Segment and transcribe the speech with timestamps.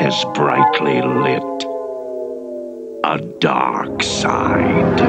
[0.00, 1.42] as brightly lit.
[3.04, 5.00] A dark side.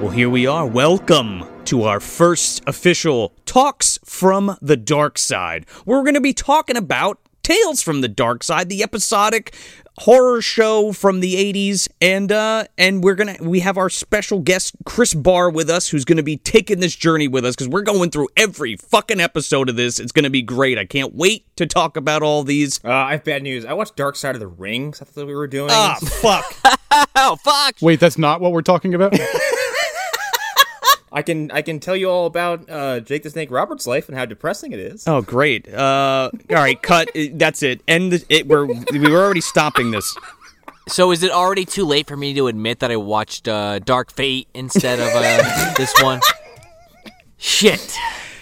[0.00, 0.66] Well, here we are.
[0.66, 5.66] Welcome to our first official Talks from the Dark Side.
[5.84, 9.54] We're going to be talking about Tales from the Dark Side, the episodic
[9.98, 14.74] horror show from the 80s and uh and we're gonna we have our special guest
[14.84, 18.10] chris barr with us who's gonna be taking this journey with us because we're going
[18.10, 21.96] through every fucking episode of this it's gonna be great i can't wait to talk
[21.96, 23.64] about all these Uh, I have bad news.
[23.64, 24.92] I watched Dark Side of the Ring.
[24.92, 25.70] 'cause I thought we were doing.
[25.72, 26.44] ah fuck
[27.14, 27.76] Oh fuck!
[27.82, 29.12] Wait, that's not what we're talking about?
[31.18, 34.16] I can I can tell you all about uh, Jake the Snake Roberts' life and
[34.16, 35.06] how depressing it is.
[35.08, 39.40] oh great uh all right cut that's it end the- it we're we were already
[39.40, 40.16] stopping this
[40.88, 44.10] So is it already too late for me to admit that I watched uh, Dark
[44.12, 46.20] Fate instead of uh, this one?
[47.36, 47.94] Shit.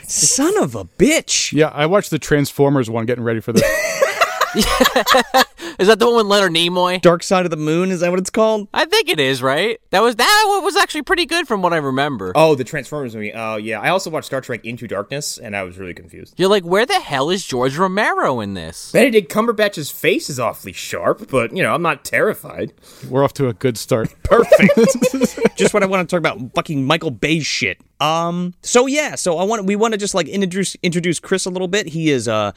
[0.04, 3.64] son of a bitch yeah, I watched the Transformers one getting ready for this.
[5.78, 7.00] Is that the one with Leonard Nimoy?
[7.02, 9.78] dark side of the moon is that what it's called I think it is, right?
[9.90, 12.32] That was that one was actually pretty good from what I remember.
[12.34, 13.32] Oh, the Transformers movie.
[13.34, 13.80] Oh, yeah.
[13.80, 16.34] I also watched Star Trek Into Darkness, and I was really confused.
[16.36, 18.92] You're like, where the hell is George Romero in this?
[18.92, 22.72] Benedict Cumberbatch's face is awfully sharp, but you know I'm not terrified.
[23.08, 24.14] We're off to a good start.
[24.22, 25.56] perfect.
[25.56, 27.78] just what I want to talk about, fucking Michael Bay shit.
[28.00, 28.54] Um.
[28.62, 29.14] So yeah.
[29.14, 31.88] So I want we want to just like introduce introduce Chris a little bit.
[31.88, 32.54] He is a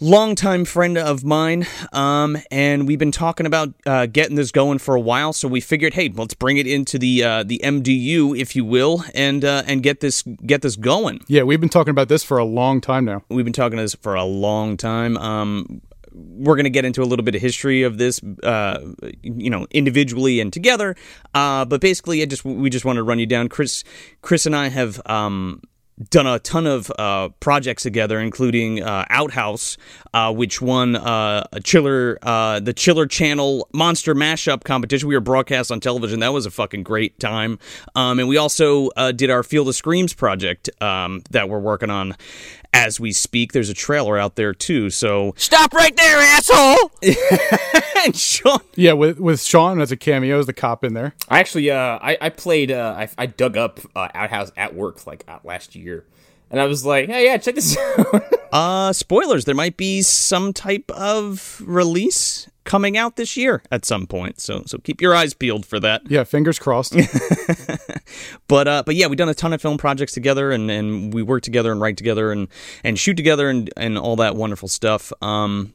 [0.00, 1.66] longtime friend of mine.
[1.92, 2.38] Um.
[2.50, 5.32] And we've been talking about uh, getting this going for a while.
[5.32, 9.04] So we figured, hey, let's bring it into the uh, the MDU, if you will,
[9.14, 11.20] and uh, and get this get this going.
[11.28, 13.22] Yeah, we've been talking about this for a long time now.
[13.28, 15.16] We've been talking this for a long time.
[15.18, 15.82] Um,
[16.12, 18.80] we're going to get into a little bit of history of this, uh,
[19.22, 20.96] you know, individually and together.
[21.34, 23.48] Uh, but basically, I just we just want to run you down.
[23.48, 23.84] Chris,
[24.22, 25.62] Chris and I have um,
[26.10, 29.76] done a ton of uh, projects together, including uh, Outhouse,
[30.14, 35.08] uh, which won uh, a Chiller, uh, the Chiller Channel Monster Mashup competition.
[35.08, 36.20] We were broadcast on television.
[36.20, 37.58] That was a fucking great time.
[37.94, 41.90] Um, and we also uh, did our Field of Screams project um, that we're working
[41.90, 42.14] on
[42.72, 43.52] as we speak.
[43.52, 44.90] There's a trailer out there too.
[44.90, 46.90] So Stop right there, asshole!
[48.04, 51.14] and Sean, Yeah, with with Sean as a cameo as the cop in there.
[51.28, 55.06] I actually uh I, I played uh I, I dug up uh, Outhouse at work
[55.06, 56.04] like uh, last year,
[56.50, 58.22] and I was like, hey yeah, check this out.
[58.52, 59.44] uh, spoilers.
[59.44, 64.40] There might be some type of release coming out this year at some point.
[64.40, 66.02] So so keep your eyes peeled for that.
[66.08, 66.94] Yeah, fingers crossed.
[68.48, 71.22] But uh, but yeah, we've done a ton of film projects together, and, and we
[71.22, 72.48] work together and write together and
[72.82, 75.12] and shoot together and and all that wonderful stuff.
[75.20, 75.74] Um,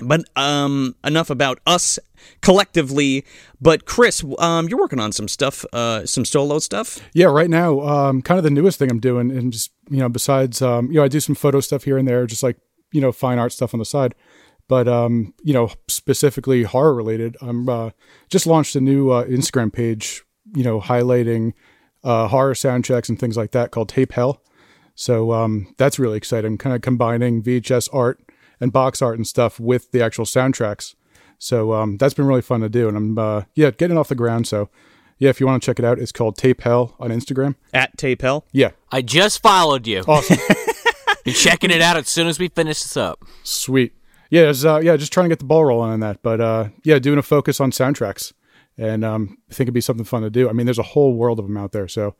[0.00, 1.98] but um, enough about us
[2.40, 3.24] collectively.
[3.60, 7.00] But Chris, um, you're working on some stuff, uh, some solo stuff.
[7.12, 10.08] yeah, right now, um, kind of the newest thing I'm doing, and just you know,
[10.08, 12.56] besides, um, you know, I do some photo stuff here and there, just like
[12.92, 14.14] you know, fine art stuff on the side.
[14.72, 17.90] But um, you know, specifically horror related, I'm uh,
[18.30, 20.24] just launched a new uh, Instagram page,
[20.56, 21.52] you know, highlighting
[22.02, 24.42] uh, horror soundtracks and things like that called Tape Hell.
[24.94, 28.20] So um, that's really exciting, kind of combining VHS art
[28.62, 30.94] and box art and stuff with the actual soundtracks.
[31.36, 34.14] So um, that's been really fun to do, and I'm uh, yeah getting off the
[34.14, 34.48] ground.
[34.48, 34.70] So
[35.18, 37.56] yeah, if you want to check it out, it's called Tape Hell on Instagram.
[37.74, 38.46] At Tape Hell.
[38.52, 40.02] Yeah, I just followed you.
[40.08, 40.38] awesome,
[41.24, 43.22] Be checking it out as soon as we finish this up.
[43.42, 43.92] sweet.
[44.32, 46.22] Yeah, it's, uh, yeah, just trying to get the ball rolling on that.
[46.22, 48.32] But uh, yeah, doing a focus on soundtracks,
[48.78, 50.48] and um, I think it'd be something fun to do.
[50.48, 51.86] I mean, there's a whole world of them out there.
[51.86, 52.14] So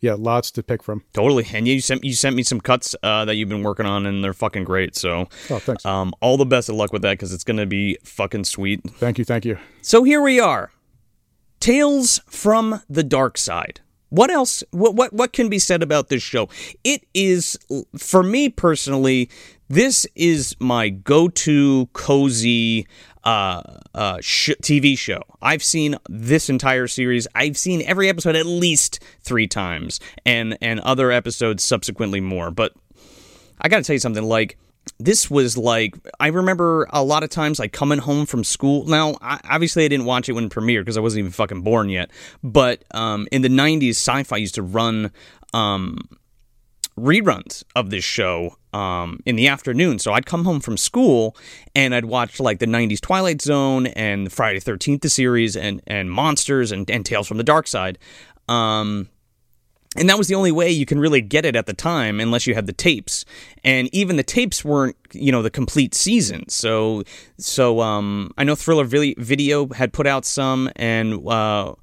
[0.00, 1.04] yeah, lots to pick from.
[1.12, 1.46] Totally.
[1.52, 4.24] And you sent you sent me some cuts uh, that you've been working on, and
[4.24, 4.96] they're fucking great.
[4.96, 5.84] So, Oh, thanks.
[5.84, 8.80] um, all the best of luck with that because it's gonna be fucking sweet.
[8.92, 9.58] Thank you, thank you.
[9.82, 10.70] So here we are,
[11.60, 13.80] Tales from the Dark Side.
[14.10, 14.64] What else?
[14.70, 16.48] What what what can be said about this show?
[16.84, 17.58] It is,
[17.96, 19.28] for me personally,
[19.68, 22.86] this is my go-to cozy
[23.24, 23.62] uh,
[23.94, 25.20] uh, sh- TV show.
[25.42, 27.28] I've seen this entire series.
[27.34, 32.50] I've seen every episode at least three times, and and other episodes subsequently more.
[32.50, 32.72] But
[33.60, 34.24] I got to tell you something.
[34.24, 34.56] Like
[34.98, 38.84] this was like I remember a lot of times like coming home from school.
[38.86, 41.62] Now, I, obviously, I didn't watch it when it premiered because I wasn't even fucking
[41.62, 42.10] born yet.
[42.42, 45.12] But um, in the '90s, Sci-Fi used to run
[45.54, 45.98] um,
[46.98, 49.98] reruns of this show um, in the afternoon.
[49.98, 51.36] So I'd come home from school
[51.74, 56.10] and I'd watch like the 90s Twilight Zone and Friday 13th, the series, and, and
[56.10, 57.98] Monsters and, and Tales from the Dark Side.
[58.48, 59.08] Um,
[59.96, 62.46] and that was the only way you can really get it at the time unless
[62.46, 63.24] you had the tapes.
[63.64, 66.48] And even the tapes weren't you know the complete season.
[66.48, 67.04] So
[67.38, 71.74] so um i know thriller video had put out some and uh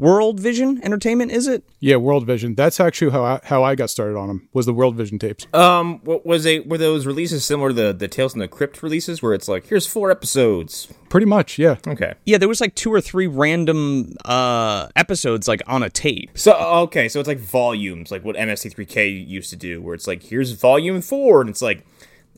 [0.00, 1.62] World Vision Entertainment, is it?
[1.78, 2.54] Yeah, World Vision.
[2.54, 4.48] That's actually how I, how I got started on them.
[4.54, 5.46] Was the World Vision tapes?
[5.52, 8.82] Um, what was they were those releases similar to the the Tales from the Crypt
[8.82, 10.88] releases, where it's like here's four episodes?
[11.10, 11.76] Pretty much, yeah.
[11.86, 12.14] Okay.
[12.24, 16.30] Yeah, there was like two or three random uh episodes like on a tape.
[16.34, 16.54] So
[16.84, 20.52] okay, so it's like volumes, like what MST3K used to do, where it's like here's
[20.52, 21.84] volume four, and it's like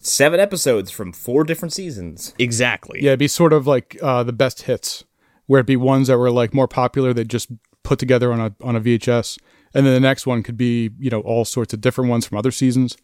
[0.01, 2.35] seven episodes from four different seasons.
[2.41, 3.01] Exactly.
[3.01, 5.05] Yeah, it'd be sort of like uh, the best hits
[5.47, 7.51] where it'd be ones that were like more popular that just
[7.83, 9.39] put together on a on a VHS,
[9.75, 12.39] and then the next one could be you know all sorts of different ones from
[12.39, 12.97] other seasons.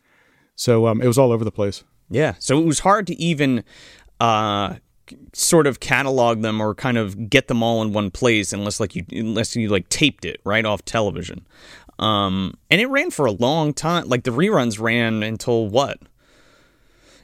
[0.56, 1.85] So um, it was all over the place.
[2.11, 3.64] Yeah, so it was hard to even
[4.19, 4.76] uh,
[5.32, 8.94] sort of catalog them or kind of get them all in one place unless like
[8.94, 11.46] you unless you like taped it right off television.
[11.99, 14.08] Um, and it ran for a long time.
[14.08, 15.99] Like the reruns ran until what?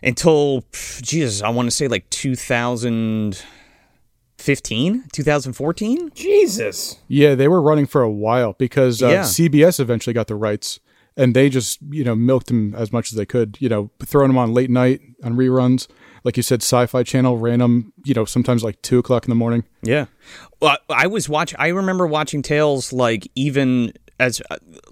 [0.03, 0.65] Until
[1.01, 3.43] Jesus, I want to say like 2000
[4.45, 9.23] 15 2014 jesus Yeah, they were running for a while because uh, Yeah.
[9.23, 10.81] CBS eventually got the rights,
[11.17, 13.57] and they just you know milked them as much as they could.
[13.61, 15.87] You know, throwing them on late night on reruns,
[16.25, 17.93] like you said, Sci-Fi Channel random.
[18.05, 19.65] You know, sometimes like two o'clock in the morning.
[19.83, 20.07] Yeah.
[20.61, 21.55] Well, I was watch.
[21.59, 24.43] I remember watching Tales like even as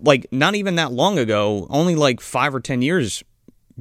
[0.00, 3.22] like not even that long ago, only like five or ten years,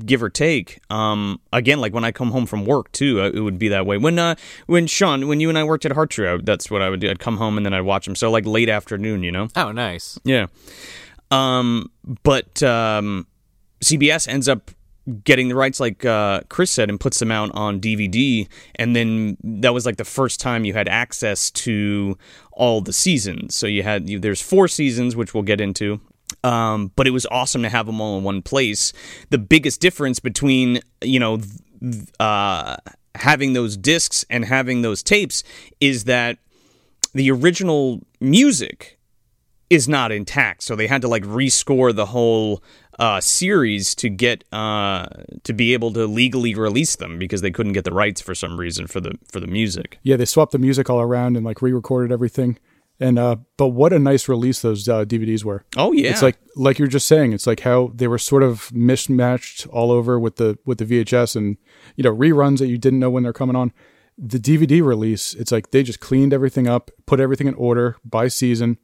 [0.06, 0.80] give or take.
[0.90, 3.86] Um, again, like when I come home from work too, uh, it would be that
[3.86, 3.98] way.
[3.98, 4.36] When uh,
[4.68, 7.10] when Sean, when you and I worked at Heart Tree, that's what I would do.
[7.10, 8.16] I'd come home and then I'd watch them.
[8.16, 9.48] So like late afternoon, you know.
[9.56, 10.20] Oh, nice.
[10.24, 10.48] Yeah.
[11.30, 11.90] Um,
[12.24, 13.28] but um,
[13.84, 14.72] CBS ends up
[15.24, 18.48] getting the rights, like uh, Chris said, and puts them out on DVD.
[18.76, 22.18] And then that was like the first time you had access to
[22.52, 23.56] all the seasons.
[23.56, 26.02] So you had you, there's four seasons, which we'll get into.
[26.44, 28.94] Um, but it was awesome to have them all in one place.
[29.30, 31.40] The biggest difference between you know
[32.20, 32.78] uh,
[33.16, 35.44] having those discs and having those tapes
[35.80, 36.38] is that
[37.14, 38.98] the original music
[39.70, 40.64] is not intact.
[40.64, 42.62] So they had to like rescore the whole
[43.00, 45.06] uh, series to get uh,
[45.44, 48.60] to be able to legally release them because they couldn't get the rights for some
[48.60, 49.98] reason for the for the music.
[50.04, 52.60] Yeah, they swapped the music all around and like re-recorded everything.
[53.02, 55.66] And uh, but what a nice release those uh, DVDs were.
[55.76, 57.34] Oh yeah, It's like like you're just saying.
[57.34, 61.36] It's like how they were sort of mismatched all over with the with the VHS
[61.36, 61.58] and
[61.96, 63.74] you know reruns that you didn't know when they're coming on.
[64.20, 68.28] The DVD release, it's like they just cleaned everything up, put everything in order by
[68.28, 68.78] season,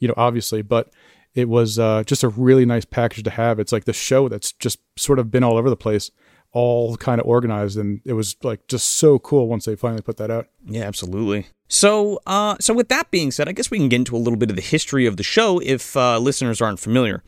[0.00, 0.90] you know, obviously, but
[1.32, 3.60] it was uh, just a really nice package to have.
[3.60, 6.10] It's like the show that's just sort of been all over the place,
[6.52, 10.16] all kind of organized, and it was like just so cool once they finally put
[10.16, 10.48] that out.
[10.66, 11.46] Yeah, absolutely.
[11.70, 14.36] So, uh, so with that being said, I guess we can get into a little
[14.36, 17.22] bit of the history of the show if uh, listeners aren't familiar.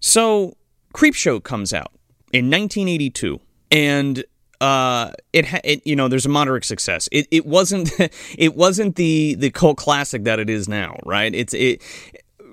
[0.00, 0.56] So,
[0.94, 1.92] Creepshow comes out
[2.32, 3.38] in 1982,
[3.70, 4.24] and
[4.62, 7.06] uh, it, ha- it you know there's a moderate success.
[7.12, 7.90] It it wasn't
[8.38, 11.34] it wasn't the the cult classic that it is now, right?
[11.34, 11.82] It's it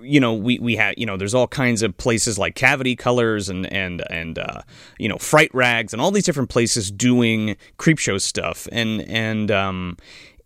[0.02, 3.48] you know we we had you know there's all kinds of places like cavity colors
[3.48, 4.62] and and and uh,
[4.98, 9.98] you know fright rags and all these different places doing creepshow stuff and and um,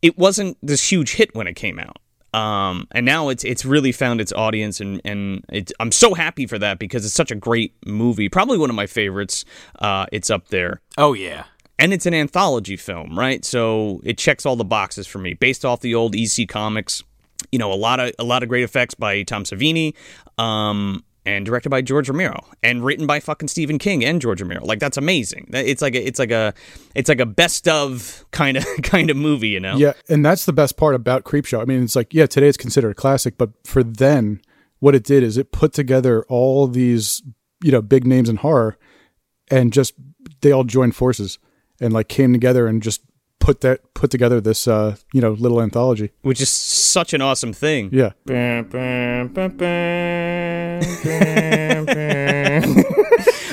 [0.04, 1.98] it wasn't this huge hit when it came out
[2.34, 5.44] um, and now it's it's really found its audience and and
[5.80, 8.88] I'm so happy for that because it's such a great movie probably one of my
[8.88, 9.46] favorites
[9.80, 11.46] uh, it's up there Oh yeah.
[11.80, 13.44] and it's an anthology film, right?
[13.46, 17.04] So it checks all the boxes for me, based off the old EC comics.
[17.52, 19.94] You know, a lot of a lot of great effects by Tom Savini,
[20.38, 24.66] um, and directed by George Romero, and written by fucking Stephen King and George Romero.
[24.66, 25.50] Like that's amazing.
[25.54, 26.54] It's like a, it's like a
[26.96, 29.78] it's like a best of kind of kind of movie, you know?
[29.78, 31.62] Yeah, and that's the best part about Creepshow.
[31.62, 34.42] I mean, it's like, yeah, today it's considered a classic, but for then,
[34.80, 37.22] what it did is it put together all these,
[37.64, 38.78] you know, big names in horror
[39.50, 39.94] and just
[40.42, 41.40] they all joined forces
[41.80, 43.02] and like came together and just
[43.40, 46.12] put that put together this uh, you know, little anthology.
[46.22, 47.90] Which is such an awesome thing.
[47.92, 48.12] Yeah.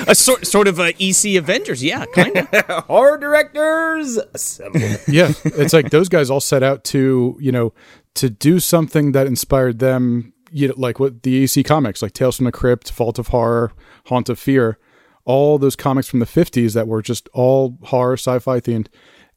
[0.07, 2.47] A sort sort of a EC Avengers, yeah, kind of.
[2.87, 4.79] Horror directors assemble.
[5.07, 5.33] Yeah.
[5.45, 7.73] It's like those guys all set out to, you know,
[8.15, 12.35] to do something that inspired them, you know, like what the EC comics, like Tales
[12.35, 13.71] from the Crypt, Vault of Horror,
[14.07, 14.77] Haunt of Fear,
[15.23, 18.87] all those comics from the 50s that were just all horror, sci fi themed.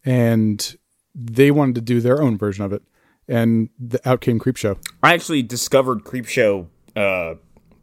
[0.04, 0.76] And
[1.14, 2.82] they wanted to do their own version of it.
[3.26, 4.76] And the, out came Creepshow.
[5.02, 7.34] I actually discovered Creepshow uh,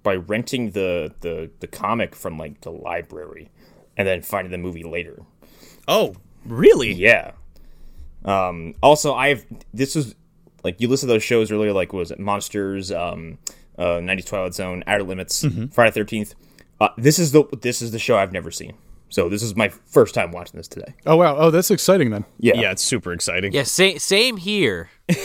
[0.03, 3.49] by renting the, the the comic from like the library,
[3.97, 5.23] and then finding the movie later.
[5.87, 6.93] Oh, really?
[6.93, 7.31] Yeah.
[8.23, 10.13] Um, also, I've this was
[10.63, 13.39] like you listed those shows earlier, like what was it Monsters, um,
[13.79, 16.35] uh, 90s Twilight Zone, Outer Limits, Friday Thirteenth.
[16.79, 18.73] Uh, this is the this is the show I've never seen.
[19.11, 20.93] So this is my first time watching this today.
[21.05, 21.35] Oh wow.
[21.37, 22.25] Oh, that's exciting then.
[22.39, 23.51] Yeah, Yeah, it's super exciting.
[23.53, 24.89] Yeah, same same here.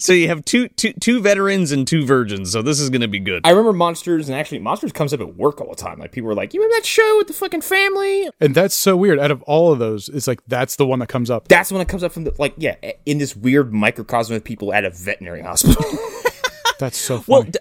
[0.00, 2.52] So you have two two two veterans and two virgins.
[2.52, 3.40] So this is going to be good.
[3.46, 5.98] I remember Monsters, and actually Monsters comes up at work all the time.
[5.98, 8.96] Like people were like, "You remember that show with the fucking family?" And that's so
[8.96, 9.18] weird.
[9.18, 11.48] Out of all of those, it's like that's the one that comes up.
[11.48, 12.76] That's the one that comes up from the like, yeah,
[13.06, 15.84] in this weird microcosm of people at a veterinary hospital.
[16.78, 17.24] That's so funny.
[17.28, 17.52] well, funny.
[17.52, 17.58] d-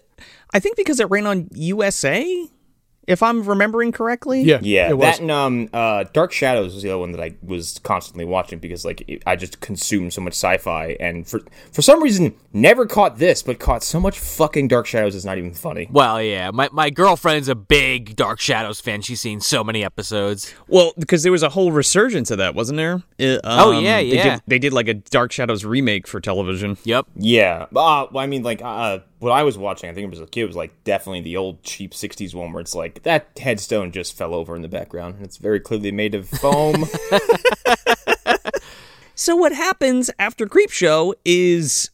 [0.53, 2.45] I think because it ran on USA,
[3.07, 4.41] if I'm remembering correctly.
[4.43, 4.59] yeah.
[4.61, 5.05] Yeah, It was.
[5.15, 8.59] that and um, uh, Dark Shadows was the other one that I was constantly watching
[8.59, 11.39] because like it, I just consumed so much sci-fi, and for
[11.71, 15.15] for some reason never caught this, but caught so much fucking Dark Shadows.
[15.15, 15.87] It's not even funny.
[15.91, 19.01] Well, yeah, my my girlfriend's a big Dark Shadows fan.
[19.01, 20.53] She's seen so many episodes.
[20.67, 23.03] Well, because there was a whole resurgence of that, wasn't there?
[23.19, 24.23] Uh, Oh, um, yeah, they yeah.
[24.35, 26.77] Did, they did like a Dark Shadows remake for television.
[26.83, 27.05] Yep.
[27.15, 30.21] Yeah, uh, well, I mean, like uh, what I was watching, I think it was
[30.21, 33.91] a kid, was like definitely the old cheap '60s one where it's like that headstone
[33.91, 36.85] just fell over in the background, and it's very clearly made of foam.
[39.19, 41.89] So what happens after Creepshow is,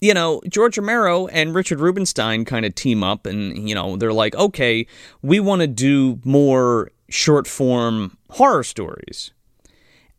[0.00, 4.12] you know, George Romero and Richard Rubinstein kind of team up, and you know they're
[4.12, 4.86] like, okay,
[5.22, 9.32] we want to do more short form horror stories,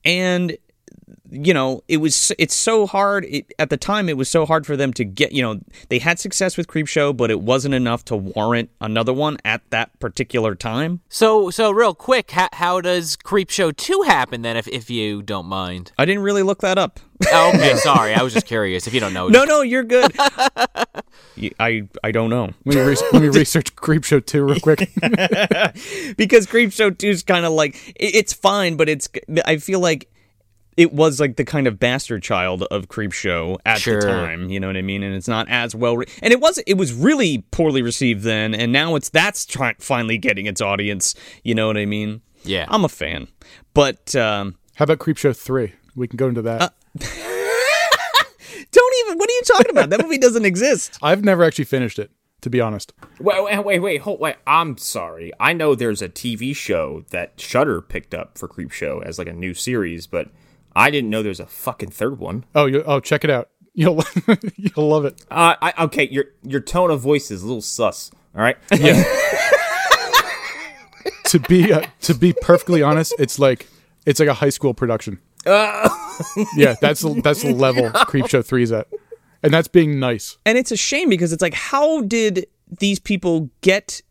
[0.03, 0.57] and
[1.33, 4.65] you know it was it's so hard it, at the time it was so hard
[4.67, 5.59] for them to get you know
[5.89, 9.97] they had success with creepshow but it wasn't enough to warrant another one at that
[9.99, 14.89] particular time So so real quick, how, how does Creepshow two happen then, if if
[14.89, 15.91] you don't mind?
[15.97, 16.99] i didn't really look that up
[17.31, 18.85] Oh, okay, sorry, I was just curious.
[18.85, 20.11] If you don't know, no no you're good
[21.59, 24.79] I I don't know Let me, re- let me research Creepshow 2 real quick.
[26.17, 29.09] because Creepshow 2 is kind of like it's fine, but it's
[29.45, 30.09] I feel like
[30.77, 34.01] it was like the kind of bastard child of Creepshow at Sure.
[34.01, 35.03] the time, you know what I mean?
[35.03, 38.53] And it's not as well re- and it was it was really poorly received then
[38.53, 42.21] and now it's that's try- finally getting its audience, you know what I mean?
[42.43, 42.65] Yeah.
[42.69, 43.27] I'm a fan.
[43.73, 45.73] But um How about Creepshow 3?
[45.95, 46.73] We can go into that.
[48.71, 49.89] don't even what are you talking about?
[49.89, 50.97] That movie doesn't exist.
[51.03, 52.11] I've never actually finished it,
[52.41, 52.93] to be honest.
[53.19, 54.35] wait, wait, wait, wait, hold, wait.
[54.47, 55.31] I'm sorry.
[55.39, 59.33] I know there's a TV show that Shudder picked up for Creepshow as like a
[59.33, 60.29] new series, but
[60.75, 62.45] I didn't know there's a fucking third one.
[62.55, 63.49] Oh, you, oh, check it out.
[63.75, 64.03] You'll
[64.55, 65.19] you'll love it.
[65.31, 68.11] Uh, I, okay, your your tone of voice is a little sus.
[68.35, 68.55] All right.
[68.71, 69.03] Yeah.
[71.25, 73.67] To be uh, to be perfectly honest, it's like
[74.05, 75.19] it's like a high school production.
[75.45, 78.87] yeah, that's that's the level Creepshow 3 is at.
[79.41, 80.37] And that's being nice.
[80.45, 82.45] And it's a shame because it's like how did
[82.79, 84.01] these people get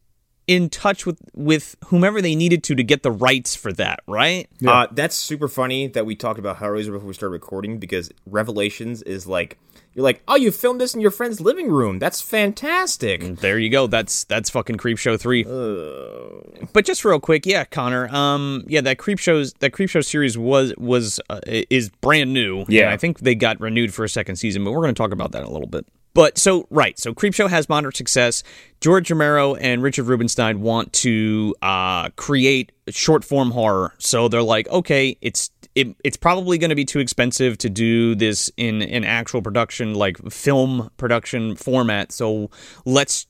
[0.47, 4.49] in touch with with whomever they needed to to get the rights for that, right?
[4.67, 9.03] Uh, that's super funny that we talked about Hellraiser before we started recording because Revelations
[9.03, 9.59] is like
[9.95, 11.99] you're like, oh, you filmed this in your friend's living room.
[11.99, 13.37] That's fantastic.
[13.37, 13.87] There you go.
[13.87, 15.45] That's that's fucking Creep Show three.
[15.45, 18.09] But just real quick, yeah, Connor.
[18.09, 22.65] Um, yeah, that Creep Shows that Creep Show series was was uh, is brand new.
[22.69, 22.83] Yeah.
[22.85, 25.13] and I think they got renewed for a second season, but we're going to talk
[25.13, 25.87] about that in a little bit.
[26.15, 28.43] But so right, so Creepshow has moderate success.
[28.81, 34.69] George Romero and Richard Rubinstein want to uh, create short form horror, so they're like,
[34.69, 39.05] okay, it's it, it's probably going to be too expensive to do this in an
[39.05, 42.13] actual production, like film production format.
[42.13, 42.51] So
[42.85, 43.27] let's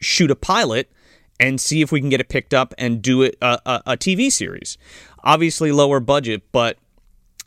[0.00, 0.92] shoot a pilot
[1.40, 3.96] and see if we can get it picked up and do it a, a, a
[3.96, 4.78] TV series.
[5.24, 6.78] Obviously, lower budget, but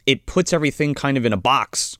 [0.05, 1.97] it puts everything kind of in a box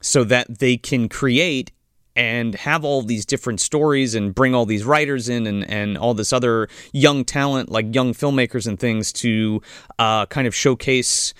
[0.00, 1.70] so that they can create
[2.16, 6.14] and have all these different stories and bring all these writers in and, and all
[6.14, 9.60] this other young talent, like young filmmakers and things, to
[9.98, 11.34] uh, kind of showcase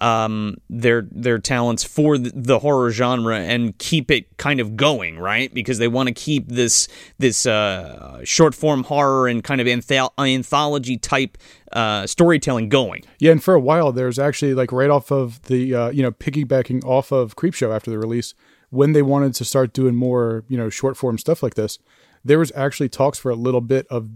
[0.00, 5.52] um, their their talents for the, horror genre and keep it kind of going, right?
[5.52, 10.12] Because they want to keep this this uh, short form horror and kind of anthol-
[10.18, 11.38] anthology type
[11.72, 13.04] uh, storytelling going.
[13.18, 16.12] Yeah, and for a while there's actually like right off of the uh, you know
[16.12, 18.34] piggybacking off of Creepshow after the release
[18.70, 21.78] when they wanted to start doing more you know short form stuff like this,
[22.24, 24.08] there was actually talks for a little bit of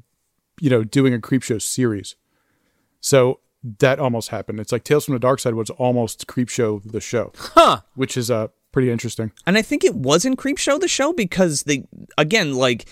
[0.60, 2.16] you know doing a Creepshow series.
[3.00, 3.40] So
[3.78, 4.60] that almost happened.
[4.60, 7.80] It's like Tales from the Dark Side was almost Creepshow the show, huh?
[7.94, 9.32] Which is uh pretty interesting.
[9.46, 11.86] And I think it wasn't Creepshow the show because they
[12.18, 12.86] again like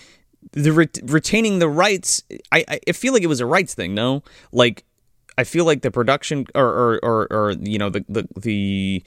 [0.51, 2.23] the ret- retaining the rights.
[2.51, 3.93] I, I I feel like it was a rights thing.
[3.93, 4.83] No, like
[5.37, 9.03] I feel like the production or or or, or you know the the the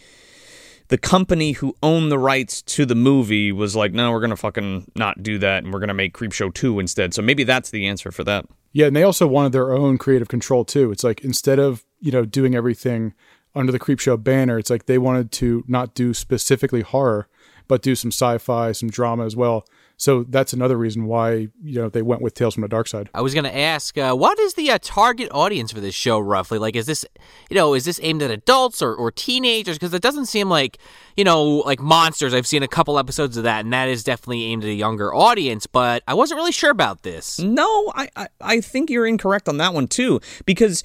[0.88, 4.90] the company who owned the rights to the movie was like, no, we're gonna fucking
[4.94, 7.14] not do that, and we're gonna make Creepshow two instead.
[7.14, 8.46] So maybe that's the answer for that.
[8.72, 10.92] Yeah, and they also wanted their own creative control too.
[10.92, 13.14] It's like instead of you know doing everything
[13.54, 17.28] under the Creepshow banner, it's like they wanted to not do specifically horror,
[17.68, 19.66] but do some sci-fi, some drama as well.
[19.98, 23.08] So that's another reason why you know they went with Tales from the Dark Side.
[23.14, 26.18] I was going to ask, uh, what is the uh, target audience for this show
[26.18, 26.58] roughly?
[26.58, 27.04] Like, is this,
[27.48, 29.78] you know, is this aimed at adults or, or teenagers?
[29.78, 30.78] Because it doesn't seem like,
[31.16, 32.34] you know, like Monsters.
[32.34, 35.14] I've seen a couple episodes of that, and that is definitely aimed at a younger
[35.14, 35.66] audience.
[35.66, 37.38] But I wasn't really sure about this.
[37.38, 40.84] No, I, I, I think you're incorrect on that one too, because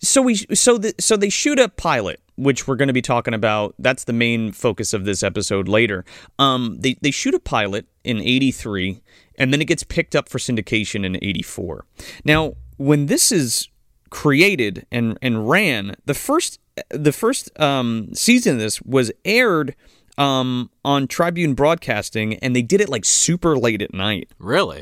[0.00, 3.32] so we so the, so they shoot a pilot which we're going to be talking
[3.32, 3.74] about.
[3.78, 6.04] That's the main focus of this episode later.
[6.38, 9.00] Um they they shoot a pilot in 83
[9.38, 11.84] and then it gets picked up for syndication in 84
[12.24, 13.68] now when this is
[14.10, 16.60] created and and ran the first
[16.90, 19.74] the first um season of this was aired
[20.18, 24.30] um on Tribune Broadcasting and they did it like super late at night.
[24.38, 24.80] Really?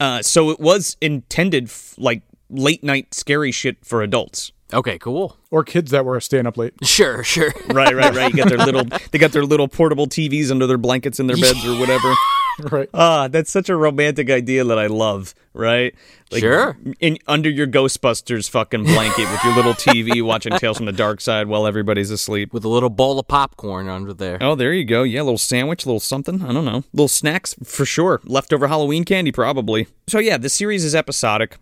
[0.00, 5.36] uh so it was intended f- like late night scary shit for adults Okay, cool.
[5.50, 6.74] Or kids that were staying up late.
[6.84, 7.52] Sure, sure.
[7.68, 8.30] Right, right, right.
[8.32, 11.36] You got their little, they got their little portable TVs under their blankets in their
[11.36, 12.12] beds or whatever.
[12.70, 12.88] right.
[12.92, 15.34] Ah, that's such a romantic idea that I love.
[15.54, 15.94] Right?
[16.30, 16.76] Like, Sure.
[17.00, 21.20] In under your Ghostbusters fucking blanket with your little TV, watching Tales from the Dark
[21.20, 22.52] Side while everybody's asleep.
[22.52, 24.38] With a little bowl of popcorn under there.
[24.40, 25.02] Oh, there you go.
[25.02, 26.42] Yeah, a little sandwich, a little something.
[26.42, 26.84] I don't know.
[26.92, 28.20] Little snacks for sure.
[28.24, 29.86] Leftover Halloween candy, probably.
[30.08, 31.56] So yeah, the series is episodic.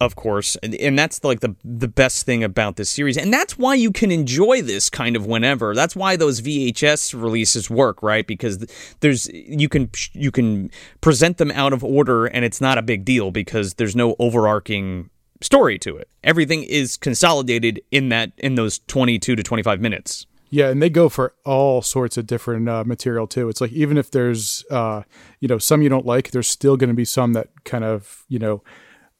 [0.00, 3.56] Of course, and, and that's like the the best thing about this series, and that's
[3.56, 5.74] why you can enjoy this kind of whenever.
[5.74, 8.26] That's why those VHS releases work, right?
[8.26, 8.66] Because
[9.00, 10.70] there's you can you can
[11.00, 15.10] present them out of order, and it's not a big deal because there's no overarching
[15.40, 16.08] story to it.
[16.24, 20.26] Everything is consolidated in that in those 22 to 25 minutes.
[20.50, 23.48] Yeah, and they go for all sorts of different uh, material too.
[23.48, 25.02] It's like even if there's uh,
[25.40, 28.24] you know some you don't like, there's still going to be some that kind of
[28.28, 28.62] you know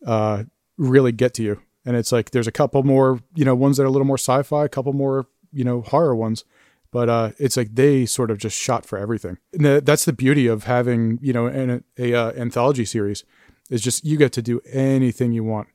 [0.06, 0.44] uh,
[0.76, 1.60] really get to you.
[1.84, 4.18] And it's like there's a couple more you know ones that are a little more
[4.18, 6.44] sci-fi, a couple more you know horror ones,
[6.90, 9.38] but uh, it's like they sort of just shot for everything.
[9.52, 13.24] And that's the beauty of having you know an a, uh, anthology series
[13.70, 15.68] is just you get to do anything you want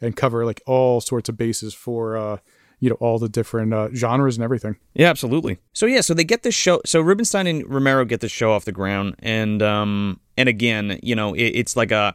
[0.00, 2.38] and cover like all sorts of bases for uh,
[2.80, 4.76] you know all the different uh, genres and everything.
[4.94, 5.58] Yeah, absolutely.
[5.72, 6.80] So yeah, so they get this show.
[6.84, 11.14] So Rubinstein and Romero get this show off the ground, and um, and again, you
[11.14, 12.14] know, it, it's like a,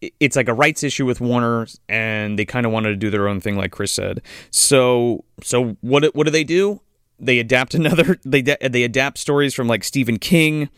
[0.00, 3.28] it's like a rights issue with Warner, and they kind of wanted to do their
[3.28, 4.22] own thing, like Chris said.
[4.50, 6.80] So so what what do they do?
[7.18, 8.18] They adapt another.
[8.24, 10.68] They they adapt stories from like Stephen King.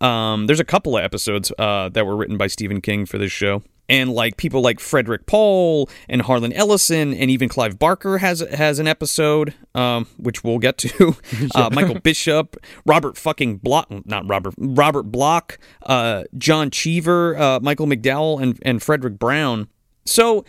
[0.00, 3.32] Um, there's a couple of episodes uh, that were written by Stephen King for this
[3.32, 8.40] show and like people like Frederik Pohl and Harlan Ellison and even Clive Barker has
[8.40, 11.16] has an episode, um, which we'll get to.
[11.54, 17.86] uh, Michael Bishop, Robert fucking Bloch, not Robert, Robert Bloch, uh, John Cheever, uh, Michael
[17.86, 19.68] McDowell, and and Fredric Brown.
[20.06, 20.46] So.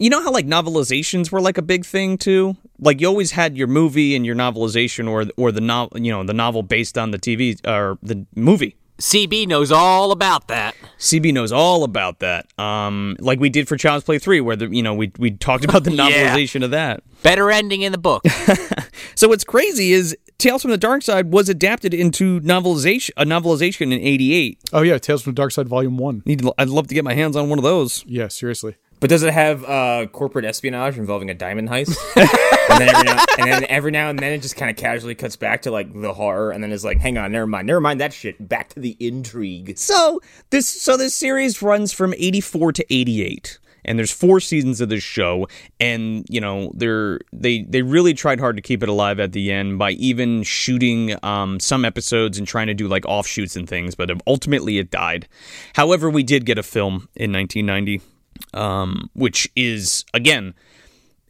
[0.00, 2.56] You know how like novelizations were like a big thing too.
[2.80, 6.24] Like you always had your movie and your novelization, or or the novel, you know,
[6.24, 8.76] the novel based on the TV or the movie.
[8.98, 10.74] CB knows all about that.
[10.98, 12.46] CB knows all about that.
[12.58, 15.64] Um, like we did for Child's Play 3, where the you know we we talked
[15.64, 16.34] about the Yeah.
[16.36, 17.02] novelization of that.
[17.22, 18.22] Better ending in the book.
[19.16, 23.82] So what's crazy is Tales from the Dark Side was adapted into novelization a novelization
[23.92, 24.58] in '88.
[24.72, 26.22] Oh yeah, Tales from the Dark Side Volume One.
[26.26, 28.04] Need I'd love to get my hands on one of those.
[28.08, 28.74] Yeah, seriously.
[29.04, 31.94] But does it have uh, corporate espionage involving a diamond heist?
[32.16, 35.36] and, then now, and then every now and then it just kind of casually cuts
[35.36, 38.00] back to like the horror, and then it's like, hang on, never mind, never mind
[38.00, 38.48] that shit.
[38.48, 39.76] Back to the intrigue.
[39.76, 44.88] So this so this series runs from 84 to 88 and there's four seasons of
[44.88, 49.20] this show and you know they're they they really tried hard to keep it alive
[49.20, 53.54] at the end by even shooting um, some episodes and trying to do like offshoots
[53.54, 55.28] and things but ultimately it died
[55.74, 58.00] however we did get a film in 1990
[58.52, 60.54] um, which is again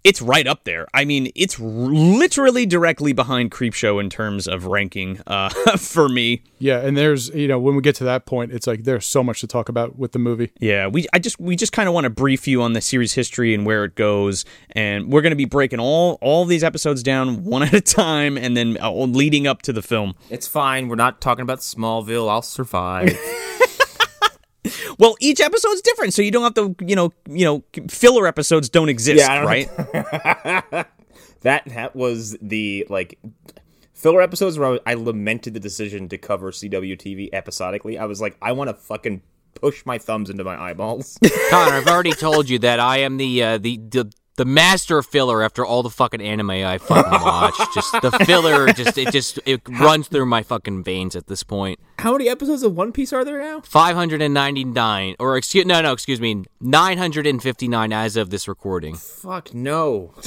[0.04, 0.86] it's right up there.
[0.92, 6.42] I mean, it's r- literally directly behind Creepshow in terms of ranking uh, for me.
[6.58, 9.24] Yeah, and there's you know when we get to that point, it's like there's so
[9.24, 10.52] much to talk about with the movie.
[10.60, 13.14] Yeah, we I just we just kind of want to brief you on the series
[13.14, 17.02] history and where it goes, and we're going to be breaking all all these episodes
[17.02, 20.14] down one at a time, and then uh, leading up to the film.
[20.28, 20.88] It's fine.
[20.88, 22.30] We're not talking about Smallville.
[22.30, 23.18] I'll survive.
[24.98, 28.68] Well, each episode's different, so you don't have to you know you know filler episodes
[28.68, 30.86] don't exist, Yeah, I don't- right?
[31.42, 33.18] that that was the like
[33.92, 37.98] filler episodes where I, I lamented the decision to cover CW TV episodically.
[37.98, 39.22] I was like, I want to fucking
[39.54, 41.18] push my thumbs into my eyeballs.
[41.50, 45.42] Connor, I've already told you that I am the uh, the, the the master filler
[45.42, 47.54] after all the fucking anime I fucking watch.
[47.74, 51.78] just the filler, just it just it runs through my fucking veins at this point.
[51.98, 53.60] How many episodes of One Piece are there now?
[53.60, 57.68] Five hundred and ninety nine, or excuse no no excuse me, nine hundred and fifty
[57.68, 58.94] nine as of this recording.
[58.96, 60.14] Fuck no.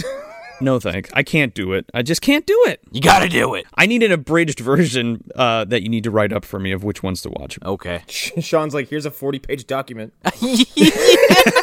[0.60, 1.12] No thanks.
[1.14, 1.86] I can't do it.
[1.94, 2.80] I just can't do it.
[2.92, 3.68] You got to do it.
[3.76, 6.84] I need an abridged version uh, that you need to write up for me of
[6.84, 7.60] which ones to watch.
[7.64, 8.02] Okay.
[8.08, 10.14] Sean's like, here's a 40 page document.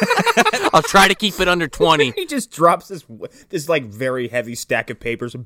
[0.73, 2.11] I'll try to keep it under twenty.
[2.15, 3.05] he just drops this
[3.49, 5.35] this like very heavy stack of papers.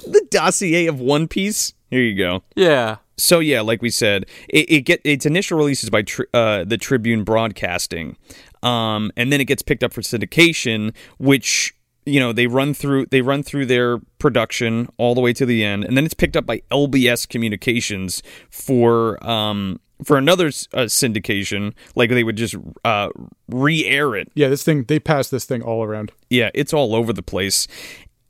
[0.00, 1.74] The dossier of One Piece.
[1.90, 2.42] Here you go.
[2.56, 2.96] Yeah.
[3.18, 6.78] So yeah, like we said, it, it get its initial releases by tri- uh, the
[6.78, 8.16] Tribune Broadcasting,
[8.62, 11.74] um, and then it gets picked up for syndication, which
[12.06, 15.62] you know they run through they run through their production all the way to the
[15.62, 21.72] end, and then it's picked up by LBS Communications for um, for another uh, syndication.
[21.94, 23.08] Like they would just uh,
[23.48, 24.30] re-air it.
[24.34, 26.12] Yeah, this thing they pass this thing all around.
[26.28, 27.66] Yeah, it's all over the place.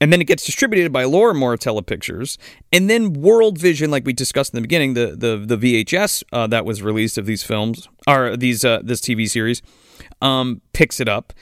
[0.03, 2.39] And then it gets distributed by Laura Lorimar Telepictures,
[2.73, 6.47] and then World Vision, like we discussed in the beginning, the the the VHS uh,
[6.47, 9.61] that was released of these films or these uh, this TV series,
[10.23, 11.35] um, picks it up,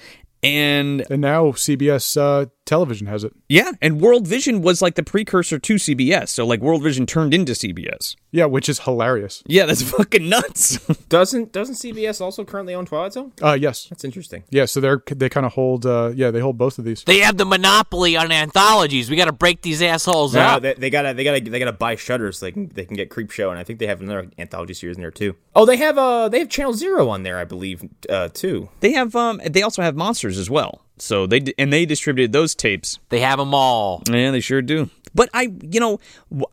[0.43, 3.33] and And now CBS uh, television has it.
[3.49, 7.35] yeah, and World Vision was like the precursor to CBS, so like World Vision turned
[7.35, 8.17] into CBS.
[8.31, 9.43] Yeah, which is hilarious.
[9.47, 10.79] Yeah, that's fucking nuts.
[11.09, 13.33] doesn't doesn't CBS also currently own Twilight Zone?
[13.43, 13.87] Uh, yes.
[13.89, 14.45] That's interesting.
[14.51, 15.87] Yeah, so they're they kind of hold.
[15.87, 17.05] Uh, yeah, they hold both of these.
[17.05, 19.09] They have the monopoly on anthologies.
[19.11, 20.63] We got to break these assholes No, up.
[20.63, 23.09] they, they gotta they gotta they gotta buy Shudder so they can they can get
[23.11, 25.35] Creep Show, and I think they have another anthology series in there too.
[25.55, 28.69] Oh, they have uh they have Channel Zero on there, I believe, uh too.
[28.81, 30.83] they have um, they also have monsters as well.
[31.01, 34.03] So they and they distributed those tapes They have them all.
[34.11, 34.91] Yeah, they sure do.
[35.15, 35.99] But I, you know,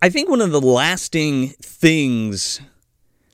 [0.02, 2.62] I think one of the lasting things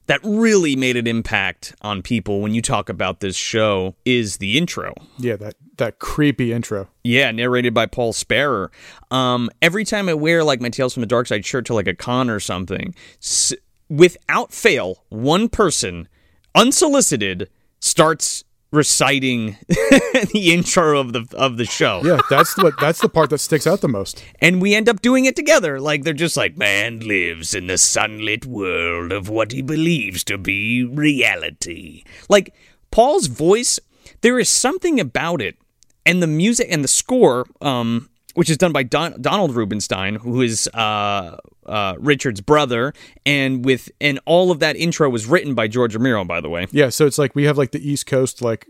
[0.07, 4.57] that really made an impact on people when you talk about this show is the
[4.57, 4.93] intro.
[5.17, 6.89] Yeah, that that creepy intro.
[7.03, 8.69] Yeah, narrated by Paul Sparer.
[9.09, 11.87] Um, every time I wear like my Tales from the Dark Side shirt to like
[11.87, 13.53] a con or something, s-
[13.89, 16.07] without fail, one person,
[16.55, 22.01] unsolicited, starts reciting the intro of the of the show.
[22.03, 24.23] Yeah, that's what that's the part that sticks out the most.
[24.39, 25.79] and we end up doing it together.
[25.79, 30.37] Like they're just like, man lives in the sunlit world of what he believes to
[30.37, 32.03] be reality.
[32.29, 32.53] Like
[32.91, 33.79] Paul's voice,
[34.21, 35.57] there is something about it,
[36.05, 40.41] and the music and the score, um, which is done by Don- Donald Rubinstein, who
[40.41, 42.93] is uh, uh, Richard's brother,
[43.25, 46.67] and with and all of that intro was written by George Romero, by the way.
[46.71, 48.67] Yeah, so it's like we have like the East Coast like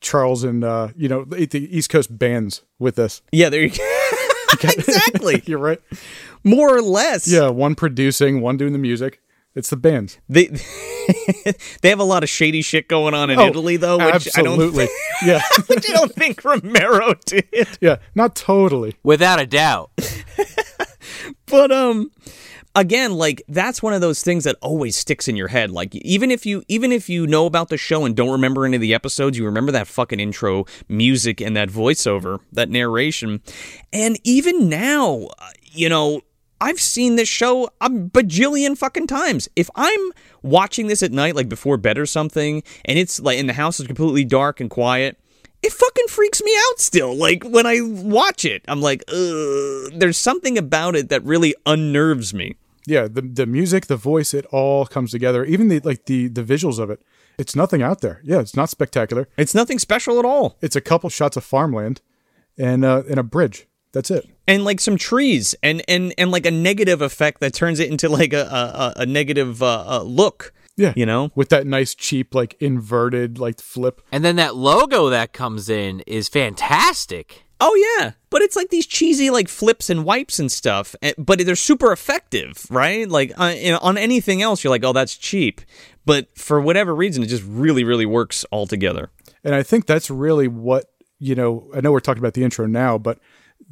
[0.00, 3.22] Charles and uh, you know the, the East Coast bands with this.
[3.32, 3.98] Yeah, there you go.
[4.62, 5.80] exactly, You're right.
[6.44, 7.26] more or less.
[7.26, 9.20] Yeah, one producing, one doing the music.
[9.54, 10.18] It's the bands.
[10.28, 10.46] They
[11.82, 14.42] they have a lot of shady shit going on in Oh, Italy, though, which I
[14.42, 14.88] don't absolutely.
[15.26, 17.68] yeah, which I don't think Romero did.
[17.80, 18.96] yeah, not totally.
[19.02, 19.90] Without a doubt.
[21.46, 22.10] But um
[22.74, 25.70] again, like that's one of those things that always sticks in your head.
[25.70, 28.76] Like even if you even if you know about the show and don't remember any
[28.76, 33.42] of the episodes, you remember that fucking intro music and that voiceover, that narration.
[33.92, 36.22] And even now, uh, you know,
[36.62, 39.48] I've seen this show a bajillion fucking times.
[39.56, 43.48] If I'm watching this at night, like before bed or something, and it's like and
[43.48, 45.18] the house is completely dark and quiet,
[45.60, 47.16] it fucking freaks me out still.
[47.16, 49.92] Like when I watch it, I'm like, Ugh.
[49.92, 52.54] there's something about it that really unnerves me.
[52.86, 55.44] Yeah, the the music, the voice, it all comes together.
[55.44, 57.02] Even the like the the visuals of it.
[57.38, 58.20] It's nothing out there.
[58.22, 59.26] Yeah, it's not spectacular.
[59.36, 60.58] It's nothing special at all.
[60.60, 62.02] It's a couple shots of farmland
[62.56, 63.66] and uh, and a bridge.
[63.92, 64.28] That's it.
[64.46, 68.08] And like some trees and and and like a negative effect that turns it into
[68.08, 68.42] like a
[68.96, 70.52] a, a negative uh, uh, look.
[70.74, 71.30] Yeah, You know?
[71.34, 74.00] with that nice cheap like inverted like flip.
[74.10, 77.44] And then that logo that comes in is fantastic.
[77.60, 81.38] Oh yeah, but it's like these cheesy like flips and wipes and stuff, eh, but
[81.44, 83.06] they're super effective, right?
[83.08, 85.60] Like uh, you know, on anything else, you're like, oh, that's cheap,
[86.04, 89.10] but for whatever reason, it just really, really works all together.
[89.44, 90.86] And I think that's really what,
[91.18, 93.18] you know, I know we're talking about the intro now, but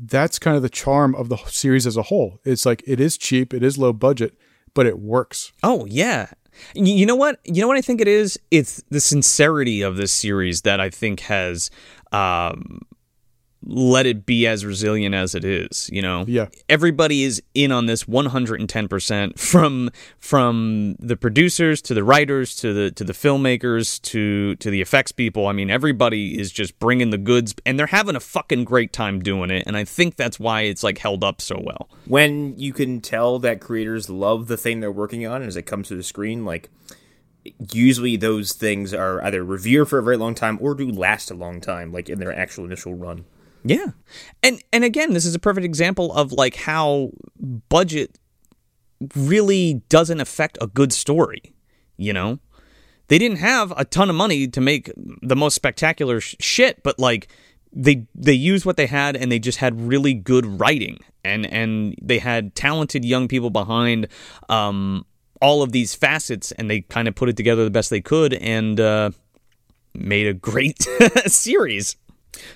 [0.01, 2.41] that's kind of the charm of the series as a whole.
[2.45, 4.35] It's like it is cheap, it is low budget,
[4.75, 5.53] but it works.
[5.63, 6.31] Oh yeah.
[6.75, 7.41] You know what?
[7.45, 8.39] You know what I think it is?
[8.51, 11.71] It's the sincerity of this series that I think has
[12.13, 12.83] um,
[13.63, 15.91] let it be as resilient as it is.
[15.93, 16.47] You know, Yeah.
[16.69, 22.73] Everybody is in on this 110 percent from from the producers to the writers to
[22.73, 25.47] the to the filmmakers to to the effects people.
[25.47, 29.21] I mean, everybody is just bringing the goods, and they're having a fucking great time
[29.21, 29.65] doing it.
[29.67, 31.89] And I think that's why it's like held up so well.
[32.07, 35.89] When you can tell that creators love the thing they're working on as it comes
[35.89, 36.71] to the screen, like
[37.73, 41.35] usually those things are either revered for a very long time or do last a
[41.35, 43.25] long time, like in their actual initial run.
[43.65, 43.87] Yeah.
[44.43, 47.11] And and again, this is a perfect example of like how
[47.69, 48.19] budget
[49.15, 51.55] really doesn't affect a good story,
[51.97, 52.39] you know?
[53.09, 56.99] They didn't have a ton of money to make the most spectacular sh- shit, but
[56.99, 57.29] like
[57.73, 61.95] they they used what they had and they just had really good writing and and
[62.01, 64.09] they had talented young people behind
[64.49, 65.05] um
[65.41, 68.35] all of these facets and they kind of put it together the best they could
[68.35, 69.11] and uh
[69.95, 70.77] made a great
[71.27, 71.97] series.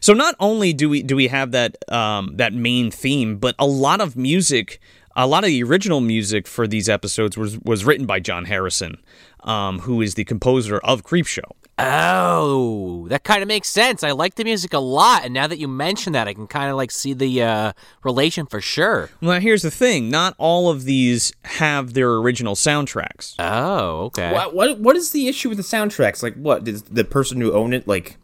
[0.01, 3.67] So not only do we do we have that um, that main theme, but a
[3.67, 4.81] lot of music,
[5.17, 8.99] a lot of the original music for these episodes was was written by John Harrison,
[9.43, 11.51] um, who is the composer of Creepshow.
[11.77, 14.05] Oh, that kind of makes sense.
[14.05, 16.71] I like the music a lot, and now that you mention that, I can kind
[16.71, 17.73] of like see the uh,
[18.05, 19.11] relation for sure.
[19.21, 23.35] Well, here's the thing: not all of these have their original soundtracks.
[23.41, 24.33] Oh, okay.
[24.33, 26.23] What, what what is the issue with the soundtracks?
[26.23, 28.19] Like, what did the person who owned it like?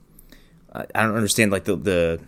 [0.72, 2.20] I I don't understand like the the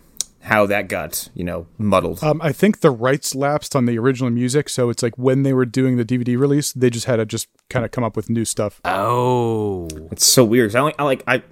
[0.43, 2.23] how that got you know muddled.
[2.23, 5.53] Um, I think the rights lapsed on the original music, so it's like when they
[5.53, 8.29] were doing the DVD release, they just had to just kind of come up with
[8.29, 8.81] new stuff.
[8.85, 10.75] Oh, It's so weird.
[10.75, 11.43] I, only, I like I.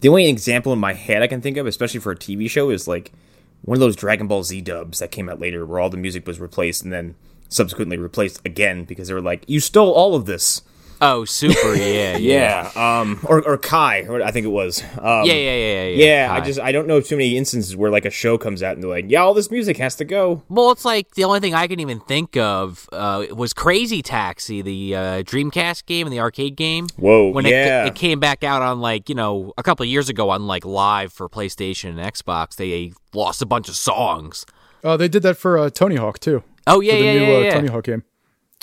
[0.00, 2.70] The only example in my head I can think of, especially for a TV show,
[2.70, 3.12] is like
[3.60, 6.26] one of those Dragon Ball Z dubs that came out later, where all the music
[6.26, 7.14] was replaced and then
[7.48, 10.62] subsequently replaced again because they were like, "You stole all of this."
[11.02, 13.00] Oh, super, yeah, yeah, Yeah.
[13.00, 13.20] Um.
[13.28, 14.82] Or or Kai, or I think it was.
[14.98, 16.04] Um, yeah, yeah, yeah, yeah.
[16.04, 18.74] Yeah, I just I don't know too many instances where like a show comes out
[18.74, 20.42] and they're like, yeah, all this music has to go.
[20.48, 24.62] Well, it's like the only thing I can even think of uh, was Crazy Taxi,
[24.62, 26.86] the uh, Dreamcast game and the arcade game.
[26.96, 27.84] Whoa, when yeah.
[27.84, 30.46] it, it came back out on like you know a couple of years ago on
[30.46, 34.46] like live for PlayStation and Xbox, they lost a bunch of songs.
[34.84, 36.42] Uh, they did that for uh, Tony Hawk too.
[36.66, 37.54] Oh yeah, for the yeah, new yeah, uh, yeah.
[37.54, 38.04] Tony Hawk game.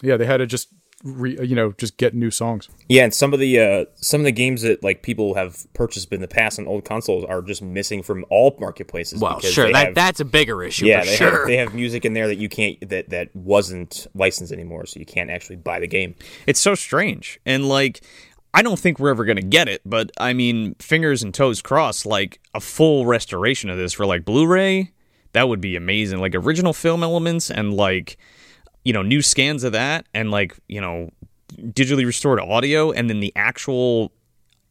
[0.01, 0.69] Yeah, they had to just
[1.03, 2.69] re, you know just get new songs.
[2.87, 6.11] Yeah, and some of the uh, some of the games that like people have purchased
[6.11, 9.21] in the past on old consoles are just missing from all marketplaces.
[9.21, 10.85] Well, because sure, that have- that's a bigger issue.
[10.85, 11.31] yeah, for they sure.
[11.39, 14.99] have they have music in there that you can't that that wasn't licensed anymore, so
[14.99, 16.15] you can't actually buy the game.
[16.45, 17.39] It's so strange.
[17.45, 18.01] And like
[18.53, 21.61] I don't think we're ever going to get it, but I mean, fingers and toes
[21.61, 24.91] crossed like a full restoration of this for like Blu-ray,
[25.33, 26.19] that would be amazing.
[26.19, 28.17] Like original film elements and like
[28.83, 31.11] you know, new scans of that and like, you know,
[31.57, 34.11] digitally restored audio and then the actual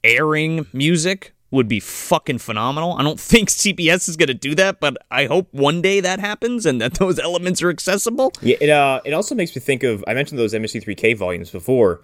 [0.04, 2.94] airing music would be fucking phenomenal.
[2.94, 6.20] I don't think CBS is going to do that, but I hope one day that
[6.20, 8.32] happens and that those elements are accessible.
[8.40, 12.00] Yeah, it uh, it also makes me think of I mentioned those MST3K volumes before,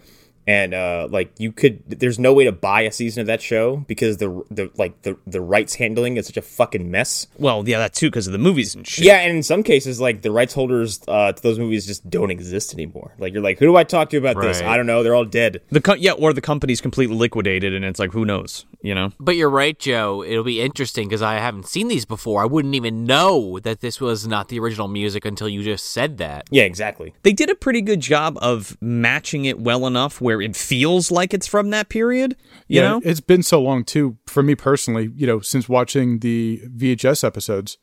[0.46, 3.78] and uh, like you could, there's no way to buy a season of that show
[3.88, 7.26] because the the like the the rights handling is such a fucking mess.
[7.38, 9.04] Well, yeah, that too because of the movies and shit.
[9.04, 12.30] Yeah, and in some cases, like the rights holders uh, to those movies just don't
[12.30, 13.14] exist anymore.
[13.18, 14.60] Like you're like, who do I talk to about this?
[14.60, 15.02] I don't know.
[15.02, 15.62] They're all dead.
[15.70, 18.66] The co- yeah, or the company's completely liquidated, and it's like, who knows?
[18.82, 20.22] You know, But you're right, Joe.
[20.22, 22.42] It'll be interesting because I haven't seen these before.
[22.42, 26.18] I wouldn't even know that this was not the original music until you just said
[26.18, 26.48] that.
[26.50, 27.14] Yeah, exactly.
[27.22, 31.34] they did a pretty good job of matching it well enough where it feels like
[31.34, 32.36] it's from that period.
[32.68, 35.10] You yeah, know, it's been so long too for me personally.
[35.14, 37.78] You know, since watching the VHS episodes,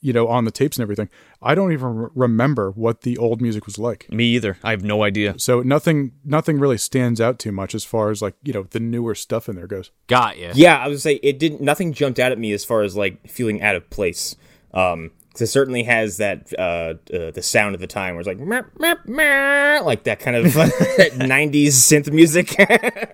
[0.00, 1.08] you know, on the tapes and everything,
[1.42, 4.10] I don't even re- remember what the old music was like.
[4.10, 4.58] me either.
[4.62, 5.38] I have no idea.
[5.38, 8.80] So nothing, nothing really stands out too much as far as like you know the
[8.80, 9.90] newer stuff in there goes.
[10.06, 10.50] Got you.
[10.54, 11.60] Yeah, I would say it didn't.
[11.60, 14.36] Nothing jumped out at me as far as like feeling out of place.
[14.74, 18.28] Um, 'cause it certainly has that uh, uh the sound of the time where it's
[18.28, 22.54] like meh, meh, meh, like that kind of '90s synth music.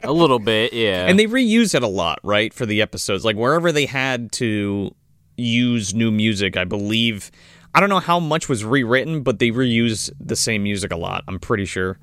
[0.03, 1.07] A little bit, yeah.
[1.07, 3.25] And they reuse it a lot, right, for the episodes.
[3.25, 4.95] Like wherever they had to
[5.37, 7.31] use new music, I believe.
[7.77, 11.25] I don't know how much was rewritten, but they reuse the same music a lot.
[11.27, 11.99] I'm pretty sure.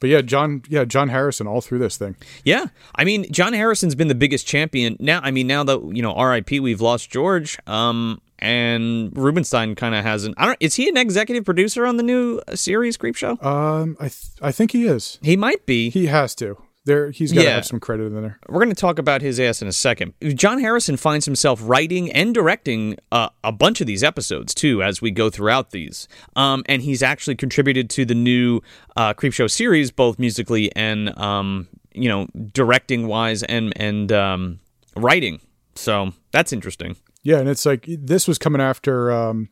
[0.00, 2.16] But yeah, John, yeah, John Harrison all through this thing.
[2.44, 5.20] Yeah, I mean, John Harrison's been the biggest champion now.
[5.22, 6.60] I mean, now that you know, R.I.P.
[6.60, 7.58] We've lost George.
[7.66, 10.34] Um, and Rubinstein kind of hasn't.
[10.38, 10.58] I don't.
[10.60, 13.42] Is he an executive producer on the new uh, series Creepshow?
[13.44, 15.18] Um, I th- I think he is.
[15.22, 15.88] he might be.
[15.90, 16.58] He has to.
[16.86, 17.54] There, he's got to Yeah.
[17.54, 18.38] have some credit in there.
[18.46, 20.12] We're going to talk about his ass in a second.
[20.34, 25.00] John Harrison finds himself writing and directing uh, a bunch of these episodes too, as
[25.00, 26.08] we go throughout these.
[26.36, 28.60] Um, and he's actually contributed to the new
[28.98, 34.60] uh, Creepshow series, both musically and um, you know, directing wise and and um,
[34.94, 35.40] writing.
[35.76, 36.96] So that's interesting.
[37.24, 39.48] Yeah, and it's like this was coming after, um,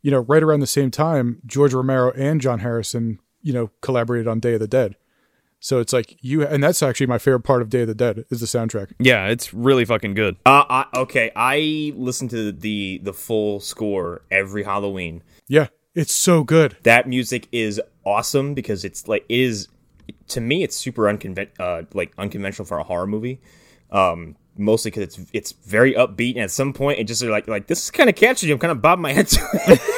[0.00, 4.26] you know, right around the same time, George Romero and John Harrison, you know, collaborated
[4.26, 4.96] on Day of the Dead.
[5.58, 8.24] So it's like you, and that's actually my favorite part of Day of the Dead
[8.30, 8.92] is the soundtrack.
[9.00, 10.36] Yeah, it's really fucking good.
[10.46, 15.22] uh, I, okay, I listen to the the full score every Halloween.
[15.48, 16.76] Yeah, it's so good.
[16.84, 19.68] That music is awesome because it's like it is
[20.28, 23.40] to me it's super unconven- uh, like unconventional for a horror movie.
[23.90, 27.66] Um, mostly because it's it's very upbeat, and at some point it just like like
[27.66, 28.50] this is kind of catchy.
[28.50, 29.80] I'm kind of bobbing my head to it.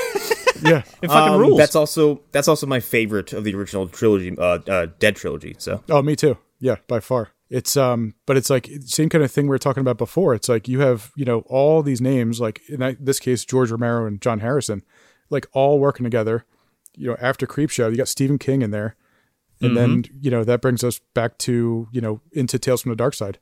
[0.61, 0.79] Yeah.
[1.03, 1.57] It fucking Um, rules.
[1.59, 5.55] That's also that's also my favorite of the original trilogy, uh, uh, Dead trilogy.
[5.59, 6.37] So Oh, me too.
[6.59, 7.29] Yeah, by far.
[7.49, 10.35] It's um, but it's like same kind of thing we were talking about before.
[10.35, 14.05] It's like you have you know all these names, like in this case George Romero
[14.05, 14.83] and John Harrison,
[15.31, 16.45] like all working together.
[16.97, 18.97] You know, after Creepshow, you got Stephen King in there,
[19.61, 22.97] and then you know that brings us back to you know into Tales from the
[22.97, 23.39] Dark Side,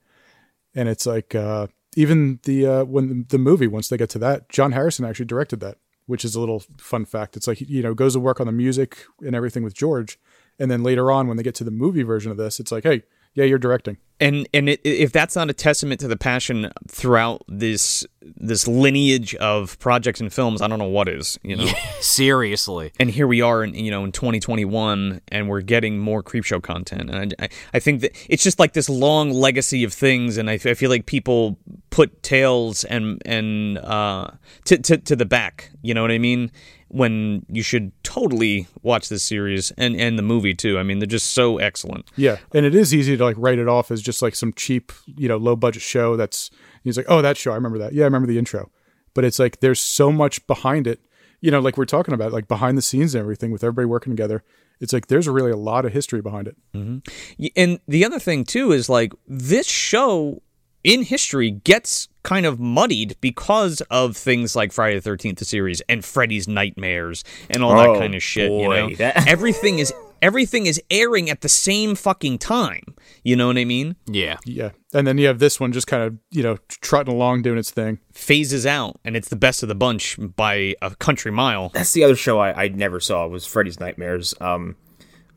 [0.77, 4.19] and it's like uh, even the uh, when the, the movie once they get to
[4.21, 7.37] that, John Harrison actually directed that, which is a little fun fact.
[7.37, 10.21] It's like you know goes to work on the music and everything with George,
[10.61, 12.85] and then later on when they get to the movie version of this, it's like,
[12.85, 13.03] hey,
[13.37, 13.99] yeah, you're directing.
[14.19, 19.35] and and it, if that's not a testament to the passion throughout this this lineage
[19.37, 21.39] of projects and films, I don't know what is.
[21.43, 21.67] You know.
[22.01, 22.93] Seriously.
[22.99, 27.11] and here we are in you know in 2021 and we're getting more creepshow content
[27.11, 30.49] and I, I, I think that it's just like this long legacy of things and
[30.51, 31.59] I feel like people
[31.91, 34.31] put tales and and uh
[34.65, 36.51] to, to to the back you know what i mean
[36.89, 41.07] when you should totally watch this series and and the movie too i mean they're
[41.07, 44.23] just so excellent Yeah, and it is easy to like write it off as just
[44.23, 46.17] like some cheap, you know, low budget show.
[46.17, 46.51] That's
[46.85, 47.93] he's like, oh, that show, I remember that.
[47.93, 48.71] Yeah, I remember the intro.
[49.15, 51.01] But it's like there's so much behind it.
[51.41, 54.13] You know, like we're talking about, like behind the scenes and everything with everybody working
[54.15, 54.43] together.
[54.81, 56.57] It's like there's really a lot of history behind it.
[56.75, 56.99] Mm-hmm.
[57.39, 60.43] Y- And the other thing too is like this show
[60.85, 65.81] in history gets kind of muddied because of things like Friday the Thirteenth the series
[65.89, 68.51] and Freddy's Nightmares and all Oh, that kind of shit.
[68.51, 72.83] you know, that- everything is everything is airing at the same fucking time.
[73.23, 73.95] You know what I mean?
[74.07, 74.39] Yeah.
[74.45, 77.59] Yeah, and then you have this one just kind of you know trotting along doing
[77.59, 78.01] its thing.
[78.13, 81.71] Phases out, and it's the best of the bunch by a country mile.
[81.75, 84.35] that's the other show I, I never saw was Freddy's Nightmares.
[84.41, 84.75] Um,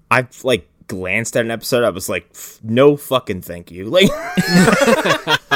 [0.10, 1.84] I like glanced at an episode.
[1.84, 3.86] I was like, no fucking thank you.
[3.86, 4.10] Like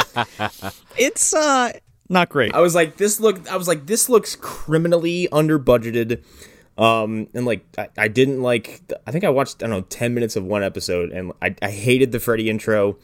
[0.98, 1.72] It's uh
[2.10, 2.54] not great.
[2.54, 3.50] I was like, this look.
[3.52, 6.24] I was like, this looks criminally under budgeted.
[6.78, 8.82] Um, and like, I, I didn't like.
[9.08, 11.70] I think I watched I don't know ten minutes of one episode, and I, I
[11.72, 12.98] hated the Freddy intro.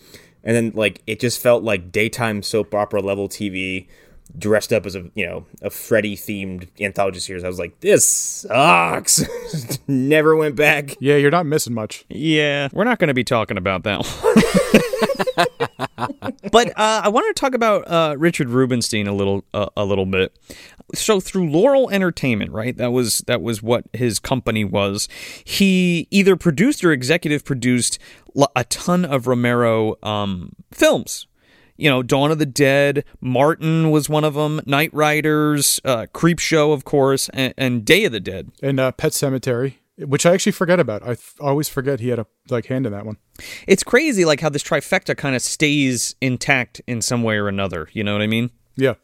[0.43, 3.87] And then like, it just felt like daytime soap opera level TV,
[4.37, 7.43] dressed up as a you know a Freddy themed anthology series.
[7.43, 9.23] I was like, this sucks.
[9.87, 10.95] Never went back.
[10.99, 12.05] Yeah, you're not missing much.
[12.09, 15.47] Yeah, we're not going to be talking about that one.
[16.51, 20.05] but uh, I want to talk about uh, Richard Rubinstein a little, uh, a little
[20.05, 20.37] bit.
[20.95, 22.75] So through Laurel Entertainment, right?
[22.75, 25.07] That was that was what his company was.
[25.43, 27.99] He either produced or executive produced
[28.55, 31.27] a ton of Romero um, films.
[31.77, 36.83] You know, Dawn of the Dead, Martin was one of them, Knightriders, uh, Creepshow, of
[36.83, 38.51] course, and, and Day of the Dead.
[38.61, 41.03] And uh, Pet Sematary, which I actually forget about.
[41.03, 43.17] I always forget he had a like hand in that one.
[43.67, 47.87] it's crazy like how this trifecta kind of stays intact in some way or another
[47.93, 48.95] you know what i mean Yeah.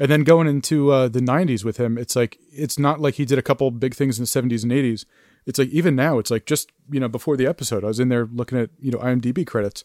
[0.00, 3.24] And then going into uh, the 90s with him, it's like, it's not like he
[3.24, 5.04] did a couple big things in the 70s and 80s.
[5.44, 8.08] It's like, even now, it's like just, you know, before the episode, I was in
[8.08, 9.84] there looking at, you know, IMDb credits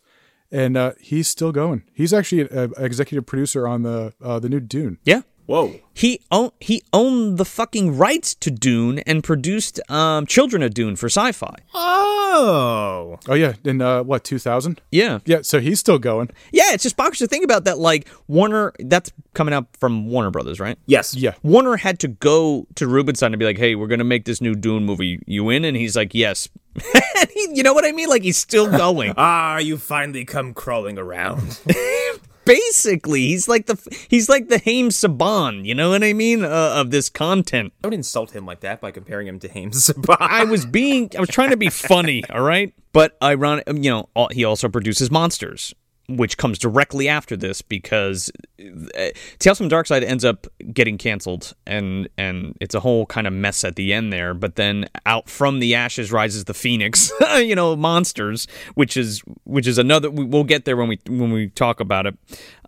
[0.52, 1.82] and uh, he's still going.
[1.94, 5.00] He's actually an executive producer on the uh, the new Dune.
[5.04, 5.76] yeah Whoa.
[5.94, 10.96] he owned he owned the fucking rights to dune and produced um children of dune
[10.96, 13.20] for sci-fi Oh.
[13.28, 13.54] Oh, yeah.
[13.64, 14.82] In uh, what, 2000?
[14.92, 15.42] yeah Yeah.
[15.44, 16.30] So he's still going.
[16.52, 20.32] yeah it's just bonkers to think about that like warner that's coming out from warner
[20.32, 21.14] brothers right Yes.
[21.16, 21.34] Yeah.
[21.44, 24.56] Warner had to go to Rubinstein and be like, "Hey, we're gonna make this new
[24.56, 25.20] Dune movie.
[25.28, 26.50] You in?" And he's like, "Yes."
[27.34, 28.10] He, you know what I mean?
[28.10, 29.14] Like he's still going.
[29.16, 31.60] Ah, you finally come crawling around.
[32.46, 35.66] Basically, he's like the he's like the Haim Saban.
[35.66, 36.44] You know what I mean?
[36.44, 37.74] Uh, of this content.
[37.82, 40.18] Don't insult him like that by comparing him to Haim Saban.
[40.20, 42.74] I was being, I was trying to be funny, all right.
[42.92, 45.74] But ironic, you know, he also produces Monsters,
[46.10, 49.08] which comes directly after this because uh,
[49.40, 53.34] Tales from Dark Side ends up getting canceled, and and it's a whole kind of
[53.34, 54.34] mess at the end there.
[54.34, 59.68] But then out from the ashes rises the phoenix, you know, Monsters, which is which
[59.68, 60.10] is another.
[60.12, 62.18] we- We'll get there when we when we talk about it.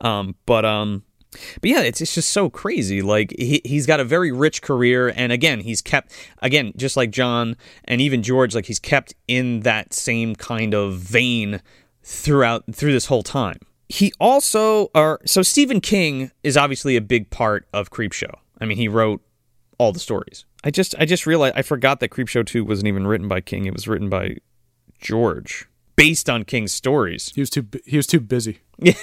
[0.02, 1.04] Um, but um.
[1.60, 3.02] But yeah, it's, it's just so crazy.
[3.02, 7.12] Like he he's got a very rich career, and again, he's kept again just like
[7.12, 11.62] John and even George, like he's kept in that same kind of vein
[12.06, 13.58] throughout through this whole time.
[13.89, 18.33] He also are so Stephen King is obviously a big part of Creepshow.
[18.62, 19.21] I mean, he wrote
[19.77, 20.45] all the stories.
[20.63, 23.65] I just I just realized I forgot that Creepshow two wasn't even written by King.
[23.65, 24.37] It was written by
[24.99, 27.31] George, based on King's stories.
[27.35, 28.60] He was too, he was too busy.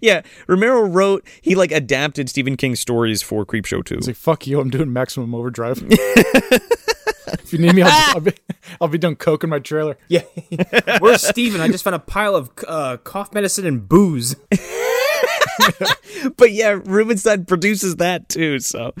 [0.00, 3.96] Yeah, Romero wrote he like adapted Stephen King's stories for Creepshow 2.
[3.96, 4.60] He's like, fuck you.
[4.60, 5.82] I'm doing maximum overdrive.
[7.34, 8.32] if you need me, I'll, I'll, be,
[8.80, 9.96] I'll be done coking my trailer.
[10.08, 10.22] yeah.
[11.00, 11.60] Where's Stephen?
[11.60, 14.34] I just found a pile of uh, cough medicine and booze.
[16.36, 18.58] but yeah, Rubinstein produces that too.
[18.60, 18.92] So,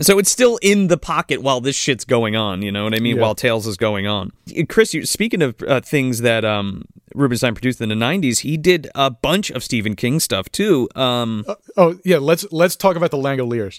[0.00, 2.62] so it's still in the pocket while this shit's going on.
[2.62, 3.16] You know what I mean?
[3.16, 3.22] Yeah.
[3.22, 4.32] While Tales is going on.
[4.68, 8.88] Chris, you, speaking of uh, things that um, Rubinstein produced in the '90s, he did
[8.94, 10.88] a bunch of Stephen King stuff too.
[10.94, 11.44] Um,
[11.76, 13.78] Oh yeah, let's let's talk about the Langoliers.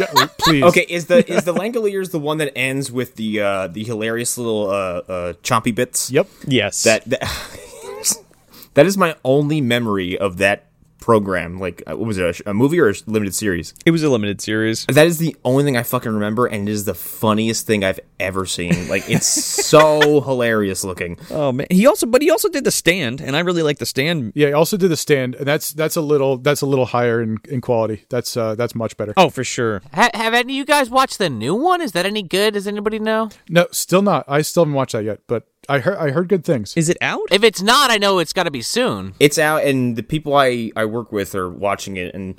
[0.00, 0.62] Yeah, please.
[0.64, 4.36] Okay, is the is the Langoliers the one that ends with the uh, the hilarious
[4.38, 6.10] little uh, uh, chompy bits?
[6.10, 6.28] Yep.
[6.46, 7.20] yes, That that,
[8.74, 10.69] that is my only memory of that
[11.00, 11.58] program.
[11.58, 12.40] Like, uh, what was it?
[12.46, 13.74] A, a movie or a limited series?
[13.84, 14.86] it was a limited series.
[14.86, 18.00] That is the only thing I fucking remember, and it is the funniest thing I've
[18.18, 18.88] ever seen.
[18.88, 21.18] Like, it's so hilarious looking.
[21.30, 23.86] Oh man, he also, but he also did the stand, and I really like the
[23.86, 24.32] stand.
[24.34, 27.22] Yeah, I also did the stand, and that's that's a little that's a little higher
[27.22, 28.04] in, in quality.
[28.08, 29.14] That's uh that's much better.
[29.16, 29.82] Oh, for sure.
[29.94, 31.80] Ha- have any of you guys watched the new one?
[31.80, 32.54] Is that any good?
[32.54, 33.30] Does anybody know?
[33.48, 34.24] No, still not.
[34.28, 36.76] I still haven't watched that yet, but I heard I heard good things.
[36.76, 37.22] Is it out?
[37.30, 39.14] If it's not, I know it's got to be soon.
[39.20, 42.34] It's out, and the people I I work with are watching it, and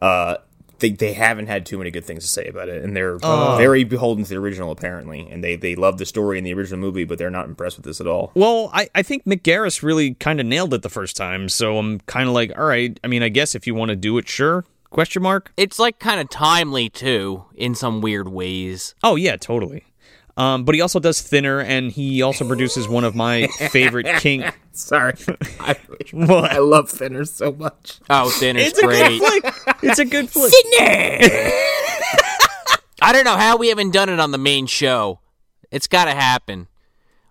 [0.00, 0.36] uh,
[0.78, 3.82] they they haven't had too many good things to say about it, and they're very
[3.82, 7.04] beholden to the original apparently, and they they love the story in the original movie,
[7.04, 8.30] but they're not impressed with this at all.
[8.34, 11.78] Well, I, I think Mick Garris really kind of nailed it the first time, so
[11.78, 12.98] I'm kind of like, all right.
[13.02, 14.64] I mean, I guess if you want to do it, sure.
[14.90, 15.52] Question mark?
[15.56, 18.94] It's like kind of timely too, in some weird ways.
[19.02, 19.84] Oh yeah, totally.
[20.38, 24.44] Um, but he also does Thinner, and he also produces one of my favorite King.
[24.72, 25.14] Sorry,
[25.58, 25.74] I,
[26.12, 26.52] What?
[26.52, 27.98] I love Thinner so much.
[28.08, 29.18] Oh, Thinner's It's a great.
[29.20, 29.76] good flick.
[29.82, 30.52] It's a good flick.
[30.52, 31.50] Thinner.
[33.00, 35.20] I don't know how we haven't done it on the main show.
[35.70, 36.68] It's got to happen.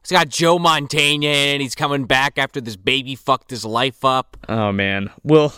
[0.01, 4.38] It's got Joe Montana and he's coming back after this baby fucked his life up.
[4.47, 5.53] Oh man, we'll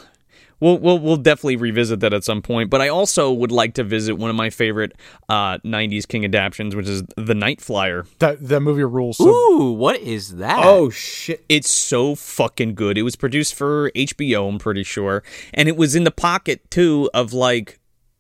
[0.60, 2.70] we'll we'll we'll definitely revisit that at some point.
[2.70, 4.94] But I also would like to visit one of my favorite
[5.28, 8.06] uh, '90s King adaptions, which is The Night Flyer.
[8.20, 9.18] That that movie rules.
[9.18, 10.64] So Ooh, what is that?
[10.64, 11.44] Oh shit!
[11.50, 12.98] It's so fucking good.
[12.98, 17.10] It was produced for HBO, I'm pretty sure, and it was in the pocket too
[17.14, 17.80] of like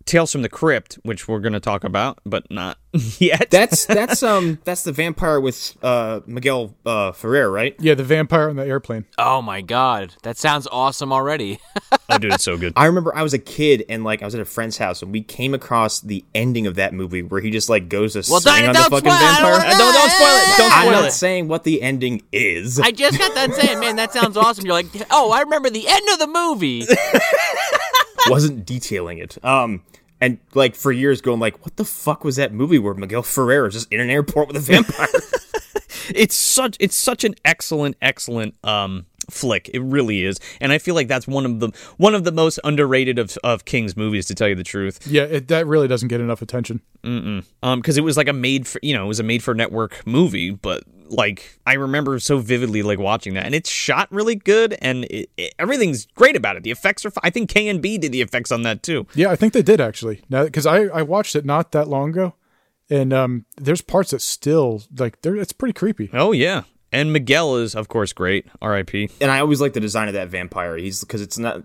[0.09, 2.77] Tales from the Crypt, which we're gonna talk about, but not
[3.19, 3.49] yet.
[3.51, 7.75] That's that's um that's the vampire with uh Miguel uh Ferrer, right?
[7.79, 9.05] yeah, the vampire on the airplane.
[9.19, 11.59] Oh my god, that sounds awesome already.
[12.09, 12.73] oh, dude, it's so good.
[12.75, 15.11] I remember I was a kid and like I was at a friend's house and
[15.11, 18.39] we came across the ending of that movie where he just like goes to Well,
[18.41, 19.23] swing don't- on the don't fucking spoil it.
[19.23, 19.69] I don't vampire.
[19.73, 20.57] Uh, don't don't spoil it.
[20.57, 22.79] Don't I'm I'm not not saying what the ending is.
[22.79, 24.65] I just got done saying, man, that sounds awesome.
[24.65, 26.87] You're like, oh, I remember the end of the movie.
[28.27, 29.43] wasn't detailing it.
[29.45, 29.83] Um,
[30.21, 33.67] and like for years going like, what the fuck was that movie where Miguel Ferrer
[33.67, 35.07] is just in an airport with a vampire?
[36.15, 39.69] it's such it's such an excellent excellent um flick.
[39.73, 40.39] It really is.
[40.61, 43.65] And i feel like that's one of the one of the most underrated of of
[43.65, 45.05] king's movies to tell you the truth.
[45.07, 46.81] Yeah, it, that really doesn't get enough attention.
[47.03, 47.43] um
[47.79, 50.05] because it was like a made for you know it was a made for network
[50.05, 53.45] movie but like i remember so vividly like watching that.
[53.45, 56.63] And it's shot really good and it, it- everything's great about it.
[56.63, 59.07] The effects are fi- i think k and b did the effects on that too.
[59.15, 60.21] Yeah, I think they did actually.
[60.29, 62.35] Now, because I I watched it not that long ago,
[62.91, 66.09] and um, there's parts that still like they're it's pretty creepy.
[66.13, 68.89] oh yeah and miguel is of course great rip
[69.21, 70.77] and I always like the design of that vampire.
[70.77, 71.63] He's because it's not.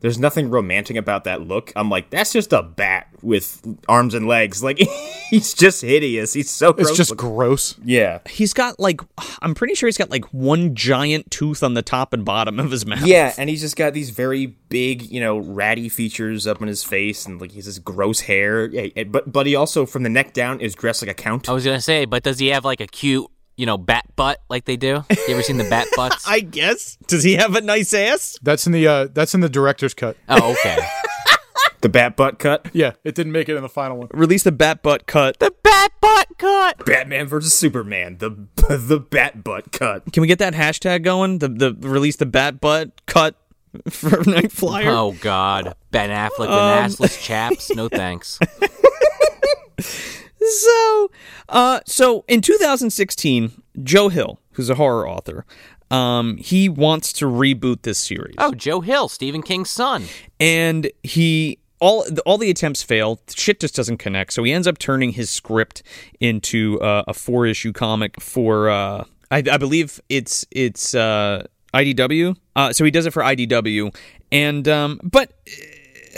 [0.00, 1.72] There's nothing romantic about that look.
[1.74, 4.62] I'm like, that's just a bat with arms and legs.
[4.62, 4.76] Like
[5.30, 6.34] he's just hideous.
[6.34, 6.88] He's so gross.
[6.88, 7.28] It's just looking.
[7.30, 7.74] gross.
[7.82, 8.18] yeah.
[8.28, 9.00] he's got like
[9.40, 12.70] i'm pretty sure he's got like one giant tooth on the top and bottom of
[12.70, 16.60] his mouth Yeah, and he's just got these very big, you know, ratty features up
[16.60, 18.66] in his face, and like he's this gross hair.
[18.66, 21.48] Yeah, but but he also from the neck down is dressed like a count.
[21.48, 23.26] I was gonna say, but does he have like a cute,
[23.56, 25.04] you know, bat butt like they do?
[25.10, 26.26] You ever seen the bat butts?
[26.26, 26.96] I guess.
[27.06, 28.38] Does he have a nice ass?
[28.42, 30.16] That's in the uh, that's in the director's cut.
[30.28, 30.78] oh, okay.
[31.80, 32.66] The bat butt cut.
[32.72, 34.08] Yeah, it didn't make it in the final one.
[34.14, 35.38] Release the bat butt cut.
[35.38, 36.82] the bat butt cut.
[36.86, 38.16] Batman versus Superman.
[38.20, 40.10] The the bat butt cut.
[40.10, 41.40] Can we get that hashtag going?
[41.40, 43.36] The the release the bat butt cut
[43.90, 44.88] for Night Flyer.
[44.88, 47.70] Oh God, Ben Affleck with assless chaps.
[47.74, 48.38] No thanks.
[50.46, 51.10] So,
[51.48, 55.44] uh, so in 2016, Joe Hill, who's a horror author,
[55.90, 58.34] um, he wants to reboot this series.
[58.38, 60.04] Oh, Joe Hill, Stephen King's son.
[60.40, 63.20] and he all all the attempts fail.
[63.34, 64.32] Shit just doesn't connect.
[64.32, 65.82] So he ends up turning his script
[66.20, 72.36] into uh, a four issue comic for uh, I, I believe it's it's uh, IDW.
[72.56, 73.94] Uh, so he does it for IDW,
[74.32, 75.32] and um, but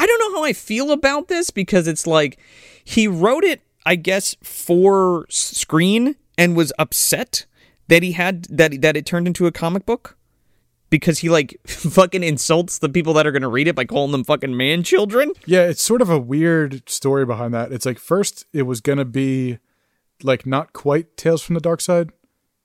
[0.00, 2.38] I don't know how I feel about this because it's like
[2.84, 7.46] he wrote it, I guess, for screen and was upset
[7.88, 10.16] that he had that that it turned into a comic book
[10.90, 14.12] because he like fucking insults the people that are going to read it by calling
[14.12, 15.32] them fucking man children.
[15.46, 17.72] Yeah, it's sort of a weird story behind that.
[17.72, 19.58] It's like first it was gonna be
[20.22, 22.10] like not quite Tales from the Dark Side.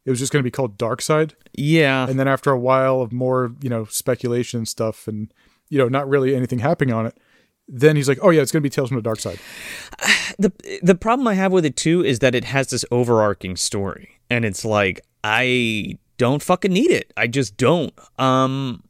[0.05, 1.35] It was just gonna be called Dark Side.
[1.53, 2.07] Yeah.
[2.07, 5.33] And then after a while of more, you know, speculation and stuff and
[5.69, 7.17] you know, not really anything happening on it.
[7.67, 9.39] Then he's like, oh yeah, it's gonna be Tales from the Dark Side.
[10.39, 10.51] the
[10.81, 14.43] the problem I have with it too is that it has this overarching story, and
[14.45, 17.11] it's like I don't fucking need it.
[17.17, 17.93] I just don't.
[18.19, 18.83] Um,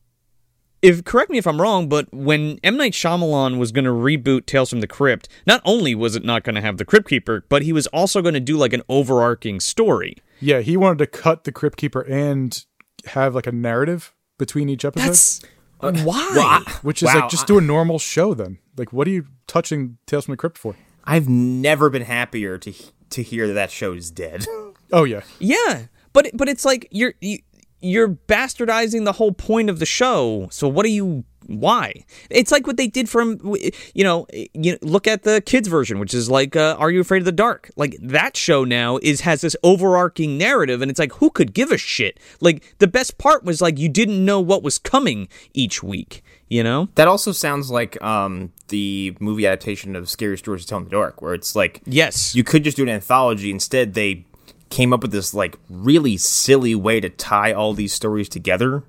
[0.82, 4.46] if correct me if I'm wrong, but when M Night Shyamalan was going to reboot
[4.48, 7.46] Tales from the Crypt, not only was it not going to have the Crypt Keeper,
[7.48, 10.18] but he was also going to do like an overarching story.
[10.42, 12.66] Yeah, he wanted to cut the Crypt Keeper and
[13.06, 15.42] have like a narrative between each episode, That's
[15.80, 16.32] why.
[16.36, 18.34] Well, I- which is wow, like just I- do a normal show.
[18.34, 20.76] Then, like, what are you touching Tales from the Crypt for?
[21.06, 22.74] I've never been happier to
[23.12, 24.46] to hear that that show is dead.
[24.92, 27.40] Oh yeah, Yeah, but but it's like you're you,
[27.82, 30.48] you're bastardizing the whole point of the show.
[30.52, 31.24] So what are you?
[31.48, 32.06] Why?
[32.30, 33.56] It's like what they did from
[33.94, 37.20] you know you look at the kids version, which is like uh, Are You Afraid
[37.20, 37.70] of the Dark?
[37.76, 41.72] Like that show now is has this overarching narrative, and it's like who could give
[41.72, 42.20] a shit?
[42.40, 46.24] Like the best part was like you didn't know what was coming each week.
[46.50, 46.90] You know?
[46.96, 50.90] That also sounds like um, the movie adaptation of Scary Stories to Tell in the
[50.92, 52.36] Dark, where it's like Yes.
[52.36, 53.50] you could just do an anthology.
[53.50, 54.26] Instead, they
[54.70, 58.84] came up with this like really silly way to tie all these stories together.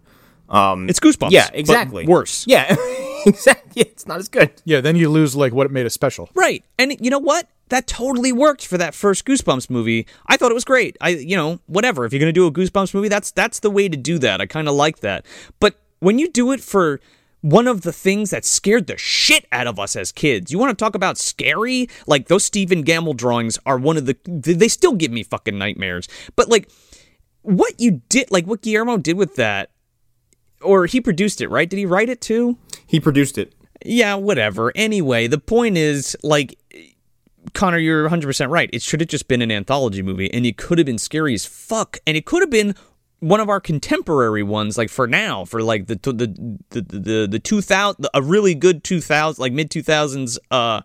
[0.49, 1.31] Um, it's Goosebumps.
[1.31, 2.07] yeah, exactly.
[2.07, 2.47] worse.
[2.47, 2.77] Yeah,
[3.27, 3.83] exactly.
[3.83, 4.53] It's not as good.
[4.65, 4.81] yeah.
[4.81, 6.29] Then you lose like what it made it special.
[6.35, 6.65] Right.
[6.79, 7.49] And you know what?
[7.71, 10.07] That totally worked for that first Goosebumps movie.
[10.27, 10.97] I thought it was great.
[11.01, 12.05] I you know, whatever.
[12.05, 14.41] If you're going to do a Goosebumps movie, that's that's the way to do that.
[14.41, 15.25] I kind of like that.
[15.61, 17.01] But when you do it for
[17.45, 20.51] one of the things that scared the shit out of us as kids.
[20.51, 21.91] You want to talk about scary?
[22.07, 26.09] Like those Stephen Gammell drawings are one of the they still give me fucking nightmares.
[26.37, 26.71] But like
[27.43, 29.69] what you did like what Guillermo did with that
[30.65, 31.69] or he produced it, right?
[31.69, 32.59] Did he write it too?
[32.87, 33.55] He produced it.
[33.85, 34.73] Yeah, whatever.
[34.75, 36.59] Anyway, the point is like
[37.53, 38.71] Connor, you're 100% right.
[38.73, 41.45] It should have just been an anthology movie and it could have been scary as
[41.45, 42.75] fuck and it could have been
[43.21, 47.29] one of our contemporary ones like for now for like the the the the, the,
[47.31, 50.83] the 2000 a really good 2000 like mid 2000s uh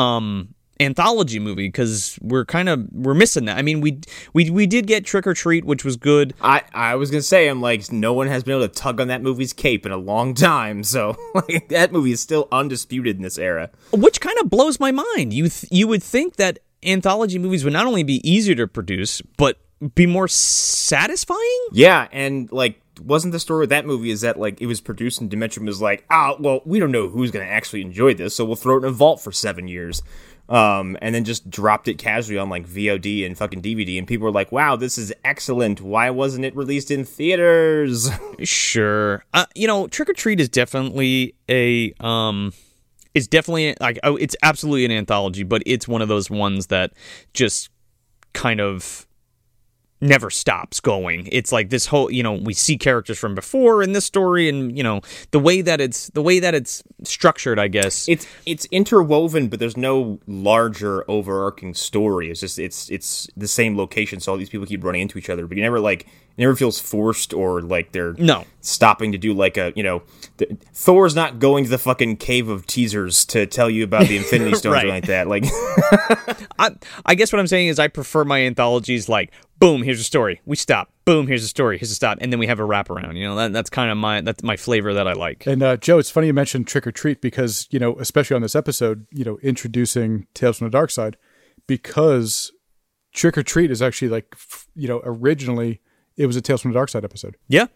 [0.00, 3.58] um anthology movie because we're kind of we're missing that.
[3.58, 4.00] I mean, we
[4.32, 6.34] we we did get Trick or Treat, which was good.
[6.40, 9.08] I, I was gonna say I'm like no one has been able to tug on
[9.08, 13.22] that movie's cape in a long time, so like that movie is still undisputed in
[13.22, 13.70] this era.
[13.92, 15.32] which kind of blows my mind.
[15.32, 19.20] You th- you would think that anthology movies would not only be easier to produce,
[19.36, 19.58] but
[19.94, 21.66] be more satisfying.
[21.72, 25.20] Yeah, and like wasn't the story with that movie is that like it was produced
[25.20, 28.44] and Dimension was like, ah, well, we don't know who's gonna actually enjoy this, so
[28.44, 30.02] we'll throw it in a vault for seven years.
[30.48, 34.24] Um, and then just dropped it casually on like VOD and fucking DVD, and people
[34.24, 35.82] were like, "Wow, this is excellent!
[35.82, 38.08] Why wasn't it released in theaters?"
[38.44, 42.52] Sure, uh, you know, Trick or Treat is definitely a um,
[43.14, 46.92] it's definitely like oh, it's absolutely an anthology, but it's one of those ones that
[47.34, 47.68] just
[48.32, 49.07] kind of
[50.00, 51.28] never stops going.
[51.32, 54.76] It's like this whole, you know, we see characters from before in this story and,
[54.76, 55.00] you know,
[55.32, 58.08] the way that it's the way that it's structured, I guess.
[58.08, 62.30] it's it's interwoven, but there's no larger overarching story.
[62.30, 65.30] It's just it's it's the same location, so all these people keep running into each
[65.30, 68.44] other, but you never like it never feels forced or like they're No.
[68.60, 70.02] stopping to do like a you know
[70.36, 74.16] th- Thor's not going to the fucking cave of teasers to tell you about the
[74.16, 74.84] Infinity Stones Right.
[74.84, 75.26] or like that.
[75.26, 75.44] Like
[76.58, 76.70] I,
[77.04, 80.40] I guess what I'm saying is I prefer my anthologies like boom, here's a story.
[80.44, 80.92] We stop.
[81.04, 81.78] Boom, here's a story.
[81.78, 83.16] Here's a stop, and then we have a wraparound.
[83.16, 85.46] You know, that, that's kind of my that's my flavor that I like.
[85.46, 88.42] And uh, Joe, it's funny you mentioned Trick or Treat because you know, especially on
[88.42, 91.16] this episode, you know, introducing Tales from the Dark Side,
[91.66, 92.52] because
[93.12, 94.36] Trick or Treat is actually like,
[94.74, 95.80] you know, originally
[96.16, 97.36] it was a Tales from the Dark Side episode.
[97.48, 97.66] Yeah,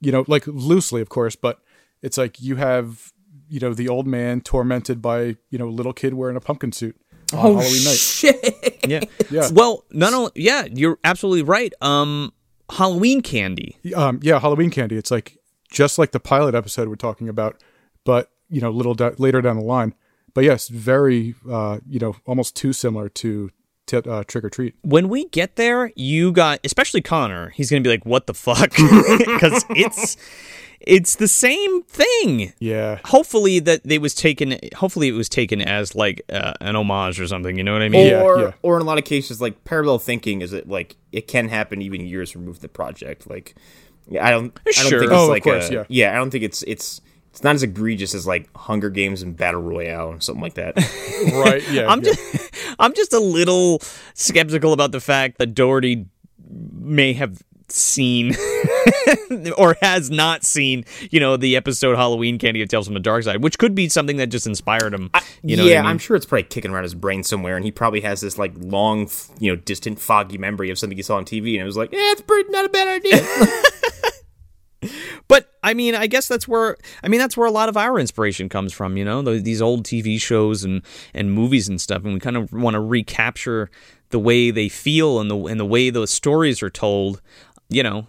[0.00, 1.60] You know, like loosely, of course, but
[2.02, 3.12] it's like you have,
[3.48, 6.96] you know, the old man tormented by you know little kid wearing a pumpkin suit
[7.32, 7.96] on Halloween night.
[7.96, 8.78] Shit.
[8.86, 9.00] yeah,
[9.30, 9.48] Yeah.
[9.52, 11.72] Well, not only yeah, you're absolutely right.
[11.80, 12.32] Um,
[12.70, 13.76] Halloween candy.
[13.94, 14.96] Um, yeah, Halloween candy.
[14.96, 15.38] It's like
[15.70, 17.56] just like the pilot episode we're talking about,
[18.04, 19.94] but you know, little da- later down the line.
[20.34, 23.50] But yes, very, uh, you know, almost too similar to
[23.86, 24.74] t- uh, Trick or Treat.
[24.82, 27.50] When we get there, you got especially Connor.
[27.50, 28.70] He's gonna be like, "What the fuck?"
[29.18, 30.16] Because it's
[30.80, 32.52] it's the same thing.
[32.60, 34.58] Yeah, Hopefully that they was taken.
[34.76, 37.56] Hopefully it was taken as like uh, an homage or something.
[37.58, 38.06] You know what I mean?
[38.08, 38.52] Yeah, or yeah.
[38.62, 41.82] or in a lot of cases like parallel thinking is it like it can happen
[41.82, 43.54] even years removed from the project like
[44.10, 45.00] yeah i don't i don't Sure.
[45.00, 46.12] think it's Oh, of like course, a, yeah.
[46.12, 47.00] i don't think it's it's
[47.30, 50.76] it's not as egregious as like hunger games and battle royale or something like that
[51.44, 51.62] right.
[51.70, 52.12] Yeah, I'm yeah.
[52.12, 53.80] just I'm just a little
[54.14, 56.06] skeptical about the fact that Dougherty
[56.72, 58.34] may have seen
[59.56, 63.24] or has not seen, you know, the episode Halloween Candy of Tales from the Dark
[63.24, 65.10] Side, which could be something that just inspired him.
[65.42, 65.90] You know, I yeah mean?
[65.90, 68.52] i'm sure it's probably kicking around his brain somewhere and he probably has this like
[68.56, 69.08] long
[69.38, 71.92] you know distant foggy memory of something he saw on tv and it was like
[71.92, 73.24] yeah it's pretty not a bad idea
[75.26, 77.98] But I mean, I guess that's where I mean that's where a lot of our
[77.98, 78.96] inspiration comes from.
[78.96, 80.82] You know, these old TV shows and
[81.12, 83.70] and movies and stuff, and we kind of want to recapture
[84.10, 87.20] the way they feel and the and the way those stories are told.
[87.68, 88.06] You know,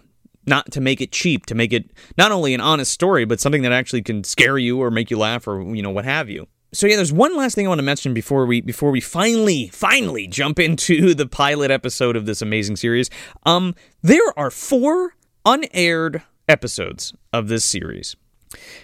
[0.50, 3.62] not to make it cheap, to make it not only an honest story, but something
[3.62, 6.46] that actually can scare you or make you laugh or you know what have you.
[6.72, 9.68] So yeah, there's one last thing I want to mention before we before we finally
[9.68, 13.08] finally jump into the pilot episode of this amazing series.
[13.46, 15.14] Um, there are four
[15.46, 18.16] unaired episodes of this series.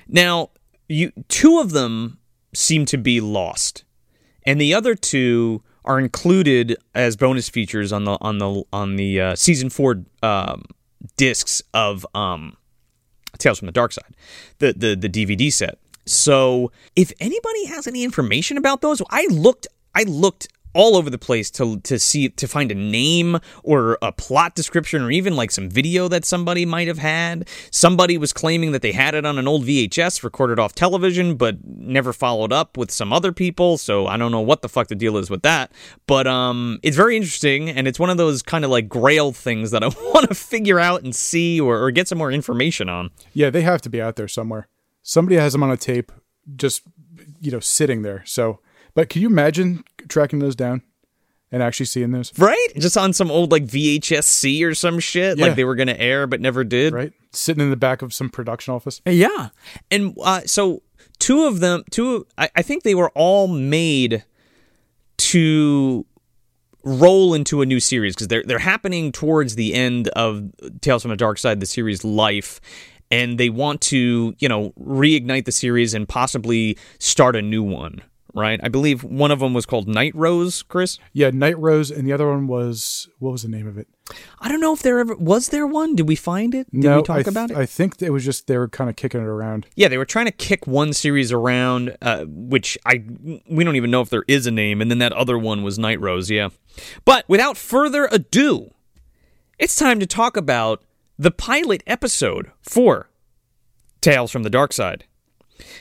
[0.09, 0.51] Now,
[0.89, 2.19] you two of them
[2.55, 3.85] seem to be lost,
[4.45, 9.21] and the other two are included as bonus features on the on the on the
[9.21, 10.64] uh, season four um,
[11.16, 12.57] discs of um,
[13.38, 14.16] Tales from the Dark Side,
[14.59, 15.78] the the the DVD set.
[16.07, 21.18] So, if anybody has any information about those, I looked I looked all over the
[21.18, 25.51] place to to see to find a name or a plot description or even like
[25.51, 27.49] some video that somebody might have had.
[27.70, 31.57] Somebody was claiming that they had it on an old VHS recorded off television but
[31.64, 34.95] never followed up with some other people, so I don't know what the fuck the
[34.95, 35.72] deal is with that.
[36.07, 39.70] But um it's very interesting and it's one of those kind of like grail things
[39.70, 43.11] that I want to figure out and see or, or get some more information on.
[43.33, 44.68] Yeah, they have to be out there somewhere.
[45.03, 46.12] Somebody has them on a tape,
[46.57, 46.83] just
[47.41, 48.22] you know, sitting there.
[48.27, 48.61] So,
[48.95, 50.82] but can you imagine tracking those down
[51.52, 52.32] and actually seeing those?
[52.38, 52.68] Right?
[52.76, 55.46] Just on some old like VHS C or some shit, Yeah.
[55.46, 56.92] like they were going to air but never did.
[56.92, 59.00] Right, sitting in the back of some production office.
[59.07, 59.48] Yeah,
[59.90, 60.82] and uh, so
[61.18, 64.24] two of them, two, I, I think they were all made
[65.18, 66.04] to
[66.84, 70.50] roll into a new series because they're they're happening towards the end of
[70.80, 72.61] Tales from the Dark Side, the series life,
[73.11, 78.02] and they want to you know reignite the series and possibly start a new one.
[78.37, 80.99] Right, I believe one of them was called Night Rose, Chris.
[81.14, 83.89] Yeah, Night Rose, and the other one was what was the name of it?
[84.41, 85.97] I don't know if there ever was there one.
[85.97, 86.70] Did we find it?
[86.70, 87.57] Did no, we talk th- about it?
[87.57, 89.66] I think it was just they were kind of kicking it around.
[89.74, 93.05] Yeah, they were trying to kick one series around, uh, which I
[93.49, 95.78] we don't even know if there is a name, and then that other one was
[95.78, 96.30] Night Rose.
[96.30, 96.51] Yeah,
[97.07, 98.74] but without further ado,
[99.59, 100.84] it's time to talk about
[101.18, 103.09] the pilot episode for
[104.03, 105.05] Tales from the Dark Side.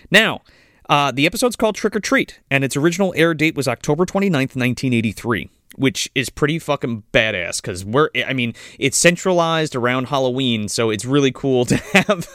[0.10, 0.42] Now,
[0.90, 4.56] uh, the episode's called Trick or Treat, and its original air date was October 29th,
[4.56, 10.90] 1983, which is pretty fucking badass because we're, I mean, it's centralized around Halloween, so
[10.90, 12.28] it's really cool to have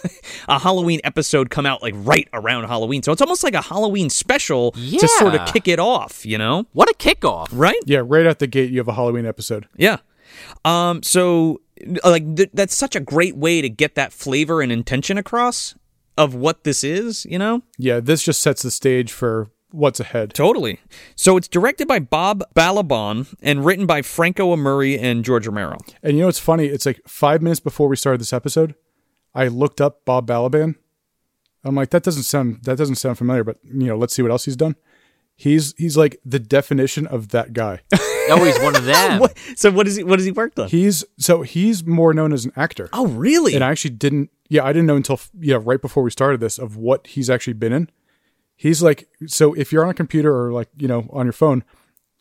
[0.49, 3.03] a Halloween episode come out like right around Halloween.
[3.03, 6.67] So it's almost like a Halloween special to sort of kick it off, you know?
[6.73, 7.49] What a kickoff!
[7.53, 7.81] Right?
[7.87, 9.69] Yeah, right out the gate, you have a Halloween episode.
[9.77, 9.99] Yeah.
[10.65, 11.03] Um.
[11.03, 11.61] So,
[12.05, 15.75] like, th- that's such a great way to get that flavor and intention across
[16.21, 17.25] of what this is.
[17.25, 17.63] You know.
[17.79, 20.35] Yeah, this just sets the stage for what's ahead.
[20.35, 20.81] Totally.
[21.17, 25.79] So it's directed by Bob Balaban and written by Franco Amurri and George Romero.
[26.03, 26.67] And you know what's funny?
[26.67, 28.75] It's like five minutes before we started this episode,
[29.35, 30.75] I looked up Bob Balaban.
[31.63, 34.31] I'm like, that doesn't sound that doesn't sound familiar, but you know, let's see what
[34.31, 34.77] else he's done.
[35.41, 37.81] He's he's like the definition of that guy.
[38.33, 39.19] Oh, he's one of them.
[39.19, 39.37] What?
[39.57, 40.05] So what is he?
[40.05, 40.69] What has he worked on?
[40.69, 42.89] He's so he's more known as an actor.
[42.93, 43.57] oh, really?
[43.57, 46.57] And I actually didn't yeah, I didn't know until yeah, right before we started this
[46.57, 47.91] of what he's actually been in.
[48.55, 51.65] He's like so if you're on a computer or like, you know, on your phone,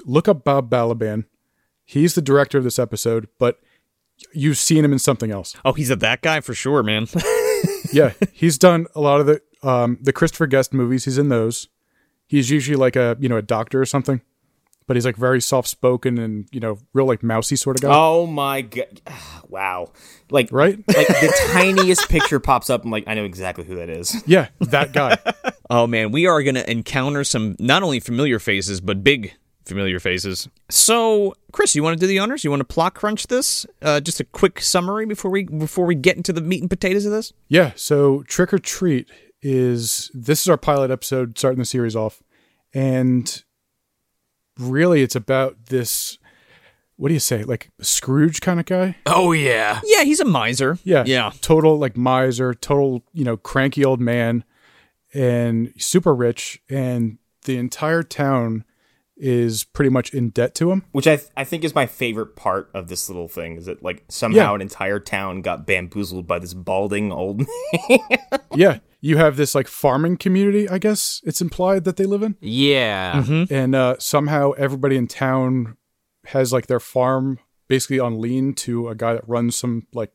[0.03, 1.25] look up Bob Balaban.
[1.85, 3.59] He's the director of this episode, but
[4.33, 5.55] you've seen him in something else.
[5.63, 7.05] oh, he's a that guy for sure, man.
[7.93, 11.05] yeah, he's done a lot of the um, the Christopher Guest movies.
[11.05, 11.67] He's in those.
[12.29, 14.21] He's usually like a you know a doctor or something,
[14.87, 17.89] but he's like very soft spoken and you know real like mousy sort of guy,
[17.91, 19.01] Oh my god!
[19.49, 19.93] Wow,
[20.29, 20.77] like right?
[20.87, 22.85] like the tiniest picture pops up.
[22.85, 24.23] I'm like, I know exactly who that is.
[24.27, 25.17] yeah, that guy.
[25.71, 29.33] oh man, we are gonna encounter some not only familiar faces but big
[29.65, 30.47] familiar faces.
[30.69, 32.43] So, Chris, you want to do the honors?
[32.43, 33.65] You want to plot crunch this?
[33.81, 37.05] Uh, just a quick summary before we before we get into the meat and potatoes
[37.07, 37.33] of this.
[37.47, 39.09] Yeah, so Trick or Treat
[39.41, 42.21] is this is our pilot episode starting the series off,
[42.73, 43.43] and
[44.57, 46.17] really it's about this.
[46.97, 48.97] What do you say, like Scrooge kind of guy?
[49.05, 49.79] Oh yeah.
[49.85, 50.77] Yeah, he's a miser.
[50.83, 51.03] Yeah.
[51.07, 51.31] yeah.
[51.39, 54.43] Total like miser, total, you know, cranky old man
[55.13, 58.65] and super rich and the entire town
[59.15, 60.83] is pretty much in debt to him.
[60.91, 63.81] Which I th- I think is my favorite part of this little thing is that
[63.81, 64.55] like somehow Yeah.
[64.55, 67.39] an entire town got bamboozled by this balding old.
[67.89, 67.99] man.
[68.55, 68.79] yeah.
[69.01, 72.35] You have this like farming community, I guess it's implied that they live in.
[72.41, 73.23] Yeah.
[73.49, 75.77] And uh somehow everybody in town
[76.25, 80.11] has like their farm basically on lean to a guy that runs some like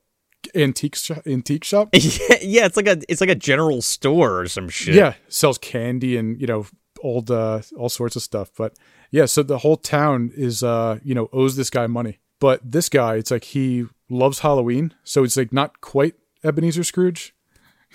[0.55, 1.89] antique sh- antique shop.
[1.93, 4.95] yeah, yeah, it's like a it's like a general store or some shit.
[4.95, 6.67] Yeah, sells candy and you know
[7.03, 8.51] old uh, all sorts of stuff.
[8.57, 8.75] But
[9.11, 12.19] yeah, so the whole town is uh you know owes this guy money.
[12.41, 17.35] But this guy, it's like he loves Halloween, so it's like not quite Ebenezer Scrooge.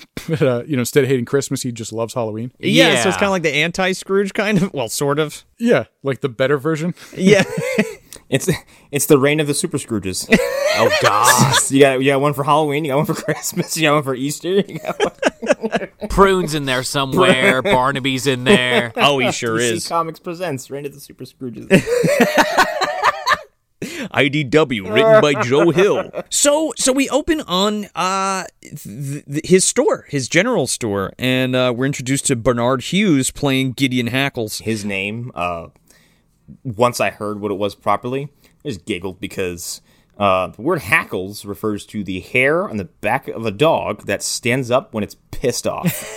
[0.28, 2.52] But uh, you know, instead of hating Christmas, he just loves Halloween.
[2.60, 4.74] Yeah, so it's kind of like the anti-Scrooge kind of.
[4.74, 5.44] Well, sort of.
[5.58, 6.94] Yeah, like the better version.
[7.16, 7.44] Yeah.
[8.28, 8.48] It's
[8.92, 10.28] it's the reign of the super Scrooges.
[10.32, 13.84] Oh God, you got you got one for Halloween, you got one for Christmas, you
[13.84, 14.50] got one for Easter.
[14.50, 17.62] You got one prunes in there somewhere.
[17.64, 18.94] Barnaby's in there.
[18.98, 19.88] oh, he sure DC is.
[19.88, 21.70] Comics presents Reign of the Super Scrooges.
[24.08, 26.12] IDW, written by Joe Hill.
[26.30, 31.74] So, so we open on uh th- th- his store, his general store, and uh,
[31.76, 34.60] we're introduced to Bernard Hughes playing Gideon Hackles.
[34.62, 35.68] His name, uh,
[36.64, 38.30] once I heard what it was properly,
[38.66, 39.82] I just giggled because
[40.18, 44.22] uh, the word hackles refers to the hair on the back of a dog that
[44.24, 46.06] stands up when it's pissed off.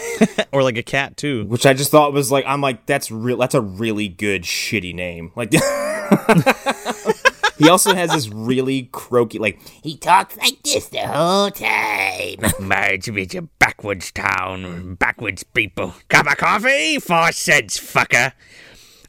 [0.52, 1.46] Or like a cat too.
[1.46, 4.94] which I just thought was like I'm like that's real that's a really good shitty
[4.94, 5.32] name.
[5.34, 5.50] Like
[7.62, 12.52] he also has this really croaky like He talks like this the whole time.
[12.60, 15.94] Marge is a backwards town, backwards people.
[16.08, 16.98] Cup of coffee?
[16.98, 18.32] Four cents, fucker.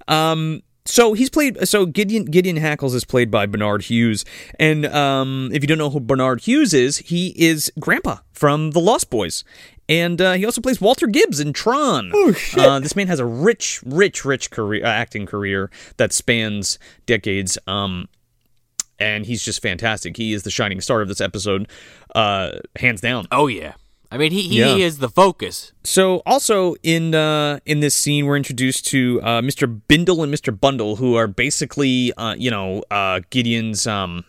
[0.08, 0.64] Um.
[0.86, 1.66] So he's played.
[1.68, 4.26] So Gideon Gideon Hackles is played by Bernard Hughes,
[4.60, 8.82] and um, if you don't know who Bernard Hughes is, he is Grandpa from The
[8.82, 9.46] Lost Boys,
[9.88, 12.12] and uh, he also plays Walter Gibbs in Tron.
[12.14, 12.64] Oh shit!
[12.64, 17.58] Uh, this man has a rich, rich, rich career, uh, acting career that spans decades.
[17.66, 18.10] Um,
[19.04, 20.18] and he's just fantastic.
[20.18, 21.68] He is the shining star of this episode,
[22.16, 23.28] uh, hands down.
[23.32, 23.74] Oh yeah.
[24.12, 24.76] I mean, he he Yeah.
[24.76, 25.72] is the focus.
[25.84, 29.66] So also in uh, in this scene, we're introduced to uh, Mr.
[29.88, 30.52] Bindle and Mr.
[30.66, 34.24] Bundle, who are basically uh, you know uh, Gideon's um,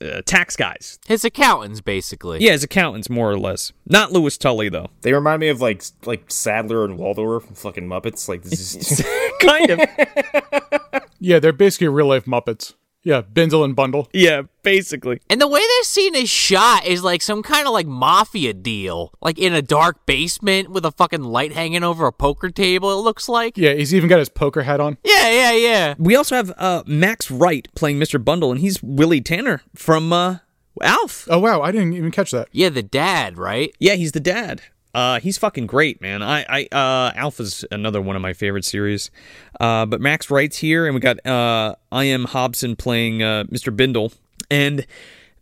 [0.00, 0.98] uh, tax guys.
[1.06, 2.40] His accountants, basically.
[2.44, 3.72] Yeah, his accountants, more or less.
[3.86, 4.88] Not Louis Tully though.
[5.02, 8.28] they remind me of like like Statler and Waldorf from fucking Muppets.
[8.28, 9.06] Like this is
[9.40, 9.80] kind of.
[11.24, 12.74] Yeah, they're basically real life Muppets.
[13.04, 14.08] Yeah, Bindle and Bundle.
[14.12, 15.20] Yeah, basically.
[15.28, 19.12] And the way this scene is shot is like some kind of like mafia deal,
[19.20, 22.92] like in a dark basement with a fucking light hanging over a poker table.
[22.92, 23.58] It looks like.
[23.58, 24.98] Yeah, he's even got his poker hat on.
[25.04, 25.94] Yeah, yeah, yeah.
[25.98, 28.24] We also have uh, Max Wright playing Mr.
[28.24, 30.38] Bundle, and he's Willie Tanner from uh,
[30.80, 31.26] Alf.
[31.28, 32.48] Oh wow, I didn't even catch that.
[32.52, 33.74] Yeah, the dad, right?
[33.78, 34.62] Yeah, he's the dad.
[34.94, 36.22] Uh, he's fucking great, man.
[36.22, 39.10] I, I, uh, Alf's another one of my favorite series.
[39.58, 43.74] Uh, but Max Wright's here, and we got uh, I am Hobson playing uh, Mr.
[43.74, 44.12] Bindle,
[44.50, 44.86] and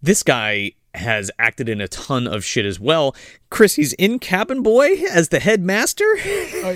[0.02, 3.14] this guy has acted in a ton of shit as well.
[3.48, 6.06] Chris, he's in Cabin Boy as the headmaster.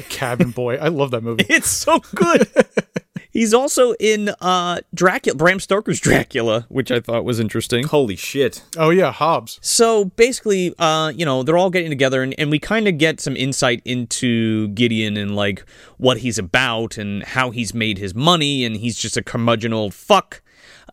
[0.08, 1.46] Cabin Boy, I love that movie.
[1.50, 2.48] it's so good.
[3.34, 7.84] he's also in uh, Dracula, Bram Stoker's Dracula, which I thought was interesting.
[7.84, 8.62] holy shit.
[8.78, 9.58] Oh yeah, Hobbs.
[9.60, 13.20] So basically, uh, you know, they're all getting together, and, and we kind of get
[13.20, 15.66] some insight into Gideon and like
[15.98, 19.92] what he's about and how he's made his money, and he's just a curmudgeon old
[19.92, 20.40] fuck.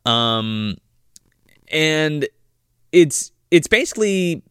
[0.06, 0.78] Um,
[1.70, 2.28] and
[2.92, 4.44] it's it's basically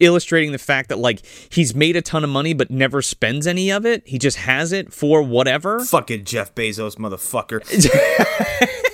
[0.00, 3.70] illustrating the fact that like he's made a ton of money but never spends any
[3.70, 4.02] of it.
[4.06, 5.84] He just has it for whatever.
[5.84, 7.62] Fucking Jeff Bezos, motherfucker.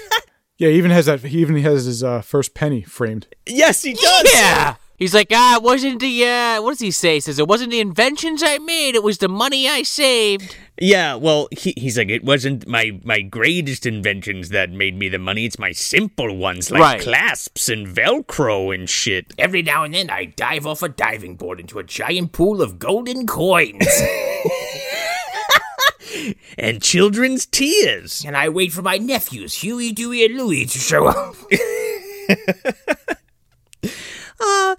[0.62, 1.18] Yeah, he even has that.
[1.20, 3.26] He even has his uh, first penny framed.
[3.48, 4.32] Yes, he does.
[4.32, 4.76] Yeah.
[5.02, 7.14] He's like, ah, it wasn't the, uh, what does he say?
[7.14, 10.56] He says, it wasn't the inventions I made, it was the money I saved.
[10.80, 15.18] Yeah, well, he, he's like, it wasn't my, my greatest inventions that made me the
[15.18, 15.44] money.
[15.44, 17.00] It's my simple ones, like Right.
[17.00, 19.34] clasps and Velcro and shit.
[19.38, 22.78] Every now and then I dive off a diving board into a giant pool of
[22.78, 23.84] golden coins.
[26.58, 28.22] And children's tears.
[28.24, 31.34] and I wait for my nephews, Huey, Dewey, and Louie, to show up.
[34.42, 34.76] Ah,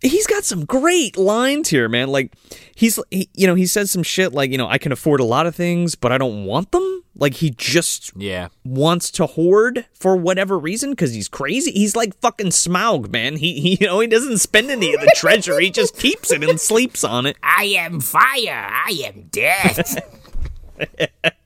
[0.00, 2.08] he's got some great lines here, man.
[2.08, 2.32] Like,
[2.74, 5.24] he's, he, you know, he says some shit like, you know, I can afford a
[5.24, 7.04] lot of things, but I don't want them.
[7.14, 8.48] Like, he just Yeah.
[8.64, 11.70] wants to hoard for whatever reason because he's crazy.
[11.72, 13.36] He's like fucking Smaug, man.
[13.36, 15.60] He, he, you know, he doesn't spend any of the treasure.
[15.60, 17.36] He just keeps it and sleeps on it.
[17.42, 18.68] I am fire.
[18.72, 19.98] I am death.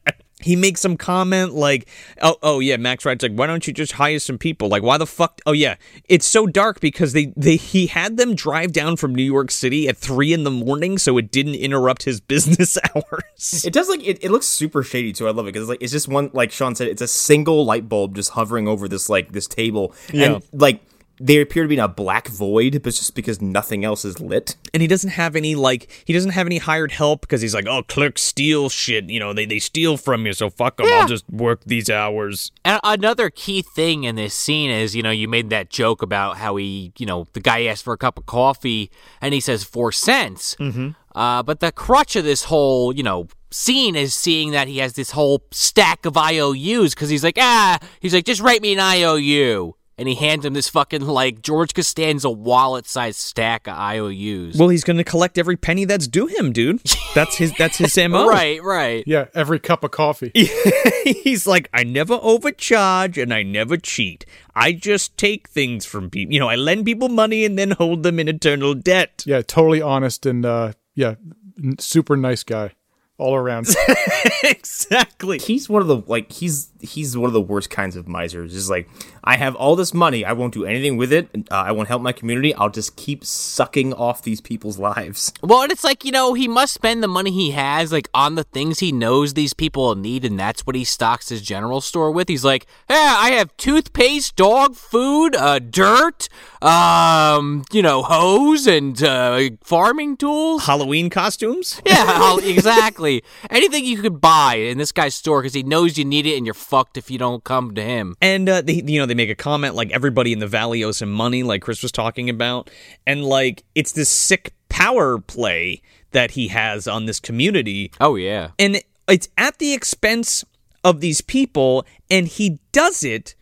[0.47, 1.89] he makes some comment like,
[2.23, 4.69] "Oh, oh yeah." Max Wright's like, "Why don't you just hire some people?
[4.69, 5.41] Like, why the fuck?
[5.45, 5.77] Oh yeah,
[6.09, 9.89] it's so dark because they they he had them drive down from New York City
[9.89, 13.65] at three in the morning, so it didn't interrupt his business hours.
[13.65, 15.29] It does like it, it looks super shady too.
[15.29, 17.65] I love it because it's like it's just one like Sean said, it's a single
[17.65, 19.95] light bulb just hovering over this like this table.
[20.13, 20.37] Yeah.
[20.37, 20.81] And like
[21.19, 24.21] they appear to be in a black void, but it's just because nothing else is
[24.21, 24.57] lit.
[24.75, 27.67] and he doesn't have any like he doesn't have any hired help because he's like,
[27.67, 29.09] "Oh, clerks steal shit.
[29.09, 30.87] You know, they they steal from you, so fuck them.
[30.91, 35.11] I'll just work these hours." And another key thing in this scene is, you know,
[35.11, 38.19] you made that joke about how he, you know, the guy asked for a cup
[38.19, 38.91] of coffee
[39.21, 40.57] and he says four cents.
[40.61, 40.91] Mm-hmm.
[41.15, 44.93] Uh, but the crutch of this whole, you know, scene is seeing that he has
[44.95, 48.81] this whole stack of IOUs because he's like, ah, he's like, just write me an
[48.81, 49.75] IOU.
[49.99, 54.57] And he hands him this fucking like George Costanza wallet-sized stack of IOUs.
[54.57, 56.83] Well, he's going to collect every penny that's due him, dude.
[57.15, 57.53] That's his.
[57.59, 58.29] That's his mo.
[58.29, 59.03] right, right.
[59.07, 60.33] Yeah, every cup of coffee.
[61.05, 64.27] he's like, I never overcharge and I never cheat.
[64.55, 66.33] I just take things from people.
[66.35, 69.23] You know, I lend people money and then hold them in eternal debt.
[69.27, 71.15] Yeah, totally honest and uh, yeah,
[71.63, 72.73] n- super nice guy
[73.19, 73.67] all around.
[74.45, 75.39] exactly.
[75.39, 78.55] he's one of the like he's he's one of the worst kinds of misers.
[78.55, 78.89] Is like
[79.25, 81.29] I have all this money, I won't do anything with it.
[81.51, 82.55] Uh, I won't help my community.
[82.55, 85.33] I'll just keep sucking off these people's lives.
[85.47, 88.35] Well, and it's like, you know, he must spend the money he has like on
[88.35, 92.11] the things he knows these people need and that's what he stocks his general store
[92.11, 92.29] with.
[92.29, 96.29] He's like, "Yeah, I have toothpaste, dog food, uh dirt,
[96.61, 101.81] um, you know, hose and uh farming tools." Halloween costumes.
[101.87, 103.23] Yeah, exactly.
[103.49, 106.45] Anything you could buy in this guy's store because he knows you need it and
[106.47, 108.15] you're fucked if you don't come to him.
[108.21, 111.01] And uh, they, you know, they make a comment like everybody in the valley owes
[111.01, 112.69] him money, like Chris was talking about,
[113.07, 118.51] and like it's this sick power play that he has on this community, Oh yeah.
[118.59, 120.45] and it's at the expense
[120.85, 123.35] of these people, and he does it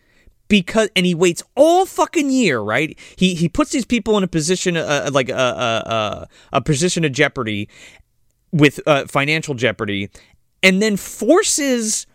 [0.47, 2.97] because and he waits all fucking year, right?
[3.17, 7.05] He he puts these people in a position, uh, like a a, a a position
[7.05, 7.69] of jeopardy
[8.53, 10.11] with uh, financial jeopardy,
[10.63, 12.07] and then forces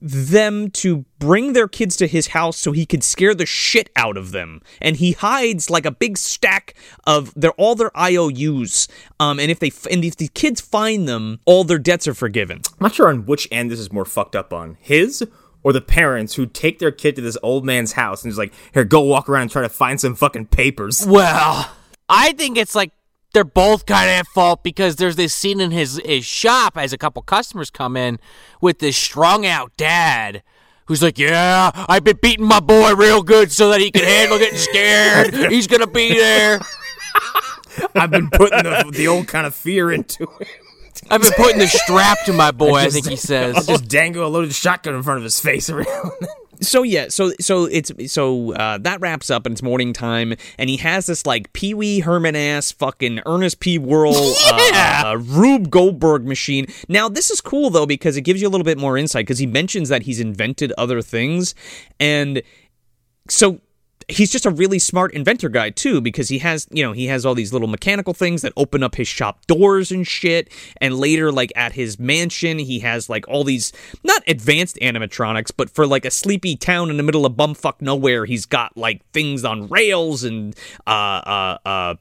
[0.00, 4.16] them to bring their kids to his house so he could scare the shit out
[4.16, 4.62] of them.
[4.80, 6.74] And he hides like a big stack
[7.06, 8.88] of their all their IOUs
[9.18, 12.62] um and if they and if the kids find them all their debts are forgiven.
[12.66, 15.26] I'm not sure on which end this is more fucked up on his
[15.62, 18.52] or the parents who take their kid to this old man's house and just like,
[18.72, 21.06] here, go walk around and try to find some fucking papers.
[21.06, 21.70] Well,
[22.08, 22.92] I think it's like
[23.32, 26.92] they're both kind of at fault because there's this scene in his his shop as
[26.92, 28.18] a couple customers come in
[28.60, 30.42] with this strung out dad
[30.86, 34.38] who's like, "Yeah, I've been beating my boy real good so that he can handle
[34.38, 35.34] getting scared.
[35.52, 36.60] He's gonna be there.
[37.94, 40.46] I've been putting the, the old kind of fear into him.
[41.08, 43.66] I've been putting the strap to my boy." I think he I'll says.
[43.66, 46.10] just dangle a loaded shotgun in front of his face around.
[46.60, 50.70] So yeah so so it's so uh, that wraps up and it's morning time and
[50.70, 55.70] he has this like Pee Wee Herman ass fucking Ernest P Worrell uh, uh, Rube
[55.70, 56.66] Goldberg machine.
[56.88, 59.38] Now this is cool though because it gives you a little bit more insight because
[59.38, 61.54] he mentions that he's invented other things
[61.98, 62.42] and
[63.28, 63.60] so
[64.10, 67.24] he's just a really smart inventor guy too because he has you know he has
[67.26, 70.48] all these little mechanical things that open up his shop doors and shit
[70.80, 73.72] and later like at his mansion he has like all these
[74.04, 78.24] not advanced animatronics but for like a sleepy town in the middle of bumfuck nowhere
[78.24, 80.54] he's got like things on rails and
[80.86, 81.94] uh uh uh,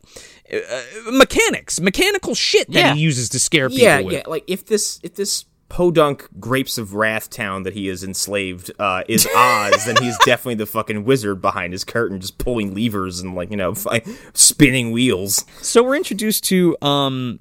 [0.54, 0.82] uh
[1.12, 2.94] mechanics mechanical shit that Yeah.
[2.96, 4.14] he uses to scare people yeah, with.
[4.14, 4.24] yeah.
[4.28, 9.04] Like if this if this podunk grapes of wrath town that he has enslaved uh,
[9.08, 13.36] is Oz, then he's definitely the fucking wizard behind his curtain, just pulling levers and
[13.36, 14.04] like you know fi-
[14.34, 15.46] spinning wheels.
[15.62, 17.40] So we're introduced to um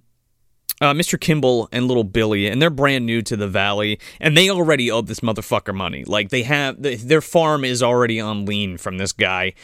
[0.81, 1.21] uh, Mr.
[1.21, 5.03] Kimball and little Billy, and they're brand new to the valley, and they already owe
[5.03, 6.05] this motherfucker money.
[6.05, 9.55] Like they have, th their farm is already on lean from this guy,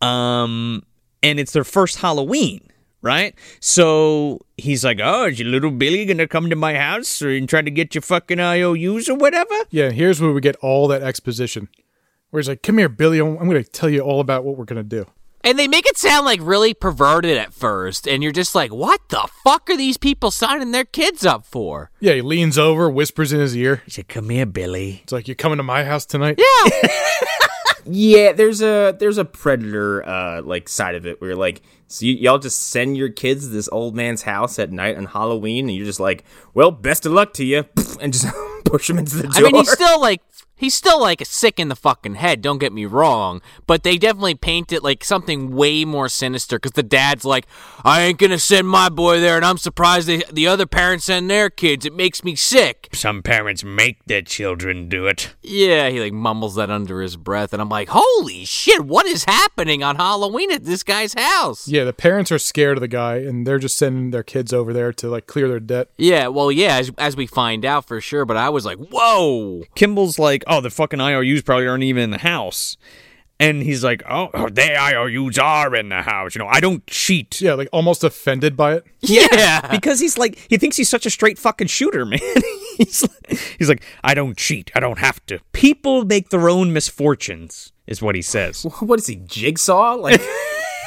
[0.00, 0.82] um,
[1.22, 2.60] and it's their first Halloween,
[3.02, 3.34] right?
[3.60, 7.48] So he's like, "Oh, is your little Billy gonna come to my house or, and
[7.48, 11.02] try to get your fucking IOUs or whatever?" yeah, here's where we get all that
[11.02, 11.68] exposition.
[12.30, 13.18] Where he's like, "Come here, Billy.
[13.18, 15.06] I'm going to tell you all about what we're going to do."
[15.44, 19.00] And they make it sound like really perverted at first, and you're just like, "What
[19.08, 23.32] the fuck are these people signing their kids up for?" Yeah, he leans over, whispers
[23.32, 23.82] in his ear.
[23.84, 25.00] He said, Come here, Billy.
[25.02, 26.88] It's like, you're coming to my house tonight?" Yeah.
[27.84, 32.12] Yeah, there's a there's a predator uh like side of it where like so y-
[32.12, 35.76] y'all just send your kids to this old man's house at night on Halloween, and
[35.76, 36.24] you're just like,
[36.54, 37.64] well, best of luck to you,
[38.00, 38.26] and just
[38.64, 39.32] push them into the door.
[39.36, 40.22] I mean, he's still like
[40.62, 42.40] he's still like a sick in the fucking head.
[42.40, 46.72] Don't get me wrong, but they definitely paint it like something way more sinister because
[46.72, 47.46] the dad's like,
[47.84, 51.28] "I ain't gonna send my boy there," and I'm surprised they, the other parents send
[51.28, 51.84] their kids.
[51.84, 52.88] It makes me sick.
[52.92, 55.34] Some parents make their children do it.
[55.42, 59.24] Yeah, he like mumbles that under his breath, and I'm like, "Holy shit, what is
[59.24, 63.16] happening on Halloween at this guy's house?" Yeah, the parents are scared of the guy,
[63.16, 65.88] and they're just sending their kids over there to like clear their debt.
[65.98, 68.24] Yeah, well, yeah, as, as we find out for sure.
[68.24, 72.10] But I was like, "Whoa!" Kimball's like, "Oh, the fucking IOUs probably aren't even in
[72.10, 72.76] the house."
[73.40, 76.34] And he's like, "Oh, Oh, their IOUs are in the house.
[76.34, 77.40] You know, I don't cheat.
[77.40, 78.84] Yeah, like almost offended by it.
[79.00, 82.20] Yeah, because he's like he thinks he's such a straight fucking shooter, man.
[82.76, 84.70] he's like, he's like I don't cheat.
[84.76, 85.40] I don't have to.
[85.52, 88.64] people make their own misfortunes, is what he says.
[88.80, 89.94] what is he, Jigsaw?
[89.94, 90.20] Like,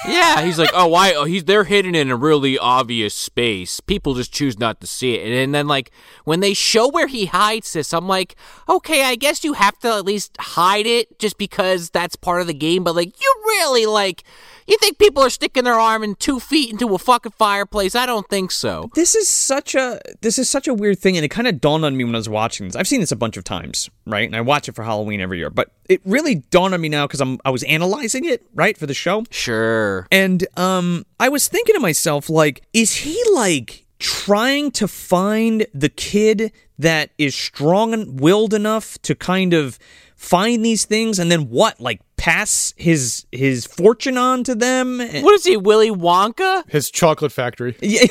[0.08, 1.14] Yeah, he's like, oh, why?
[1.14, 3.80] Oh, he's they're hidden in a really obvious space.
[3.80, 5.36] People just choose not to see it.
[5.36, 5.92] And then like
[6.26, 8.36] when they show where he hides this, I'm like,
[8.70, 12.48] okay, I guess you have to at least hide it just because that's part of
[12.48, 12.84] the game.
[12.84, 14.24] But like, you really like,
[14.68, 17.96] you think people are sticking their arm in two feet into a fucking fireplace?
[17.96, 18.90] I don't think so.
[18.96, 21.86] this is such a this is such a weird thing and it kind of dawned
[21.86, 24.26] on me when i was watching this i've seen this a bunch of times right
[24.28, 27.06] and i watch it for halloween every year but it really dawned on me now
[27.08, 30.08] because i'm i was analyzing it right for the show Sure.
[30.12, 35.90] and um i was thinking to myself like is he like trying to find the
[35.90, 39.80] kid that is strong and willed enough to kind of
[40.18, 45.34] find these things and then what like pass his his fortune on to them What
[45.34, 46.70] is he, Willy Wonka?
[46.70, 47.78] His chocolate factory.
[47.82, 48.06] Yeah.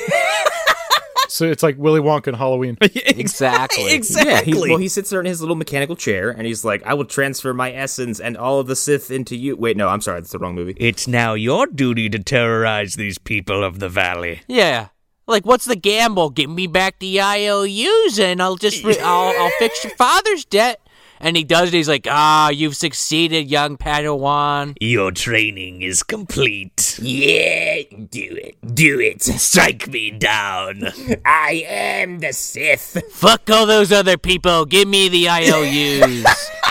[1.27, 2.77] So it's like Willy Wonka and Halloween.
[3.25, 3.93] Exactly.
[3.93, 6.83] exactly Yeah, he, well, he sits there in his little mechanical chair, and he's like,
[6.83, 10.01] "I will transfer my essence and all of the Sith into you." Wait, no, I'm
[10.01, 10.75] sorry, that's the wrong movie.
[10.77, 14.41] It's now your duty to terrorize these people of the valley.
[14.47, 14.89] Yeah.
[15.27, 16.29] Like, what's the gamble?
[16.29, 20.79] Give me back the IOUs, and I'll just re- I'll, I'll fix your father's debt.
[21.25, 21.73] And he does it.
[21.73, 24.75] He's like, ah, you've succeeded, young Padawan.
[24.79, 26.99] Your training is complete.
[27.01, 28.75] Yeah, do it.
[28.75, 29.23] Do it.
[29.23, 30.83] Strike me down.
[31.25, 33.01] I am the Sith.
[33.11, 34.65] Fuck all those other people.
[34.65, 36.25] Give me the IOUs.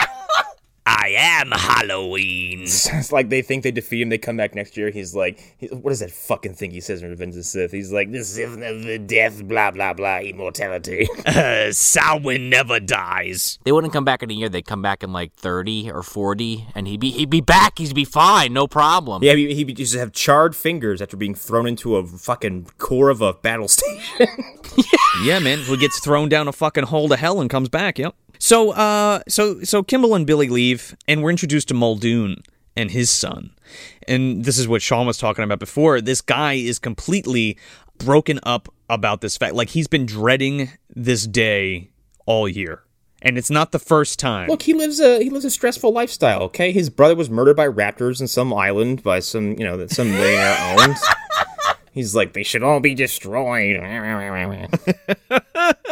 [0.86, 2.62] I am Halloween.
[2.94, 4.08] It's like they think they defeat him.
[4.10, 4.90] They come back next year.
[4.90, 7.72] He's like, he- "What is that fucking thing he says in Revenge of the Sith?"
[7.72, 11.08] He's like, The Sith of the death, blah, blah, blah, immortality.
[11.26, 13.58] Uh, Samhain never dies.
[13.64, 14.48] they wouldn't come back in a year.
[14.48, 17.78] They'd come back in like 30 or 40, and he'd be he'd be back.
[17.78, 18.52] He'd be fine.
[18.52, 19.22] No problem.
[19.22, 23.08] "Yeah." He, he used to have charred fingers after being thrown into a fucking core
[23.10, 24.26] of a battle station.
[25.24, 27.98] Yeah, man, who gets thrown down a fucking hole to hell and comes back.
[27.98, 28.14] Yep.
[28.44, 32.42] So, uh, so, so Kimball and Billy leave, and we're introduced to Muldoon
[32.76, 33.52] and his son,
[34.06, 36.02] and this is what Sean was talking about before.
[36.02, 37.56] This guy is completely
[37.96, 39.54] broken up about this fact.
[39.54, 41.88] Like he's been dreading this day
[42.26, 42.82] all year,
[43.22, 44.50] and it's not the first time.
[44.50, 46.42] Look, he lives a he lives a stressful lifestyle.
[46.42, 49.90] Okay, his brother was murdered by raptors in some island by some you know that
[49.90, 51.02] some millionaire owns.
[51.92, 53.76] He's like, they should all be destroyed.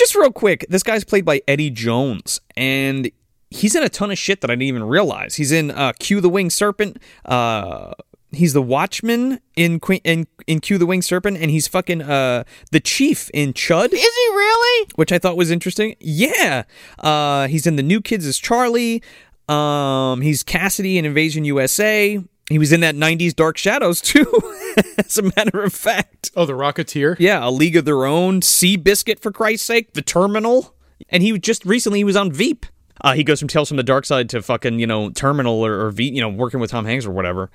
[0.00, 3.10] just real quick, this guy's played by Eddie Jones, and
[3.50, 5.36] he's in a ton of shit that I didn't even realize.
[5.36, 6.96] He's in uh, Q the Winged Serpent.
[7.24, 7.92] Uh,
[8.32, 12.44] he's the Watchman in Qu- in in Q the Winged Serpent, and he's fucking uh,
[12.70, 14.88] the Chief in Chud, Is he really?
[14.96, 15.94] which I thought was interesting.
[16.00, 16.62] Yeah,
[16.98, 19.02] uh, he's in the New Kids as Charlie.
[19.48, 22.22] Um, he's Cassidy in Invasion USA.
[22.50, 24.26] He was in that '90s Dark Shadows too,
[24.98, 26.32] as a matter of fact.
[26.36, 27.16] Oh, the Rocketeer.
[27.18, 30.74] Yeah, A League of Their Own, Sea Biscuit for Christ's sake, The Terminal,
[31.08, 32.66] and he just recently he was on Veep.
[33.02, 35.86] Uh, he goes from Tales from the Dark Side to fucking you know Terminal or,
[35.86, 37.50] or Veep, you know, working with Tom Hanks or whatever.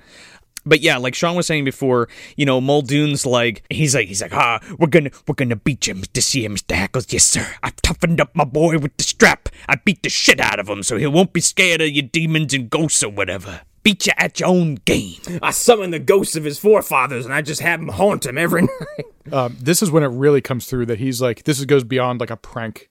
[0.64, 4.34] But yeah, like Sean was saying before, you know, Muldoon's like he's like he's like
[4.34, 6.22] ah, we're gonna we're gonna beat you, Mr.
[6.22, 6.74] C, Mr.
[6.74, 7.46] Hackles, yes sir.
[7.62, 9.50] I've toughened up my boy with the strap.
[9.68, 12.54] I beat the shit out of him, so he won't be scared of your demons
[12.54, 13.60] and ghosts or whatever.
[13.86, 15.20] Beat you at your own game.
[15.40, 18.62] I summon the ghosts of his forefathers and I just have them haunt him every
[18.96, 19.32] night.
[19.32, 22.30] Um, this is when it really comes through that he's like, this goes beyond like
[22.30, 22.90] a prank.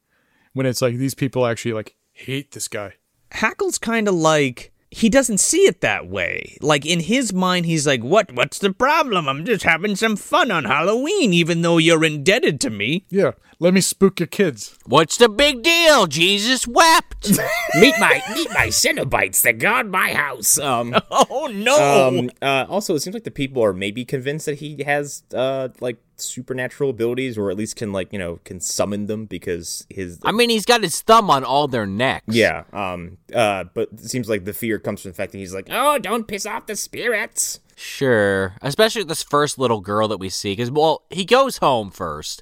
[0.54, 2.93] When it's like these people actually like hate this guy.
[3.32, 6.58] Hackle's kind of like he doesn't see it that way.
[6.62, 8.32] Like in his mind, he's like, "What?
[8.32, 9.28] What's the problem?
[9.28, 13.74] I'm just having some fun on Halloween, even though you're indebted to me." Yeah, let
[13.74, 14.78] me spook your kids.
[14.86, 16.08] What's the big deal?
[16.08, 17.30] Jesus wept.
[17.76, 20.58] meet my meet my Cenobites that guard my house.
[20.58, 22.08] Um, Oh no!
[22.08, 25.70] um, uh, also, it seems like the people are maybe convinced that he has uh,
[25.80, 30.20] like supernatural abilities, or at least can like you know can summon them because his
[30.24, 32.36] I mean, he's got his thumb on all their necks.
[32.36, 32.64] yeah.
[32.74, 33.18] Um.
[33.34, 33.66] Uh.
[33.74, 36.28] But it seems like the fear comes from the fact that he's like, Oh, don't
[36.28, 37.60] piss off the spirits.
[37.76, 38.56] Sure.
[38.62, 40.53] Especially this first little girl that we see.
[40.53, 42.41] Because, well, he goes home first.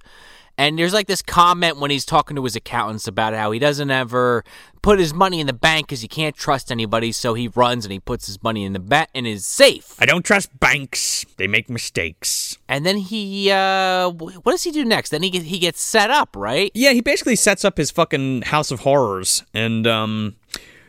[0.58, 3.89] And there's like this comment when he's talking to his accountants about how he doesn't
[3.89, 4.43] ever
[4.84, 7.12] put his money in the bank because he can't trust anybody.
[7.12, 9.95] So he runs and he puts his money in the bat in his safe.
[9.99, 11.26] I don't trust banks.
[11.38, 12.58] They make mistakes.
[12.68, 15.10] And then he, uh, what does he do next?
[15.10, 16.72] Then he get, he gets set up, right?
[16.76, 20.36] yeah, he basically sets up his fucking House of Horrors, and um,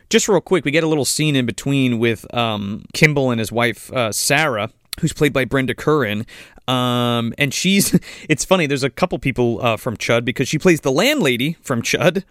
[0.09, 3.51] just real quick, we get a little scene in between with um Kimball and his
[3.51, 4.69] wife uh, Sarah.
[5.01, 6.25] Who's played by Brenda Currin,
[6.67, 7.97] um, and she's.
[8.29, 8.65] It's funny.
[8.65, 12.23] There's a couple people uh, from Chud because she plays the landlady from Chud,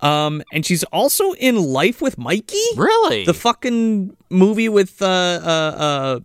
[0.00, 2.56] um, and she's also in Life with Mikey.
[2.76, 3.24] Really?
[3.24, 6.20] the fucking movie with uh, uh, uh,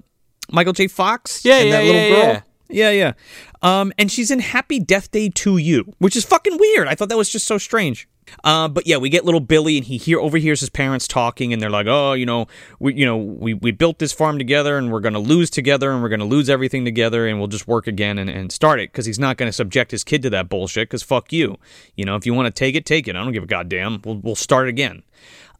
[0.51, 0.87] Michael J.
[0.87, 1.43] Fox.
[1.43, 2.33] Yeah, and yeah, that little yeah, girl.
[2.33, 2.41] yeah.
[2.71, 3.13] Yeah, yeah.
[3.61, 6.87] Um, and she's in Happy Death Day to You, which is fucking weird.
[6.87, 8.07] I thought that was just so strange.
[8.43, 11.61] Uh, but yeah, we get little Billy, and he hear overhears his parents talking, and
[11.61, 12.47] they're like, "Oh, you know,
[12.79, 16.01] we, you know, we, we built this farm together, and we're gonna lose together, and
[16.01, 19.05] we're gonna lose everything together, and we'll just work again and, and start it because
[19.05, 20.89] he's not gonna subject his kid to that bullshit.
[20.89, 21.57] Because fuck you,
[21.95, 23.15] you know, if you want to take it, take it.
[23.15, 24.01] I don't give a goddamn.
[24.03, 25.03] We'll we'll start again."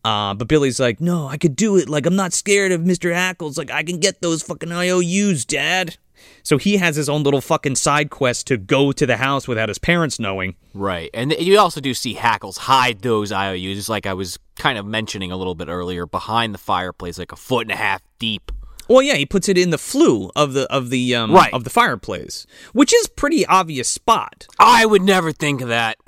[0.03, 1.89] Uh, but Billy's like, "No, I could do it.
[1.89, 3.57] Like, I'm not scared of Mister Hackles.
[3.57, 5.97] Like, I can get those fucking IOUs, Dad."
[6.43, 9.69] So he has his own little fucking side quest to go to the house without
[9.69, 10.55] his parents knowing.
[10.73, 11.09] Right.
[11.13, 15.31] And you also do see Hackles hide those IOUs, like I was kind of mentioning
[15.31, 18.51] a little bit earlier, behind the fireplace, like a foot and a half deep.
[18.87, 21.53] Well, yeah, he puts it in the flue of the of the um, Right.
[21.53, 24.47] of the fireplace, which is pretty obvious spot.
[24.57, 25.97] I would never think of that.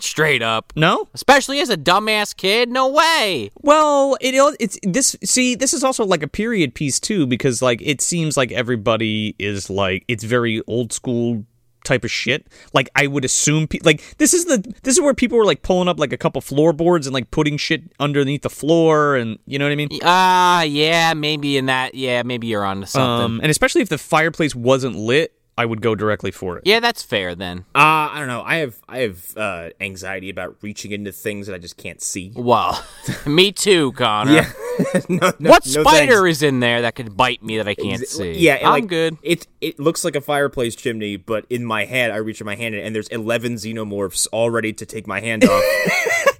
[0.00, 0.72] Straight up.
[0.76, 2.68] No, Especially as a dumbass kid.
[2.70, 3.50] No way.
[3.62, 5.16] well, it it's this.
[5.24, 9.34] See, this is also like a period piece too, because like it seems like everybody
[9.38, 11.44] is like it's very old school
[11.84, 12.46] type of shit.
[12.72, 15.62] Like I would assume, pe- like this is the this is where people were like
[15.62, 19.58] pulling up like a couple floorboards and like putting shit underneath the floor, and you
[19.58, 19.88] know what I mean.
[20.02, 21.94] Ah, yeah, maybe in that.
[21.94, 23.24] Yeah, maybe you're onto something.
[23.36, 26.62] Um, and especially if the fireplace wasn't lit, I would go directly for it.
[26.66, 27.66] yeah, that's fair then.
[27.74, 28.42] Uh, I don't know.
[28.42, 32.32] I have I have uh, anxiety about reaching into things that I just can't see.
[32.34, 32.82] Well,
[33.26, 34.46] me too, Connor.
[35.10, 36.38] no, no, What no spider thanks.
[36.38, 38.32] is in there that could bite me that I can't Ex- see?
[38.32, 39.18] Yeah, I'm like, good.
[39.22, 42.56] It it looks like a fireplace chimney, but in my head, I reach in my
[42.56, 45.62] hand in, and there's eleven xenomorphs all ready to take my hand off.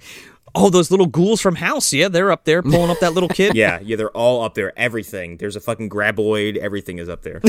[0.54, 3.54] Oh, those little ghouls from House, yeah, they're up there pulling up that little kid.
[3.56, 4.78] yeah, yeah, they're all up there.
[4.78, 5.38] Everything.
[5.38, 6.58] There's a fucking graboid.
[6.58, 7.40] Everything is up there.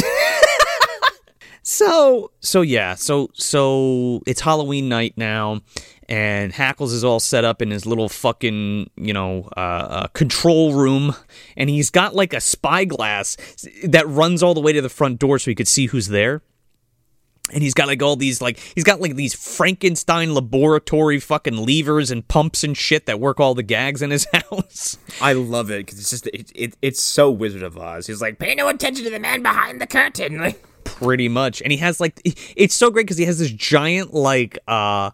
[1.63, 5.61] So so yeah, so so it's Halloween night now,
[6.09, 10.73] and Hackles is all set up in his little fucking you know uh, uh, control
[10.73, 11.15] room,
[11.55, 13.37] and he's got like a spyglass
[13.85, 16.41] that runs all the way to the front door so he could see who's there.
[17.53, 22.11] And he's got like all these like he's got like these Frankenstein laboratory fucking levers
[22.11, 24.97] and pumps and shit that work all the gags in his house.
[25.21, 28.07] I love it because it's just it, it it's so Wizard of Oz.
[28.07, 30.39] He's like, Pay no attention to the man behind the curtain.
[30.39, 32.21] Like, pretty much and he has like
[32.55, 35.11] it's so great because he has this giant like uh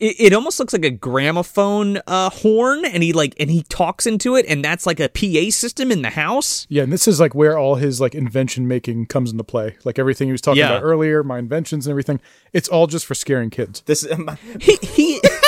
[0.00, 4.06] it, it almost looks like a gramophone uh horn and he like and he talks
[4.06, 7.20] into it and that's like a pa system in the house Yeah, and this is
[7.20, 9.76] like where all his like invention making comes into play.
[9.84, 10.70] Like everything he was talking Yeah.
[10.70, 12.20] about earlier, my inventions and everything.
[12.54, 13.82] It's all just for scaring kids.
[13.82, 14.10] this.
[14.10, 15.45] um, he he this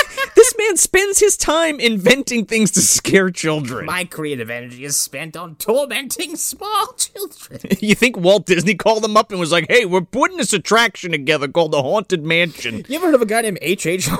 [0.68, 5.56] man spends his time inventing things to scare children my creative energy is spent on
[5.56, 7.60] tormenting small children.
[7.80, 11.12] you think walt disney called them up and was like hey we're putting this attraction
[11.12, 13.86] together called the haunted mansion you ever heard of a guy named H.
[13.86, 14.08] H.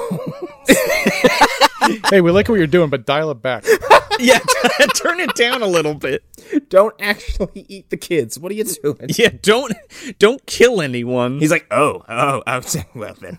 [2.11, 3.65] hey, we like what you're doing, but dial it back.
[4.25, 4.39] yeah
[4.95, 6.25] turn it down a little bit
[6.69, 8.39] Don't actually eat the kids.
[8.39, 9.11] What are you doing?
[9.17, 9.73] yeah don't
[10.19, 12.63] don't kill anyone He's like, oh, oh, I'm
[12.95, 13.39] well then,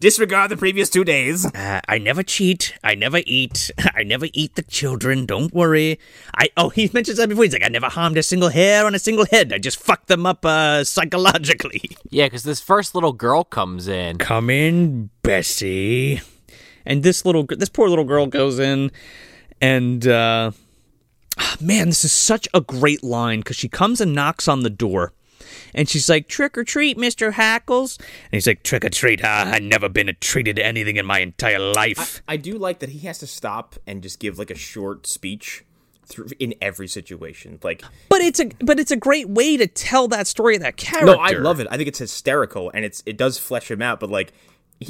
[0.00, 1.44] disregard the previous two days.
[1.46, 2.74] Uh, I never cheat.
[2.84, 3.70] I never eat.
[3.94, 5.26] I never eat the children.
[5.26, 5.98] Don't worry.
[6.36, 7.44] I oh he mentions that before.
[7.44, 9.52] He's like, I never harmed a single hair on a single head.
[9.52, 11.82] I just fucked them up uh, psychologically.
[12.10, 14.18] Yeah, because this first little girl comes in.
[14.18, 16.20] Come in, Bessie.
[16.84, 18.90] and this little this poor little girl goes in
[19.60, 20.50] and uh
[21.60, 25.12] man this is such a great line because she comes and knocks on the door
[25.74, 29.20] and she's like trick or treat mr hackles And he's like, trick or treat.
[29.22, 32.22] Ah, I've never been treated to anything in my entire life.
[32.26, 35.64] I do like that he has to stop and just give like a short speech
[36.06, 37.58] through in every situation.
[37.62, 40.76] Like, but it's a but it's a great way to tell that story of that
[40.76, 41.66] character no, I love it.
[41.70, 44.32] I think it's hysterical and it's it does flesh him out, but like,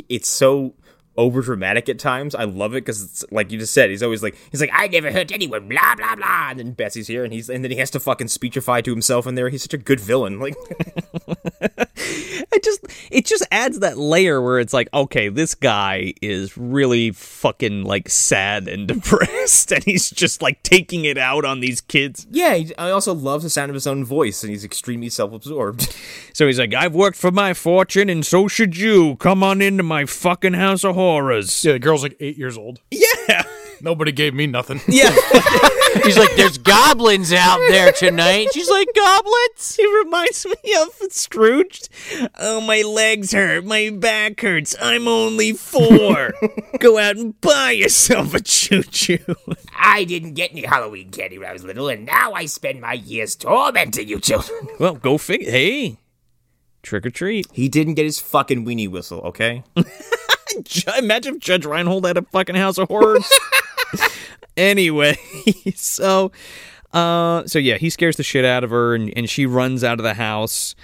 [0.09, 0.75] it's so
[1.17, 2.35] over dramatic at times.
[2.35, 3.91] I love it because it's like you just said.
[3.91, 5.69] He's always like, he's like, I never hurt anyone.
[5.69, 6.49] Blah blah blah.
[6.51, 9.27] And then Bessie's here, and he's and then he has to fucking speechify to himself
[9.27, 9.49] in there.
[9.49, 10.39] He's such a good villain.
[10.39, 10.57] Like,
[12.53, 17.11] it just it just adds that layer where it's like okay this guy is really
[17.11, 22.27] fucking like sad and depressed and he's just like taking it out on these kids
[22.31, 22.55] yeah.
[22.55, 25.95] He, I also love the sound of his own voice, and he's extremely self-absorbed.
[26.33, 29.83] so he's like i've worked for my fortune and so should you come on into
[29.83, 32.81] my fucking house of horrors Yeah, the girl's like eight years old.
[32.91, 33.43] yeah
[33.83, 34.81] Nobody gave me nothing.
[34.89, 35.11] yeah
[36.03, 41.83] He's like, "There's goblins out there tonight." She's like, "Goblins." he reminds me of Scrooge.
[42.39, 46.33] oh my legs hurt my back hurts i'm only four
[46.81, 49.19] go out and buy yourself a choo-choo
[49.79, 52.95] I didn't get any Halloween candy when I was little, and now I spend my
[52.95, 54.69] years tormenting you children.
[54.81, 55.99] well go figure hey
[56.83, 59.21] trick or treat he didn't get his fucking weenie whistle.
[59.21, 59.63] Okay.
[60.99, 63.31] Imagine if Judge Reinhold had a fucking house of horrors.
[64.57, 65.17] anyway,
[65.75, 66.33] so
[66.93, 69.99] uh so yeah, he scares the shit out of her and, and she runs out
[69.99, 70.75] of the house.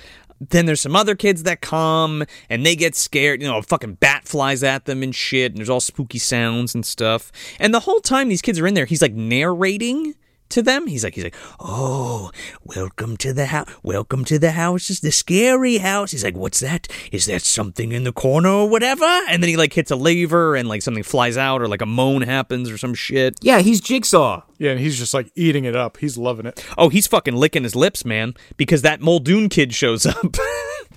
[0.41, 3.41] then there's some other kids that come and they get scared.
[3.41, 6.75] You know, a fucking bat flies at them and shit, and there's all spooky sounds
[6.75, 7.31] and stuff.
[7.61, 10.15] And the whole time these kids are in there, he's like narrating
[10.53, 10.87] to them.
[10.87, 12.31] He's like, he's like, oh,
[12.65, 13.69] welcome to the house.
[13.83, 14.89] Welcome to the house.
[14.91, 16.13] It's the scary house.
[16.13, 16.89] He's like, what's that?
[17.11, 19.05] Is that something in the corner or whatever?
[19.05, 21.87] And then he like hits a lever and like something flies out or like a
[21.87, 23.37] moan happens or some shit.
[23.43, 24.43] Yeah, he's Jigsaw.
[24.59, 25.97] Yeah, and he's just like eating it up.
[25.97, 26.65] He's loving it.
[26.79, 30.37] Oh, he's fucking licking his lips, man, because that Muldoon kid shows up.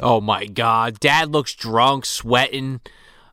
[0.01, 2.81] Oh my god, dad looks drunk, sweating.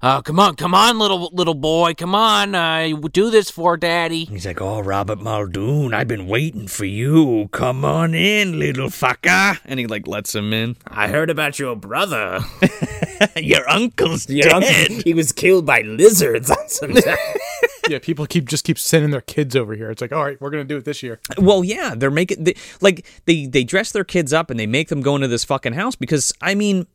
[0.02, 4.24] Uh, come on, come on, little little boy, come on, uh, do this for daddy.
[4.24, 7.48] He's like, oh, Robert Muldoon, I've been waiting for you.
[7.52, 9.60] Come on in, little fucker.
[9.64, 10.74] and he like lets him in.
[10.88, 12.40] I heard about your brother.
[13.36, 14.90] Your uncle's Your dead.
[14.90, 16.96] uncle, he was killed by lizards on some
[17.88, 19.88] Yeah, people keep just keep sending their kids over here.
[19.88, 21.20] It's like, all right, we're gonna do it this year.
[21.38, 24.88] Well, yeah, they're making they, like they they dress their kids up and they make
[24.88, 26.88] them go into this fucking house because I mean,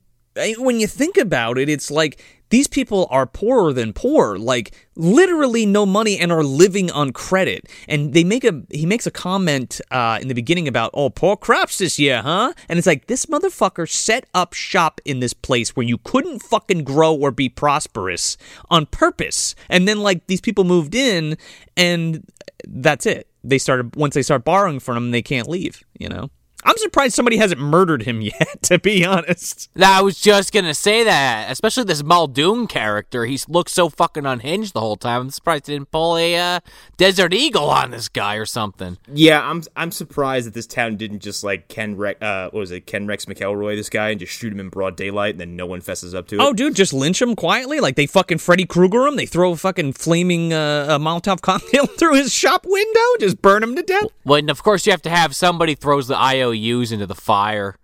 [0.58, 5.66] when you think about it, it's like these people are poorer than poor, like literally
[5.66, 7.68] no money and are living on credit.
[7.88, 11.36] And they make a he makes a comment uh, in the beginning about oh poor
[11.36, 12.54] crops this year, huh?
[12.70, 16.84] And it's like this motherfucker set up shop in this place where you couldn't fucking
[16.84, 18.38] grow or be prosperous
[18.70, 19.56] on purpose.
[19.70, 21.38] And then like these people moved in
[21.76, 22.26] and
[22.68, 23.28] that's it.
[23.44, 25.84] They started once they start borrowing from him, they can't leave.
[26.00, 26.30] You know,
[26.68, 28.62] I'm surprised somebody hasn't murdered him yet.
[28.64, 33.26] To be honest, I was just gonna say that, especially this Muldoon character.
[33.26, 35.22] He looks so fucking unhinged the whole time.
[35.22, 36.60] I'm surprised he didn't pull a uh,
[36.98, 38.98] Desert Eagle on this guy or something.
[39.14, 42.72] Yeah, I'm I'm surprised that this town didn't just like Ken Rex, uh, what was
[42.72, 45.56] it, Ken Rex McElroy, this guy, and just shoot him in broad daylight, and then
[45.56, 46.42] no one fesses up to it.
[46.42, 49.16] oh dude, just lynch him quietly, like they fucking Freddy Krueger him.
[49.16, 53.64] They throw a fucking flaming uh, a Molotov cocktail through his shop window, just burn
[53.64, 54.08] him to death.
[54.26, 56.18] Well, and of course you have to have somebody throws the
[56.58, 57.78] IOUs into the fire.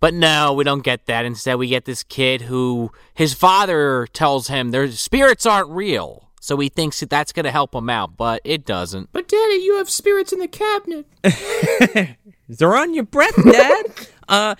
[0.00, 1.24] But no, we don't get that.
[1.24, 6.30] Instead, we get this kid who his father tells him their spirits aren't real.
[6.40, 9.10] So he thinks that that's going to help him out, but it doesn't.
[9.12, 11.06] But daddy, you have spirits in the cabinet.
[12.48, 13.84] They're on your breath, Dad.
[14.28, 14.54] uh,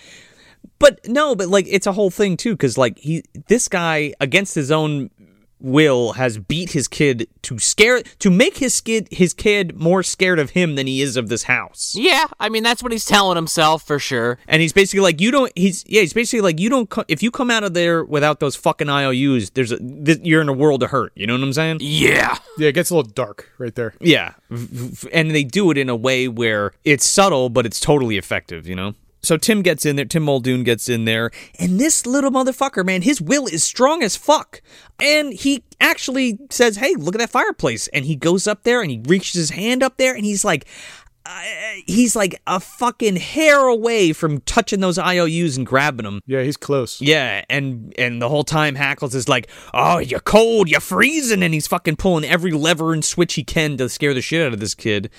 [0.78, 4.55] but no, but like it's a whole thing too, because like he, this guy against
[4.55, 5.10] his own
[5.62, 10.39] will has beat his kid to scare to make his kid his kid more scared
[10.39, 11.94] of him than he is of this house.
[11.97, 14.39] Yeah, I mean that's what he's telling himself for sure.
[14.48, 15.52] And he's basically like, you don't.
[15.56, 16.01] He's yeah.
[16.01, 16.90] He's basically like, you don't.
[16.90, 20.43] Co- if you come out of there without those fucking IOUs, there's a th- you're
[20.43, 21.12] in a world of hurt.
[21.14, 21.78] You know what I'm saying?
[21.80, 22.36] Yeah.
[22.59, 23.94] Yeah, it gets a little dark right there.
[24.01, 24.68] Yeah, V-
[25.06, 28.66] v- and they do it in a way where it's subtle, but it's totally effective.
[28.66, 28.94] You know.
[29.23, 30.05] So Tim gets in there.
[30.05, 34.16] Tim Muldoon gets in there, and this little motherfucker, man, his will is strong as
[34.16, 34.61] fuck.
[35.01, 38.90] And he actually says, "Hey, look at that fireplace." And he goes up there and
[38.90, 40.66] he reaches his hand up there, and he's like.
[41.24, 41.40] Uh,
[41.86, 46.20] he's like a fucking hair away from touching those IOUs and grabbing them.
[46.27, 47.01] Yeah, he's close.
[47.01, 51.55] Yeah, and and the whole time Hackles is like, "Oh, you're cold, you're freezing," and
[51.55, 54.59] he's fucking pulling every lever and switch he can to scare the shit out of
[54.59, 55.11] this kid.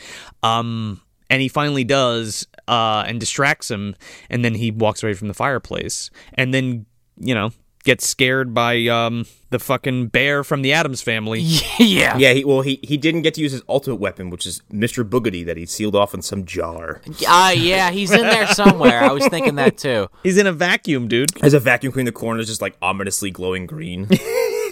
[0.44, 1.00] Um,
[1.30, 3.96] and he finally does, uh, and distracts him,
[4.30, 6.86] and then he walks away from the fireplace, and then
[7.18, 7.52] you know
[7.84, 11.40] gets scared by um the fucking bear from the Addams family.
[11.80, 12.18] yeah.
[12.18, 15.08] Yeah, he, well, he he didn't get to use his ultimate weapon, which is Mr.
[15.08, 17.02] Boogedy that he sealed off in some jar.
[17.28, 19.02] Uh, yeah, he's in there somewhere.
[19.02, 20.10] I was thinking that too.
[20.24, 21.32] He's in a vacuum, dude.
[21.44, 24.08] As a vacuum cleaner, the corner is just like ominously glowing green.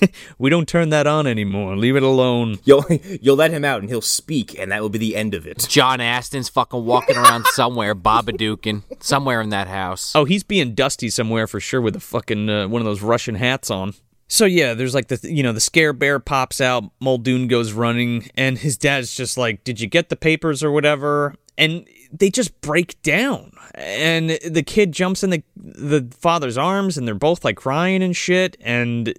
[0.38, 1.78] We don't turn that on anymore.
[1.78, 2.57] Leave it alone.
[2.64, 2.86] you'll
[3.22, 5.65] you'll let him out, and he'll speak, and that will be the end of it.
[5.69, 10.14] John Astin's fucking walking around somewhere, babadooking somewhere in that house.
[10.15, 13.36] Oh, he's being dusty somewhere for sure with a fucking uh, one of those Russian
[13.36, 13.94] hats on.
[14.28, 18.30] So yeah, there's like the you know the scare bear pops out, Muldoon goes running,
[18.36, 22.60] and his dad's just like, "Did you get the papers or whatever?" And they just
[22.61, 27.57] break down, and the kid jumps in the the father's arms, and they're both like
[27.57, 29.14] crying and shit, and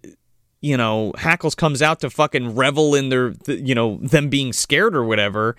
[0.63, 4.97] you know Hackles comes out to fucking revel in their you know them being scared
[4.97, 5.57] or whatever.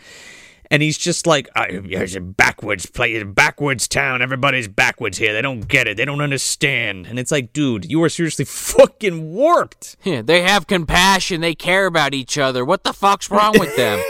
[0.71, 4.23] And he's just like, I, There's a backwards place, a backwards town.
[4.23, 5.31] Everybody's backwards here.
[5.31, 5.97] They don't get it.
[5.97, 7.05] They don't understand.
[7.05, 9.97] and it's like, dude, you are seriously fucking warped.
[10.03, 11.41] Yeah, they have compassion.
[11.41, 12.65] They care about each other.
[12.65, 14.01] What the fuck's wrong with them?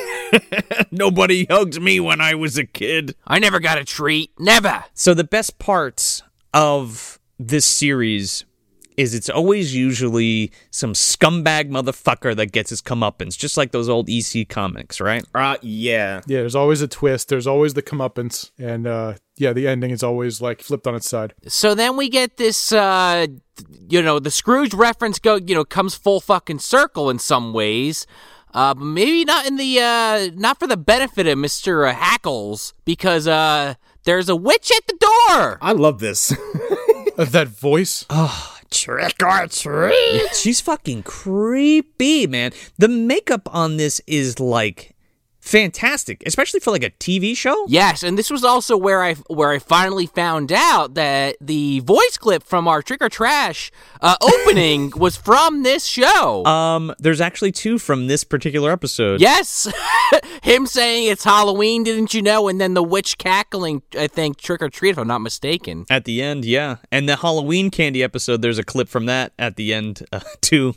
[0.92, 3.16] Nobody hugged me when I was a kid.
[3.28, 4.32] I never got a treat.
[4.40, 4.86] Never.
[4.94, 8.46] So the best parts of this series
[8.98, 14.10] is it's always usually some scumbag motherfucker that gets his comeuppance, just like those old
[14.10, 15.24] EC comics, right?
[15.34, 16.22] Uh, yeah.
[16.28, 17.30] Yeah, there's always a twist.
[17.30, 21.10] There's always the comeuppance, and uh, yeah, the ending is always like flipped on its
[21.10, 21.34] side.
[21.48, 23.28] So then we get this, uh,
[23.90, 28.06] you know, the Scrooge reference go, you know, comes full fucking circle in some ways.
[28.54, 31.92] Uh, but maybe not in the, uh, not for the benefit of Mr.
[31.92, 35.58] Hackles, because, uh, there's a witch at the door.
[35.60, 36.36] I love this.
[37.16, 38.06] That voice.
[38.74, 40.36] Trick or treat.
[40.36, 42.52] She's fucking creepy, man.
[42.78, 44.93] The makeup on this is like
[45.44, 47.66] fantastic, especially for like a TV show.
[47.68, 52.18] Yes, and this was also where I where I finally found out that the voice
[52.18, 53.72] clip from our Trick or Trash
[54.02, 56.46] uh, opening was from this show.
[56.46, 59.20] Um, there's actually two from this particular episode.
[59.20, 59.72] yes,
[60.44, 62.48] him saying it's Halloween, didn't you know?
[62.48, 63.84] And then the witch cackling.
[64.00, 65.86] I think Trick or Treat, if I'm not mistaken.
[65.90, 68.42] At the end, yeah, and the Halloween candy episode.
[68.42, 70.74] There's a clip from that at the end uh, too.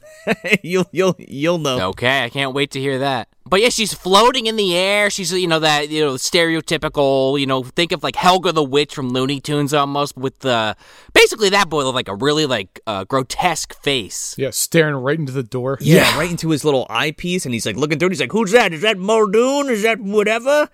[0.62, 1.90] you'll you'll you'll know.
[1.90, 3.28] Okay, I can't wait to hear that.
[3.48, 5.08] But yeah, she's floating in the air.
[5.08, 8.94] She's you know that you know stereotypical you know think of like Helga the Witch
[8.94, 10.76] from Looney Tunes almost with the
[11.12, 14.34] basically that boy with like a really like uh, grotesque face.
[14.36, 15.78] Yeah, staring right into the door.
[15.80, 18.08] Yeah, right into his little eyepiece, and he's like looking through.
[18.08, 18.12] it.
[18.12, 18.72] He's like, "Who's that?
[18.72, 19.70] Is that Muldoon?
[19.70, 20.68] Is that whatever?"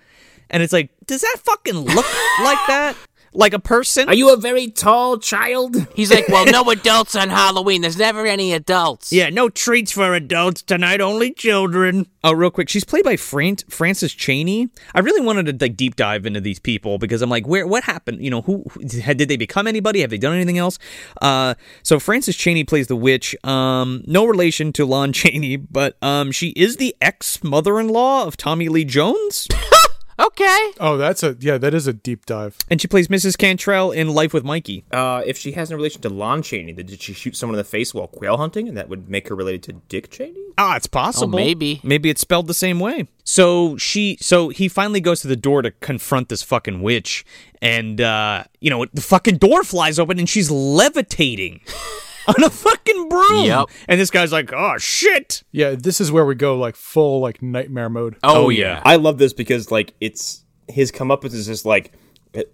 [0.51, 2.05] And it's like, does that fucking look
[2.45, 2.95] like that?
[3.35, 4.09] Like a person?
[4.09, 5.77] Are you a very tall child?
[5.95, 7.81] He's like, well, no adults on Halloween.
[7.81, 9.13] There's never any adults.
[9.13, 12.07] Yeah, no treats for adults tonight, only children.
[12.25, 14.69] Oh, real quick, she's played by Fran- Frances Chaney.
[14.95, 17.85] I really wanted to like deep dive into these people because I'm like, where, what
[17.85, 18.23] happened?
[18.23, 18.85] You know, who, who
[19.15, 20.03] did they become anybody?
[20.03, 20.79] Have they done anything else?
[21.21, 23.35] Uh, so Frances Chaney plays the witch.
[23.45, 28.69] Um, no relation to Lon Chaney, but um, she is the ex mother-in-law of Tommy
[28.69, 29.49] Lee Jones,
[30.19, 30.73] Okay.
[30.79, 31.59] Oh, that's a yeah.
[31.59, 32.57] That is a deep dive.
[32.71, 33.37] and she plays Mrs.
[33.39, 34.85] Cantrell in Life with Mikey.
[34.93, 37.59] Uh, if she has no relation to Lon Chaney, then did she shoot someone in
[37.59, 40.39] the face while quail hunting, and that would make her related to Dick Cheney?
[40.59, 41.35] Ah, it's possible.
[41.39, 41.81] Oh, maybe.
[41.83, 43.09] Maybe it's spelled the same way.
[43.25, 47.25] So she so he finally goes to the door to confront this fucking witch
[47.63, 51.61] and uh you know, the fucking door flies open and she's levitating
[52.29, 53.45] on a fucking broom.
[53.45, 53.67] Yep.
[53.89, 57.43] And this guy's like, "Oh shit." Yeah, this is where we go like full like
[57.43, 58.17] nightmare mode.
[58.23, 58.77] Oh, Oh, yeah.
[58.77, 58.83] yeah.
[58.85, 61.93] I love this because like it's his comeuppance is just like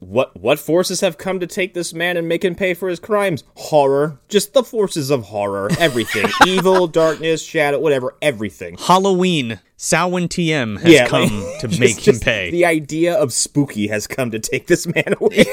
[0.01, 2.99] what what forces have come to take this man and make him pay for his
[3.01, 3.45] crimes?
[3.57, 8.77] Horror, just the forces of horror, everything, evil, darkness, shadow, whatever, everything.
[8.79, 12.51] Halloween, Samhain TM has come like, to just- make him pay.
[12.51, 15.45] The idea of spooky has come to take this man away.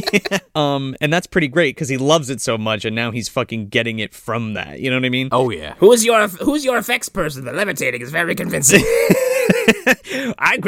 [0.54, 3.68] um and that's pretty great cuz he loves it so much and now he's fucking
[3.68, 4.80] getting it from that.
[4.80, 5.28] You know what I mean?
[5.32, 5.74] Oh yeah.
[5.78, 7.44] Who's your Who's your effects person?
[7.44, 8.82] The levitating is very convincing.
[10.38, 10.58] I.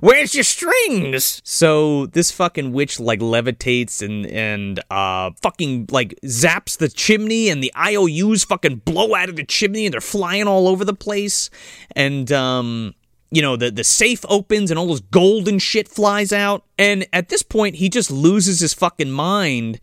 [0.00, 1.40] Where's your strings?
[1.44, 7.62] So this fucking witch like levitates and and uh fucking like zaps the chimney and
[7.62, 11.50] the IOUs fucking blow out of the chimney and they're flying all over the place
[11.94, 12.94] and um
[13.30, 17.28] you know the the safe opens and all this golden shit flies out and at
[17.28, 19.80] this point he just loses his fucking mind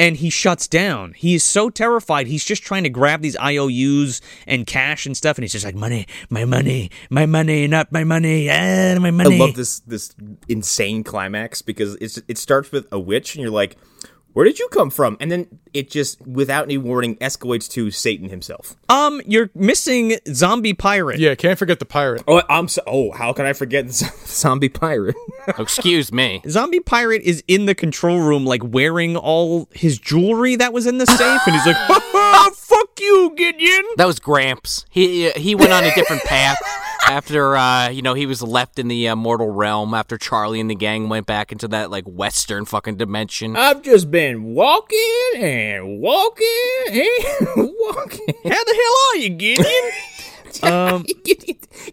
[0.00, 1.12] and he shuts down.
[1.12, 2.26] He is so terrified.
[2.26, 5.74] He's just trying to grab these IOUs and cash and stuff and he's just like
[5.74, 9.36] money, my money, my money, not my money, ah, my money.
[9.36, 10.14] I love this this
[10.48, 13.76] insane climax because it's it starts with a witch and you're like,
[14.32, 15.16] where did you come from?
[15.20, 18.76] And then it just, without any warning, escalates to Satan himself.
[18.88, 21.18] Um, you're missing zombie pirate.
[21.18, 22.22] Yeah, can't forget the pirate.
[22.28, 22.82] Oh, I'm so.
[22.86, 23.92] Oh, how can I forget the
[24.26, 25.16] zombie pirate?
[25.58, 26.42] Excuse me.
[26.48, 30.98] Zombie pirate is in the control room, like wearing all his jewelry that was in
[30.98, 34.86] the safe, and he's like, "Ha ha, "Fuck you, Gideon." That was Gramps.
[34.90, 36.58] He he went on a different path
[37.08, 40.70] after uh, you know he was left in the uh, mortal realm after Charlie and
[40.70, 43.56] the gang went back into that like western fucking dimension.
[43.56, 46.46] I've just been walking and walking
[46.90, 48.26] and walking.
[48.44, 49.92] How the hell are you, Gideon?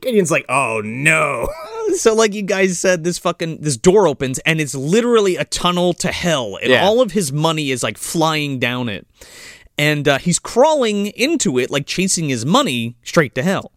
[0.01, 1.47] Gideon's like, oh no.
[1.95, 5.93] So, like you guys said, this fucking this door opens, and it's literally a tunnel
[5.95, 6.83] to hell, and Yeah.
[6.85, 9.07] all of his money is like flying down it,
[9.77, 13.71] and uh, he's crawling into it, like chasing his money straight to hell.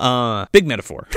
[0.00, 1.06] Uh, big metaphor.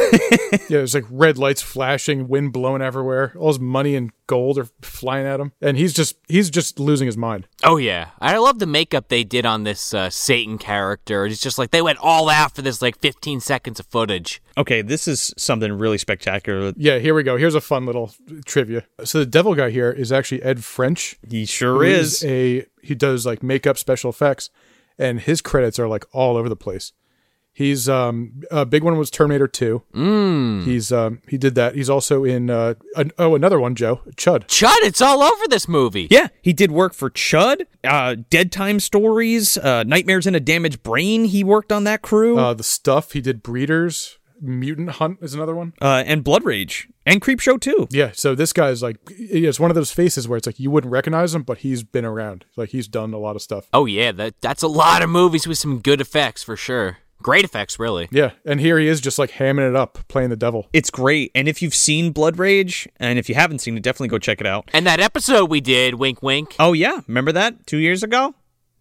[0.70, 3.34] Yeah, there's like red lights flashing, wind blowing everywhere.
[3.38, 7.08] All his money and gold are flying at him, and he's just he's just losing
[7.08, 7.48] his mind.
[7.64, 11.26] Oh yeah, I love the makeup they did on this uh, Satan character.
[11.26, 14.42] It's just like they went all out for this like 15 seconds of footage.
[14.58, 16.72] okay, this is something really spectacular.
[16.78, 17.36] Yeah, here we go.
[17.36, 18.14] Here's a fun little
[18.46, 18.84] trivia.
[19.04, 21.18] So the devil guy here is actually Ed French.
[21.28, 22.24] He sure is.
[22.24, 24.52] a he does like makeup special effects,
[25.00, 26.94] and his credits are like all over the place.
[27.56, 29.84] He's um a big one was Terminator Two.
[29.94, 30.64] Mm.
[30.66, 31.76] He's um he did that.
[31.76, 34.48] He's also in uh an, oh another one Joe Chud.
[34.48, 36.08] Chud, it's all over this movie.
[36.10, 40.82] Yeah, he did work for Chud, uh, Dead Time Stories, uh, Nightmares in a Damaged
[40.82, 41.26] Brain.
[41.26, 44.18] He worked on that crew, uh, Uh, the stuff he did Breeders.
[44.42, 45.72] Mutant Hunt is another one.
[45.80, 47.88] and Blood Rage and Creepshow too.
[47.92, 50.92] Yeah, so this guy's like it's one of those faces where it's like you wouldn't
[50.92, 52.44] recognize him, but he's been around.
[52.58, 53.70] Like he's done a lot of stuff.
[53.72, 56.98] Oh yeah, that that's a lot of movies with some good effects for sure.
[57.24, 58.10] Great effects, really.
[58.12, 60.68] Yeah, and here he is just like hamming it up, playing the devil.
[60.74, 61.32] It's great.
[61.34, 64.41] And if you've seen Blood Rage, and if you haven't seen it, definitely go check
[64.41, 64.70] it out.
[64.74, 66.56] And that episode we did, wink, wink.
[66.60, 68.36] Oh yeah, remember that two years ago?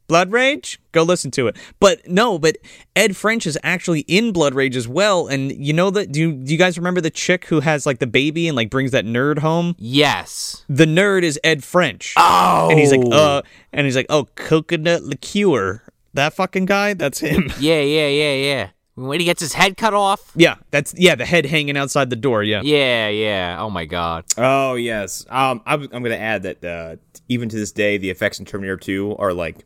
[0.08, 0.78] Blood Rage.
[0.90, 1.56] Go listen to it.
[1.80, 2.58] But no, but
[2.94, 5.26] Ed French is actually in Blood Rage as well.
[5.26, 6.12] And you know that?
[6.12, 8.68] Do you, do you guys remember the chick who has like the baby and like
[8.68, 9.74] brings that nerd home?
[9.78, 10.66] Yes.
[10.68, 12.12] The nerd is Ed French.
[12.18, 12.68] Oh.
[12.70, 13.40] And he's like, uh,
[13.72, 15.82] and he's like, oh, coconut liqueur.
[16.14, 16.94] That fucking guy.
[16.94, 17.50] That's him.
[17.58, 18.68] Yeah, yeah, yeah, yeah.
[18.94, 20.32] When he gets his head cut off.
[20.36, 21.14] yeah, that's yeah.
[21.14, 22.42] The head hanging outside the door.
[22.42, 22.60] Yeah.
[22.62, 23.56] Yeah, yeah.
[23.58, 24.24] Oh my god.
[24.36, 25.24] Oh yes.
[25.30, 26.96] Um, I'm, I'm going to add that uh,
[27.28, 29.64] even to this day, the effects in Terminator 2 are like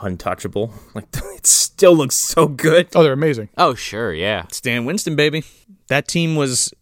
[0.00, 0.72] untouchable.
[0.94, 1.06] Like
[1.36, 2.88] it still looks so good.
[2.94, 3.48] Oh, they're amazing.
[3.58, 4.44] Oh sure, yeah.
[4.52, 5.42] Stan Winston, baby.
[5.88, 6.72] That team was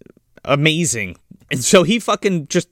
[0.44, 1.16] amazing.
[1.50, 2.68] And so he fucking just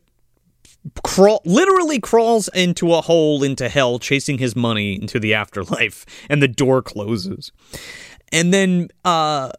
[1.05, 6.43] crawl literally crawls into a hole into hell chasing his money into the afterlife and
[6.43, 7.53] the door closes.
[8.33, 9.51] And then uh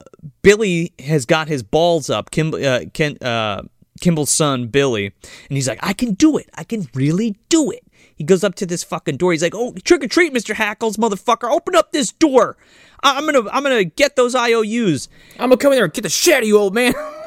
[0.42, 2.32] Billy has got his balls up.
[2.32, 3.62] Kim uh, Ken uh
[4.02, 6.50] Kimball's son Billy, and he's like, "I can do it.
[6.56, 7.84] I can really do it."
[8.16, 9.32] He goes up to this fucking door.
[9.32, 11.50] He's like, "Oh, trick or treat, Mister Hackles, motherfucker!
[11.50, 12.58] Open up this door.
[13.04, 15.08] I- I'm gonna, I'm gonna get those IOUs."
[15.40, 16.94] I'm gonna come in there and get the shit out of you, old man.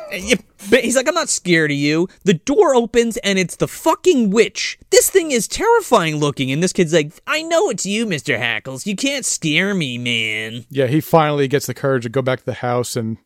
[0.71, 2.09] But he's like, I'm not scared of you.
[2.25, 4.79] The door opens and it's the fucking witch.
[4.91, 6.51] This thing is terrifying looking.
[6.51, 8.39] And this kid's like, I know it's you, Mr.
[8.39, 8.87] Hackles.
[8.87, 10.65] You can't scare me, man.
[10.71, 13.19] Yeah, he finally gets the courage to go back to the house and,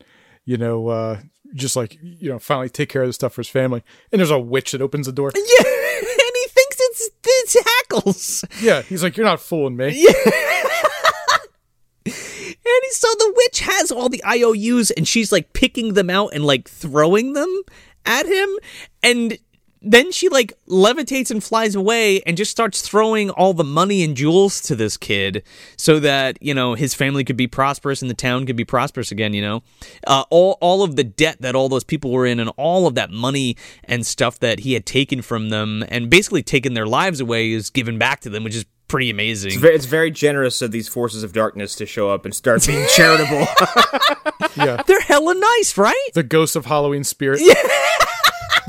[0.45, 1.21] you know, uh,
[1.55, 3.83] just like, you know, finally take care of the stuff for his family.
[4.13, 5.33] And there's a witch that opens the door.
[5.37, 5.67] Yeah.
[5.67, 8.63] and he thinks it's, it's Hackles.
[8.63, 10.07] Yeah, he's like, you're not fooling me.
[12.65, 16.45] And so the witch has all the IOUs and she's like picking them out and
[16.45, 17.63] like throwing them
[18.05, 18.49] at him.
[19.03, 19.39] And
[19.83, 24.15] then she like levitates and flies away and just starts throwing all the money and
[24.15, 25.43] jewels to this kid
[25.77, 29.11] so that, you know, his family could be prosperous and the town could be prosperous
[29.11, 29.63] again, you know?
[30.07, 32.95] Uh, all, all of the debt that all those people were in and all of
[32.95, 37.21] that money and stuff that he had taken from them and basically taken their lives
[37.21, 39.53] away is given back to them, which is pretty amazing.
[39.53, 42.67] It's very, it's very generous of these forces of darkness to show up and start
[42.67, 43.47] being charitable.
[44.57, 44.83] Yeah.
[44.85, 46.09] They're hella nice, right?
[46.15, 47.41] The ghost of Halloween spirit.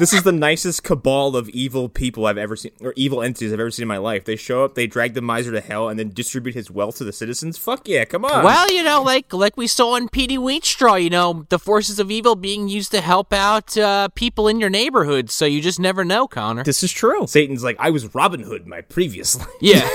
[0.02, 3.60] this is the nicest cabal of evil people I've ever seen, or evil entities I've
[3.60, 4.26] ever seen in my life.
[4.26, 7.04] They show up, they drag the miser to hell, and then distribute his wealth to
[7.04, 7.60] the citizens.
[7.60, 8.44] Fuck yeah, come on.
[8.44, 12.10] Well, you know, like like we saw in Petey Wheatstraw, you know, the forces of
[12.10, 15.30] evil being used to help out uh, people in your neighborhood.
[15.30, 16.64] So you just never know, Connor.
[16.64, 17.28] This is true.
[17.28, 19.48] Satan's like, I was Robin Hood my previous life.
[19.62, 19.88] Yeah.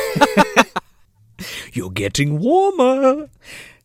[1.73, 3.29] You're getting warmer.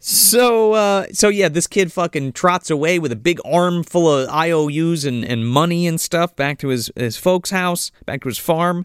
[0.03, 4.29] So, uh, so yeah, this kid fucking trots away with a big arm full of
[4.29, 8.39] IOUs and, and money and stuff back to his, his folks' house, back to his
[8.39, 8.83] farm.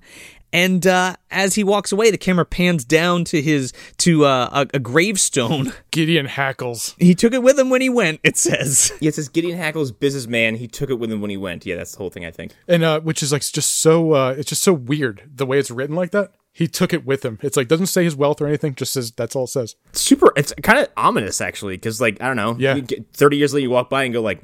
[0.52, 4.76] And uh, as he walks away, the camera pans down to his to uh, a,
[4.76, 5.72] a gravestone.
[5.90, 6.94] Gideon Hackles.
[6.98, 8.20] He took it with him when he went.
[8.22, 8.93] It says.
[9.01, 10.56] Yeah, it says Gideon Hackle's businessman.
[10.56, 11.66] He took it with him when he went.
[11.66, 12.55] Yeah, that's the whole thing, I think.
[12.66, 15.70] And uh, which is like just so uh, it's just so weird the way it's
[15.70, 16.32] written like that.
[16.57, 17.39] He took it with him.
[17.43, 18.74] It's like doesn't say his wealth or anything.
[18.74, 19.77] Just says that's all it says.
[19.93, 22.57] Super, it's kind of ominous, actually, because, like, I don't know.
[22.59, 22.77] Yeah.
[22.77, 24.43] you get- 30 years later, you walk by and go, like,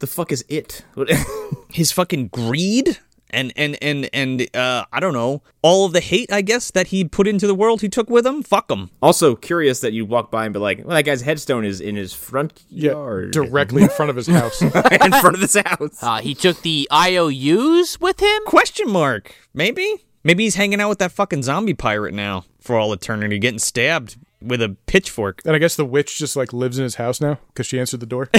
[0.00, 0.84] the fuck is it?
[1.70, 2.98] his fucking greed
[3.30, 6.88] and and and and uh, I don't know all of the hate I guess that
[6.88, 8.42] he put into the world he took with him.
[8.42, 8.90] Fuck him.
[9.02, 11.96] also, curious that you walk by and be like, well, that guy's headstone is in
[11.96, 13.30] his front Yeah, yard.
[13.32, 14.60] directly in front of his house.
[14.62, 16.02] in front of his house.
[16.02, 18.40] Uh, he took the IOUs with him.
[18.46, 19.34] Question mark?
[19.54, 23.58] Maybe maybe he's hanging out with that fucking zombie pirate now for all eternity, getting
[23.58, 25.40] stabbed with a pitchfork.
[25.44, 28.00] and I guess the witch just like lives in his house now because she answered
[28.00, 28.28] the door,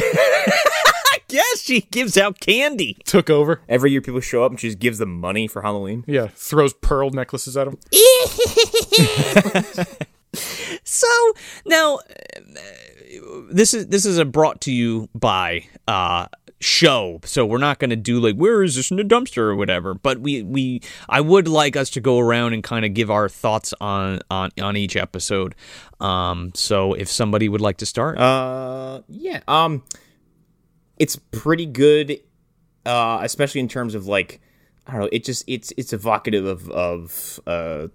[1.29, 2.97] Yes, she gives out candy.
[3.05, 3.61] took over.
[3.67, 6.03] Every year, people show up and she just gives them money for Halloween.
[6.07, 7.77] Yeah, throws pearl necklaces at them.
[10.83, 11.07] So
[11.65, 12.39] now, uh,
[13.51, 16.27] this is this is a brought to you by uh
[16.65, 17.19] show.
[17.23, 19.93] So we're not going to do like where is this in the dumpster or whatever.
[19.93, 23.29] But we we I would like us to go around and kind of give our
[23.29, 25.55] thoughts on on on each episode.
[25.99, 26.51] Um.
[26.55, 29.41] So if somebody would like to start, Uh, yeah.
[29.47, 29.83] Um,
[30.97, 32.19] it's pretty good,
[32.85, 34.41] uh, especially in terms of like,
[34.87, 35.09] I don't know.
[35.11, 37.87] It just it's it's evocative of of uh,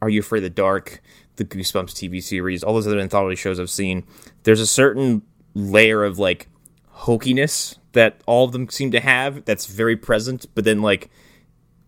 [0.00, 1.02] Are You Afraid of the Dark,
[1.36, 4.04] the Goosebumps TV series, all those other anthology shows I've seen.
[4.44, 5.22] There's a certain
[5.54, 6.48] layer of like
[6.94, 11.10] hokiness that all of them seem to have that's very present, but then like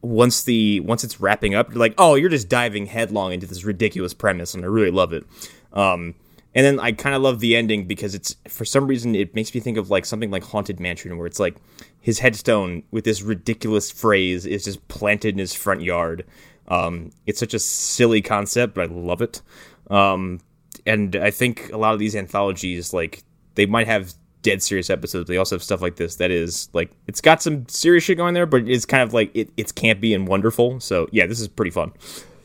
[0.03, 3.65] once the once it's wrapping up, you're like, oh, you're just diving headlong into this
[3.65, 5.25] ridiculous premise, and I really love it.
[5.73, 6.15] Um,
[6.55, 9.55] and then I kind of love the ending because it's for some reason it makes
[9.55, 11.57] me think of like something like Haunted Mansion, where it's like
[12.01, 16.27] his headstone with this ridiculous phrase is just planted in his front yard.
[16.69, 19.41] Um, it's such a silly concept, but I love it.
[19.89, 20.41] Um,
[20.85, 23.23] and I think a lot of these anthologies, like
[23.55, 26.69] they might have dead serious episodes, but they also have stuff like this that is
[26.73, 29.73] like it's got some serious shit going there, but it's kind of like it, it's
[29.73, 30.81] campy and wonderful.
[30.81, 31.93] So yeah, this is pretty fun.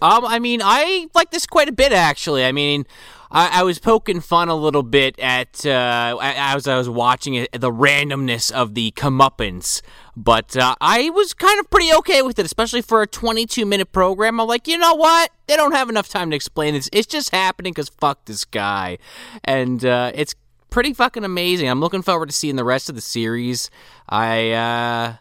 [0.02, 2.46] Um, I mean, I like this quite a bit actually.
[2.46, 2.86] I mean,
[3.32, 7.52] I, I was poking fun a little bit at uh, as I was watching it,
[7.52, 9.82] the randomness of the comeuppance,
[10.16, 13.92] but uh, I was kind of pretty okay with it, especially for a 22 minute
[13.92, 14.40] program.
[14.40, 15.32] I'm like, you know what?
[15.48, 16.90] They don't have enough time to explain this.
[16.94, 19.00] It's just happening because fuck this guy,
[19.44, 20.36] and uh, it's
[20.78, 21.68] pretty fucking amazing.
[21.68, 23.72] I'm looking forward to seeing the rest of the series.
[24.08, 24.52] I.
[24.52, 25.16] uh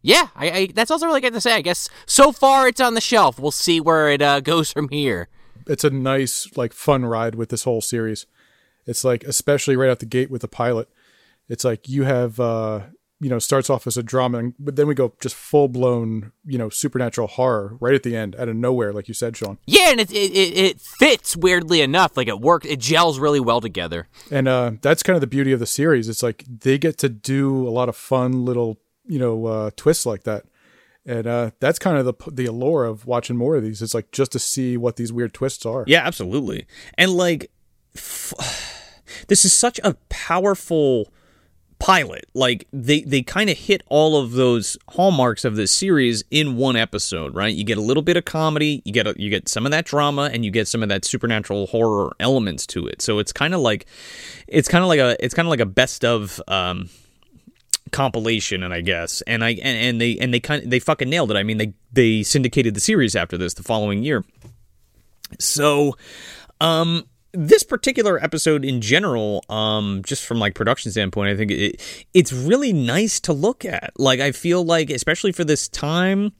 [0.00, 1.52] yeah, I, I, that's also really good to say.
[1.52, 3.38] I guess so far it's on the shelf.
[3.38, 5.28] We'll see where it uh, goes from here.
[5.66, 8.26] It's a nice, like, fun ride with this whole series.
[8.86, 10.88] It's like, especially right out the gate with the pilot.
[11.46, 12.80] It's like you have, uh,
[13.22, 16.32] you know, starts off as a drama, and, but then we go just full blown,
[16.44, 19.58] you know, supernatural horror right at the end, out of nowhere, like you said, Sean.
[19.64, 22.16] Yeah, and it it, it, it fits weirdly enough.
[22.16, 22.66] Like it works.
[22.66, 24.08] It gels really well together.
[24.32, 26.08] And uh, that's kind of the beauty of the series.
[26.08, 30.04] It's like they get to do a lot of fun little, you know, uh, twists
[30.04, 30.44] like that.
[31.06, 33.82] And uh, that's kind of the the allure of watching more of these.
[33.82, 35.84] It's like just to see what these weird twists are.
[35.86, 36.66] Yeah, absolutely.
[36.98, 37.52] And like,
[37.94, 38.34] f-
[39.28, 41.12] this is such a powerful
[41.82, 42.26] pilot.
[42.32, 46.76] Like they they kind of hit all of those hallmarks of this series in one
[46.76, 47.52] episode, right?
[47.52, 49.84] You get a little bit of comedy, you get a, you get some of that
[49.84, 53.02] drama, and you get some of that supernatural horror elements to it.
[53.02, 53.86] So it's kind of like
[54.46, 56.40] it's kind of like a it's kind of like a best of.
[56.48, 56.88] Um,
[57.90, 61.30] compilation and I guess and I and, and they and they kind they fucking nailed
[61.30, 61.36] it.
[61.36, 64.24] I mean they they syndicated the series after this the following year.
[65.38, 65.98] So
[66.58, 72.06] um this particular episode in general um just from like production standpoint I think it
[72.12, 73.92] it's really nice to look at.
[73.98, 76.32] Like I feel like especially for this time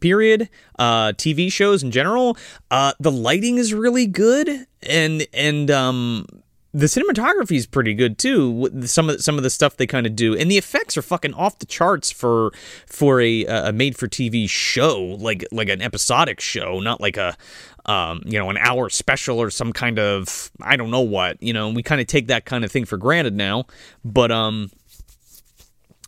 [0.00, 0.48] period
[0.78, 2.36] uh tv shows in general
[2.70, 6.26] uh the lighting is really good and and um
[6.74, 8.68] the cinematography is pretty good too.
[8.84, 11.32] Some of some of the stuff they kind of do, and the effects are fucking
[11.34, 12.50] off the charts for
[12.86, 17.36] for a, a made for TV show, like like an episodic show, not like a
[17.86, 21.42] um, you know an hour special or some kind of I don't know what.
[21.42, 23.66] You know, we kind of take that kind of thing for granted now,
[24.04, 24.70] but um,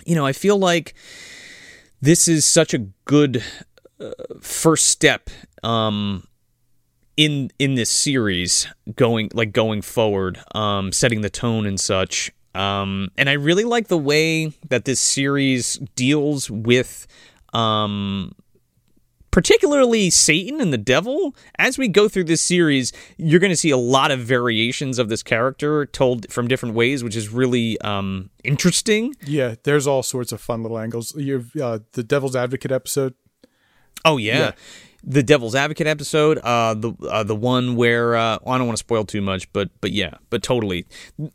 [0.05, 0.95] you know, I feel like
[2.01, 3.43] this is such a good
[4.01, 5.31] uh, first step
[5.63, 6.27] um
[7.17, 13.09] in in this series going like going forward um setting the tone and such um
[13.17, 17.07] and i really like the way that this series deals with
[17.55, 18.33] um
[19.37, 23.69] particularly satan and the devil as we go through this series you're going to see
[23.69, 28.31] a lot of variations of this character told from different ways which is really um
[28.45, 31.15] interesting Yeah, there's all sorts of fun little angles.
[31.17, 33.13] You've uh, the Devil's Advocate episode.
[34.07, 34.39] Oh yeah.
[34.39, 34.53] Yeah.
[35.09, 38.81] The Devil's Advocate episode, uh, the uh, the one where uh, I don't want to
[38.81, 40.85] spoil too much, but but yeah, but totally.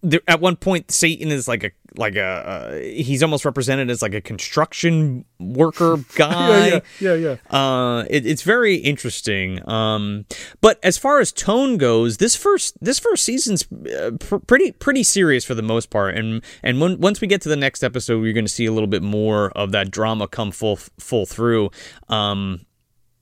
[0.03, 4.01] There, at one point, Satan is like a like a uh, he's almost represented as
[4.01, 6.67] like a construction worker guy.
[6.67, 7.57] yeah, yeah, yeah, yeah.
[7.57, 9.67] Uh, it, it's very interesting.
[9.69, 10.25] Um,
[10.59, 15.03] but as far as tone goes, this first this first season's uh, pr- pretty pretty
[15.03, 18.21] serious for the most part, and and when, once we get to the next episode,
[18.23, 21.71] you're going to see a little bit more of that drama come full full through,
[22.09, 22.65] um,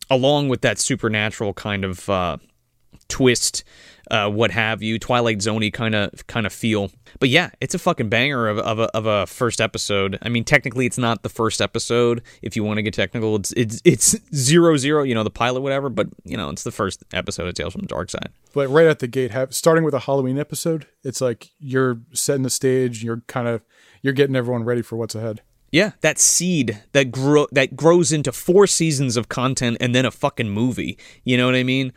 [0.09, 2.37] along with that supernatural kind of uh,
[3.07, 3.63] twist.
[4.09, 7.79] Uh, what have you, Twilight Zoney kind of kind of feel, but yeah, it's a
[7.79, 10.17] fucking banger of, of, a, of a first episode.
[10.23, 12.23] I mean, technically, it's not the first episode.
[12.41, 15.61] If you want to get technical, it's it's it's zero zero, you know, the pilot,
[15.61, 15.89] whatever.
[15.89, 18.29] But you know, it's the first episode of Tales from the Dark Side.
[18.51, 22.41] But right at the gate, have, starting with a Halloween episode, it's like you're setting
[22.41, 23.03] the stage.
[23.03, 23.63] You're kind of
[24.01, 25.41] you're getting everyone ready for what's ahead.
[25.71, 30.11] Yeah, that seed that grow that grows into four seasons of content and then a
[30.11, 30.97] fucking movie.
[31.23, 31.93] You know what I mean?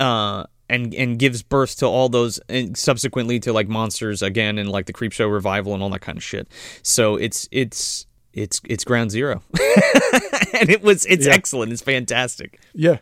[0.00, 4.70] Uh, and and gives birth to all those, and subsequently to like monsters again, and
[4.70, 6.48] like the Creepshow revival and all that kind of shit.
[6.82, 9.42] So it's it's it's it's ground zero,
[10.54, 11.34] and it was it's Yeah.
[11.34, 11.70] excellent.
[11.72, 12.58] It's fantastic.
[12.72, 12.98] Yeah,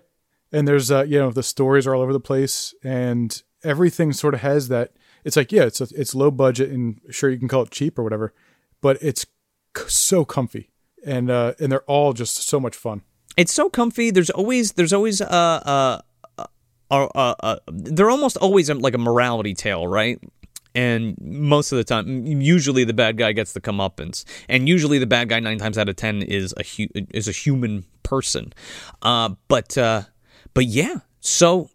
[0.51, 4.35] and there's uh, you know the stories are all over the place, and everything sort
[4.35, 4.91] of has that.
[5.25, 8.03] It's like yeah, it's it's low budget, and sure you can call it cheap or
[8.03, 8.35] whatever,
[8.81, 9.25] but it's
[9.89, 10.71] so comfy,
[11.05, 13.03] and uh, and they're all just so much fun.
[13.37, 14.11] it's so comfy.
[14.11, 16.01] There's always there's always uh uh
[16.39, 16.47] uh,
[16.91, 20.19] uh, uh, uh they're almost always um, like a morality tale, right?
[20.75, 25.07] And most of the time, usually the bad guy gets the comeuppance, and usually the
[25.07, 28.53] bad guy nine times out of ten is a hu- is a human person.
[29.03, 30.03] Uh, but uh,
[30.55, 31.69] but yeah, so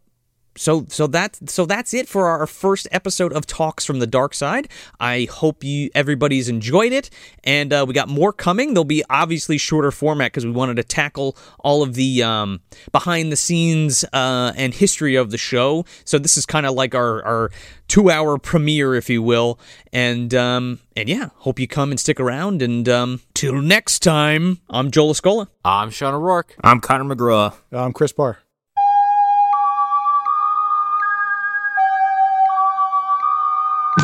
[0.58, 4.34] so so that so that's it for our first episode of Talks from the Dark
[4.34, 4.68] Side.
[5.00, 7.10] I hope you everybody's enjoyed it,
[7.44, 8.74] and uh, we got more coming.
[8.74, 12.62] There'll be obviously shorter format because we wanted to tackle all of the um,
[12.92, 15.86] behind the scenes uh, and history of the show.
[16.06, 17.52] So this is kind of like our our
[17.88, 19.60] two hour premiere, if you will.
[19.94, 22.62] And um, and yeah, hope you come and stick around.
[22.62, 25.48] And um, till next time, I'm Joel Escola.
[25.64, 26.56] I'm Sean O'Rourke.
[26.64, 27.54] I'm Connor McGraw.
[27.72, 28.40] I'm Chris Barr.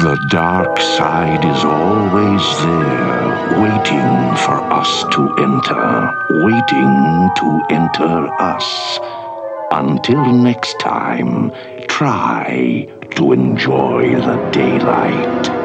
[0.02, 8.99] The dark side is always there, waiting for us to enter, waiting to enter us.
[9.72, 11.52] Until next time,
[11.88, 15.62] try to enjoy the daylight.